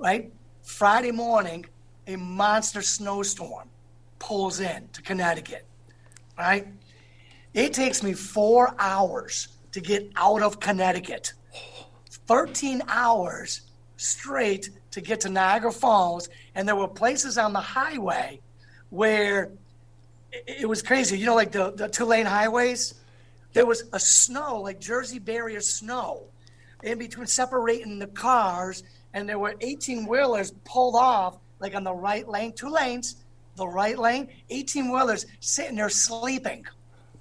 Right? 0.00 0.32
Friday 0.62 1.12
morning, 1.12 1.66
a 2.06 2.16
monster 2.16 2.82
snowstorm 2.82 3.68
pulls 4.18 4.60
in 4.60 4.88
to 4.92 5.02
Connecticut. 5.02 5.64
Right? 6.38 6.66
It 7.54 7.72
takes 7.72 8.02
me 8.02 8.12
four 8.12 8.74
hours 8.78 9.48
to 9.76 9.82
get 9.82 10.10
out 10.16 10.40
of 10.40 10.58
Connecticut. 10.58 11.34
13 12.26 12.80
hours 12.88 13.60
straight 13.98 14.70
to 14.90 15.02
get 15.02 15.20
to 15.20 15.28
Niagara 15.28 15.70
Falls. 15.70 16.30
And 16.54 16.66
there 16.66 16.74
were 16.74 16.88
places 16.88 17.36
on 17.36 17.52
the 17.52 17.60
highway 17.60 18.40
where 18.88 19.50
it, 20.32 20.66
was 20.66 20.80
crazy. 20.80 21.18
You 21.18 21.26
know, 21.26 21.34
like 21.34 21.52
the, 21.52 21.72
the 21.72 21.88
two 21.88 22.06
lane 22.06 22.24
highways? 22.24 22.94
There 23.52 23.66
was 23.66 23.84
a 23.92 24.00
snow, 24.00 24.62
like 24.62 24.80
Jersey 24.80 25.18
barrier 25.18 25.60
snow, 25.60 26.22
in 26.82 26.98
between 26.98 27.26
separating 27.26 27.98
the 27.98 28.06
cars. 28.06 28.82
And 29.12 29.28
there 29.28 29.38
were 29.38 29.56
18 29.60 30.06
wheelers 30.06 30.52
pulled 30.64 30.96
off, 30.96 31.36
like 31.60 31.74
on 31.74 31.84
the 31.84 31.94
right 31.94 32.26
lane, 32.26 32.54
two 32.54 32.70
lanes, 32.70 33.16
the 33.56 33.68
right 33.68 33.98
lane, 33.98 34.28
18 34.48 34.90
wheelers 34.90 35.26
sitting 35.40 35.76
there 35.76 35.90
sleeping. 35.90 36.64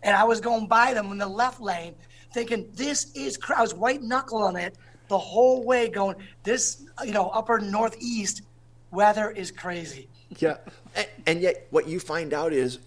And 0.04 0.16
I 0.16 0.24
was 0.24 0.40
going 0.40 0.68
by 0.68 0.94
them 0.94 1.12
in 1.12 1.18
the 1.18 1.28
left 1.28 1.60
lane 1.60 1.96
thinking, 2.36 2.70
this 2.76 3.12
is, 3.16 3.38
cr-. 3.38 3.56
I 3.56 3.62
was 3.62 3.74
white 3.74 4.04
knuckling 4.04 4.58
it 4.58 4.78
the 5.08 5.18
whole 5.18 5.64
way 5.64 5.88
going, 5.88 6.18
this, 6.44 6.84
you 7.04 7.14
know, 7.14 7.30
upper 7.30 7.60
northeast 7.60 8.44
weather 8.92 9.32
is 9.32 9.50
crazy. 9.52 10.08
Yeah. 10.38 10.58
And, 10.96 11.08
and 11.26 11.42
yet, 11.42 11.68
what 11.72 11.88
you 11.88 12.00
find 12.00 12.34
out 12.34 12.54
is 12.54 12.80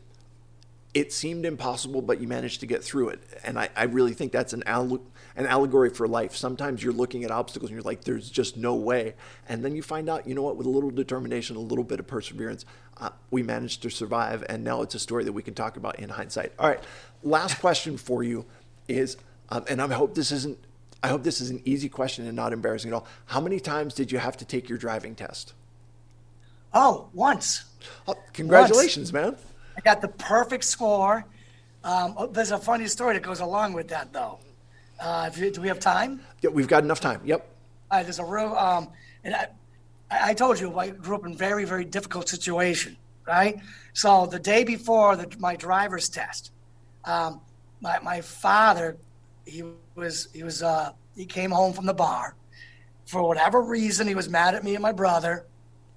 it 0.94 1.12
seemed 1.12 1.46
impossible, 1.46 2.02
but 2.02 2.20
you 2.20 2.28
managed 2.28 2.60
to 2.60 2.66
get 2.66 2.84
through 2.84 3.10
it. 3.10 3.20
And 3.42 3.58
I, 3.58 3.68
I 3.74 3.84
really 3.84 4.12
think 4.12 4.32
that's 4.32 4.52
an, 4.52 4.64
alle- 4.66 5.00
an 5.36 5.46
allegory 5.46 5.90
for 5.90 6.06
life. 6.06 6.36
Sometimes 6.36 6.82
you're 6.82 6.92
looking 6.92 7.24
at 7.24 7.30
obstacles 7.30 7.70
and 7.70 7.76
you're 7.76 7.84
like, 7.84 8.04
there's 8.04 8.28
just 8.28 8.56
no 8.56 8.74
way. 8.74 9.14
And 9.48 9.64
then 9.64 9.74
you 9.74 9.82
find 9.82 10.10
out, 10.10 10.26
you 10.26 10.34
know 10.34 10.42
what, 10.42 10.56
with 10.56 10.66
a 10.66 10.70
little 10.70 10.90
determination, 10.90 11.56
a 11.56 11.60
little 11.60 11.84
bit 11.84 12.00
of 12.00 12.06
perseverance, 12.06 12.64
uh, 12.98 13.10
we 13.30 13.42
managed 13.42 13.80
to 13.82 13.90
survive. 13.90 14.44
And 14.48 14.62
now 14.62 14.82
it's 14.82 14.94
a 14.94 14.98
story 14.98 15.24
that 15.24 15.32
we 15.32 15.42
can 15.42 15.54
talk 15.54 15.76
about 15.76 15.98
in 16.00 16.10
hindsight. 16.10 16.52
All 16.58 16.68
right. 16.68 16.80
Last 17.22 17.60
question 17.60 17.96
for 17.96 18.22
you 18.22 18.44
is, 18.88 19.16
um, 19.50 19.64
and 19.68 19.80
I 19.80 19.86
hope 19.92 20.14
this 20.14 20.32
isn't, 20.32 20.58
I 21.02 21.08
hope 21.08 21.22
this 21.22 21.40
is 21.40 21.50
an 21.50 21.62
easy 21.64 21.88
question 21.88 22.26
and 22.26 22.36
not 22.36 22.52
embarrassing 22.52 22.90
at 22.90 22.94
all. 22.94 23.06
How 23.26 23.40
many 23.40 23.60
times 23.60 23.94
did 23.94 24.12
you 24.12 24.18
have 24.18 24.36
to 24.38 24.44
take 24.44 24.68
your 24.68 24.78
driving 24.78 25.14
test? 25.14 25.54
Oh, 26.74 27.08
once. 27.14 27.64
Oh, 28.06 28.14
congratulations, 28.32 29.12
once. 29.12 29.24
man. 29.24 29.36
I 29.76 29.80
got 29.80 30.00
the 30.00 30.08
perfect 30.08 30.64
score. 30.64 31.24
Um, 31.84 32.14
oh, 32.16 32.26
there's 32.26 32.50
a 32.50 32.58
funny 32.58 32.86
story 32.88 33.14
that 33.14 33.22
goes 33.22 33.40
along 33.40 33.72
with 33.72 33.88
that, 33.88 34.12
though. 34.12 34.40
Uh, 35.00 35.30
you, 35.34 35.50
do 35.50 35.60
we 35.60 35.68
have 35.68 35.78
time? 35.78 36.20
Yeah, 36.42 36.50
we've 36.50 36.68
got 36.68 36.82
enough 36.82 37.00
time. 37.00 37.20
Yep. 37.24 37.48
Uh, 37.90 38.02
there's 38.02 38.18
a 38.18 38.24
real, 38.24 38.54
um, 38.54 38.88
and 39.24 39.34
I, 39.34 39.48
I 40.10 40.34
told 40.34 40.58
you 40.58 40.76
I 40.76 40.90
grew 40.90 41.14
up 41.14 41.24
in 41.24 41.36
very, 41.36 41.64
very 41.64 41.84
difficult 41.84 42.28
situation, 42.28 42.96
right? 43.26 43.60
So 43.92 44.26
the 44.26 44.38
day 44.38 44.64
before 44.64 45.16
the, 45.16 45.32
my 45.38 45.56
driver's 45.56 46.08
test, 46.08 46.50
um, 47.04 47.40
my, 47.80 47.98
my 48.00 48.20
father, 48.20 48.96
he 49.48 49.64
was, 49.94 50.28
he 50.32 50.42
was, 50.42 50.62
uh, 50.62 50.92
he 51.16 51.24
came 51.24 51.50
home 51.50 51.72
from 51.72 51.86
the 51.86 51.94
bar. 51.94 52.36
For 53.06 53.26
whatever 53.26 53.62
reason, 53.62 54.06
he 54.06 54.14
was 54.14 54.28
mad 54.28 54.54
at 54.54 54.64
me 54.64 54.74
and 54.74 54.82
my 54.82 54.92
brother. 54.92 55.46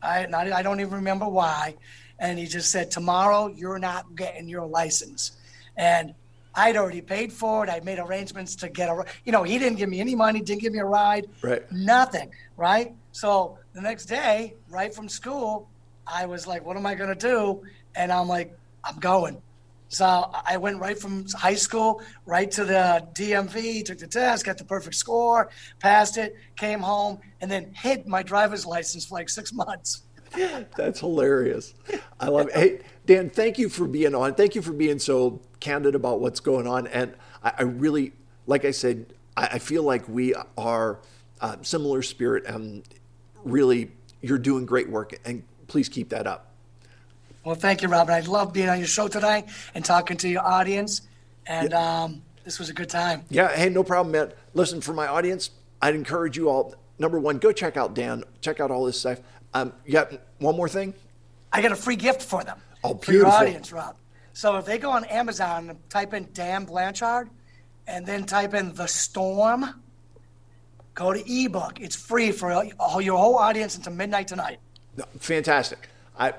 I, 0.02 0.26
not, 0.26 0.52
I 0.52 0.62
don't 0.62 0.80
even 0.80 0.94
remember 0.94 1.28
why. 1.28 1.76
And 2.20 2.40
he 2.40 2.46
just 2.46 2.72
said, 2.72 2.90
tomorrow 2.92 3.48
you're 3.48 3.80
not 3.80 4.16
getting 4.16 4.48
your 4.48 4.66
license. 4.66 5.34
And 5.78 6.14
I'd 6.54 6.76
already 6.76 7.02
paid 7.02 7.32
for 7.32 7.64
it. 7.64 7.70
I 7.70 7.80
made 7.82 8.00
arrangements 8.00 8.56
to 8.58 8.70
get 8.70 8.90
a, 8.90 9.06
you 9.26 9.32
know, 9.32 9.44
he 9.44 9.58
didn't 9.58 9.78
give 9.78 9.90
me 9.90 10.00
any 10.00 10.16
money, 10.16 10.42
didn't 10.42 10.62
give 10.62 10.74
me 10.74 10.80
a 10.80 10.86
ride, 10.86 11.28
right? 11.42 11.70
Nothing, 11.72 12.32
right? 12.58 12.94
So 13.12 13.58
the 13.74 13.82
next 13.82 14.06
day, 14.06 14.56
right 14.70 14.94
from 14.94 15.08
school, 15.08 15.70
I 16.06 16.26
was 16.26 16.48
like, 16.48 16.66
what 16.66 16.76
am 16.78 16.86
I 16.86 16.96
going 16.96 17.10
to 17.10 17.28
do? 17.28 17.64
And 17.96 18.12
I'm 18.12 18.28
like, 18.28 18.58
I'm 18.84 19.00
going. 19.00 19.42
So 19.92 20.32
I 20.46 20.56
went 20.56 20.80
right 20.80 20.98
from 20.98 21.26
high 21.34 21.56
school 21.56 22.02
right 22.26 22.50
to 22.52 22.64
the 22.64 23.06
DMV, 23.14 23.84
took 23.84 23.98
the 23.98 24.08
test, 24.08 24.46
got 24.46 24.58
the 24.58 24.64
perfect 24.64 24.96
score, 24.96 25.50
passed 25.80 26.18
it, 26.18 26.38
came 26.56 26.80
home, 26.80 27.20
and 27.42 27.52
then 27.52 27.74
hid 27.74 28.08
my 28.08 28.24
driver's 28.24 28.66
license 28.66 29.06
for 29.06 29.16
like 29.16 29.28
six 29.28 29.52
months. 29.52 30.04
That's 30.78 31.02
hilarious. 31.02 31.74
I 32.22 32.30
love 32.30 32.48
it. 32.48 32.56
Hey, 32.56 32.80
Dan, 33.06 33.30
thank 33.30 33.60
you 33.60 33.68
for 33.68 33.86
being 33.86 34.16
on. 34.16 34.34
Thank 34.34 34.56
you 34.56 34.62
for 34.62 34.72
being 34.72 34.98
so 34.98 35.42
candid 35.60 35.94
about 35.94 36.22
what's 36.22 36.40
going 36.40 36.68
on. 36.68 36.88
And 36.88 37.14
I, 37.44 37.52
I 37.60 37.64
really, 37.64 38.14
like 38.48 38.64
I 38.64 38.72
said, 38.72 39.08
I, 39.36 39.48
I 39.48 39.60
feel 39.60 39.84
like 39.84 40.08
we 40.08 40.34
are 40.58 41.00
uh, 41.42 41.58
similar 41.64 42.02
spirit 42.02 42.46
and 42.46 42.84
really 43.44 43.92
you're 44.22 44.38
doing 44.38 44.66
great 44.66 44.90
work 44.90 45.20
and 45.26 45.44
please 45.68 45.90
keep 45.90 46.08
that 46.10 46.28
up. 46.28 46.51
Well, 47.44 47.56
thank 47.56 47.82
you, 47.82 47.88
Robin. 47.88 48.14
I 48.14 48.20
love 48.22 48.54
being 48.54 48.70
on 48.70 48.78
your 48.78 48.88
show 48.88 49.08
today 49.08 49.46
and 49.74 49.84
talking 49.84 50.18
to 50.18 50.30
your 50.30 50.46
audience. 50.46 51.02
And 51.48 51.72
yeah. 51.72 52.04
um, 52.04 52.22
this 52.44 52.60
was 52.60 52.70
a 52.70 52.74
good 52.74 52.90
time. 52.90 53.24
Yeah. 53.30 53.56
Hey, 53.56 53.70
no 53.70 53.84
problem, 53.84 54.12
man. 54.12 54.32
Listen, 54.54 54.82
for 54.82 54.94
my 54.94 55.08
audience, 55.08 55.50
I'd 55.82 55.96
encourage 55.96 56.38
you 56.38 56.50
all. 56.50 56.76
Number 57.00 57.20
one, 57.20 57.40
go 57.40 57.52
check 57.52 57.78
out 57.78 57.96
Dan. 57.96 58.24
Check 58.42 58.60
out 58.60 58.70
all 58.70 58.86
this 58.86 59.00
stuff. 59.00 59.20
Um, 59.54 59.74
yeah. 59.86 60.06
One 60.38 60.56
more 60.56 60.70
thing. 60.70 60.94
I 61.52 61.62
got 61.62 61.72
a 61.72 61.76
free 61.76 61.96
gift 61.96 62.22
for 62.22 62.44
them. 62.44 62.60
Oh, 62.84 62.94
beautiful. 62.94 63.06
For 63.06 63.14
your 63.14 63.28
audience, 63.28 63.72
Rob. 63.72 63.96
So 64.34 64.58
if 64.58 64.66
they 64.66 64.78
go 64.78 64.92
on 64.92 65.04
Amazon 65.06 65.70
and 65.70 65.90
type 65.90 66.14
in 66.14 66.30
Dan 66.34 66.66
Blanchard, 66.66 67.30
and 67.88 68.06
then 68.06 68.24
type 68.24 68.54
in 68.54 68.74
the 68.76 68.88
storm, 68.88 69.82
go 70.94 71.12
to 71.12 71.20
ebook. 71.28 71.82
It's 71.82 71.96
free 71.96 72.32
for 72.32 72.52
all, 72.80 73.02
your 73.02 73.18
whole 73.18 73.36
audience 73.36 73.76
until 73.76 73.94
midnight 73.94 74.28
tonight. 74.28 74.60
Fantastic. 75.20 75.90
I 76.18 76.34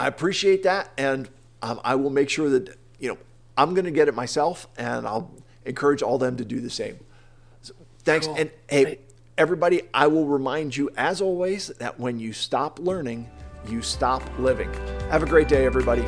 I 0.00 0.06
appreciate 0.06 0.62
that, 0.62 0.90
and 0.96 1.28
um, 1.60 1.78
I 1.84 1.94
will 1.94 2.08
make 2.08 2.30
sure 2.30 2.48
that 2.48 2.74
you 2.98 3.08
know 3.08 3.18
I'm 3.58 3.74
going 3.74 3.84
to 3.84 3.90
get 3.90 4.08
it 4.08 4.14
myself, 4.14 4.66
and 4.78 5.06
I'll 5.06 5.30
encourage 5.66 6.00
all 6.02 6.16
them 6.16 6.38
to 6.38 6.44
do 6.44 6.58
the 6.58 6.70
same. 6.70 6.98
So, 7.60 7.74
thanks, 7.98 8.26
cool. 8.26 8.36
and 8.36 8.50
hey, 8.66 9.00
everybody, 9.36 9.82
I 9.92 10.06
will 10.06 10.24
remind 10.24 10.74
you 10.74 10.88
as 10.96 11.20
always 11.20 11.68
that 11.78 12.00
when 12.00 12.18
you 12.18 12.32
stop 12.32 12.78
learning, 12.78 13.28
you 13.68 13.82
stop 13.82 14.22
living. 14.38 14.72
Have 15.10 15.22
a 15.22 15.26
great 15.26 15.48
day, 15.48 15.66
everybody. 15.66 16.06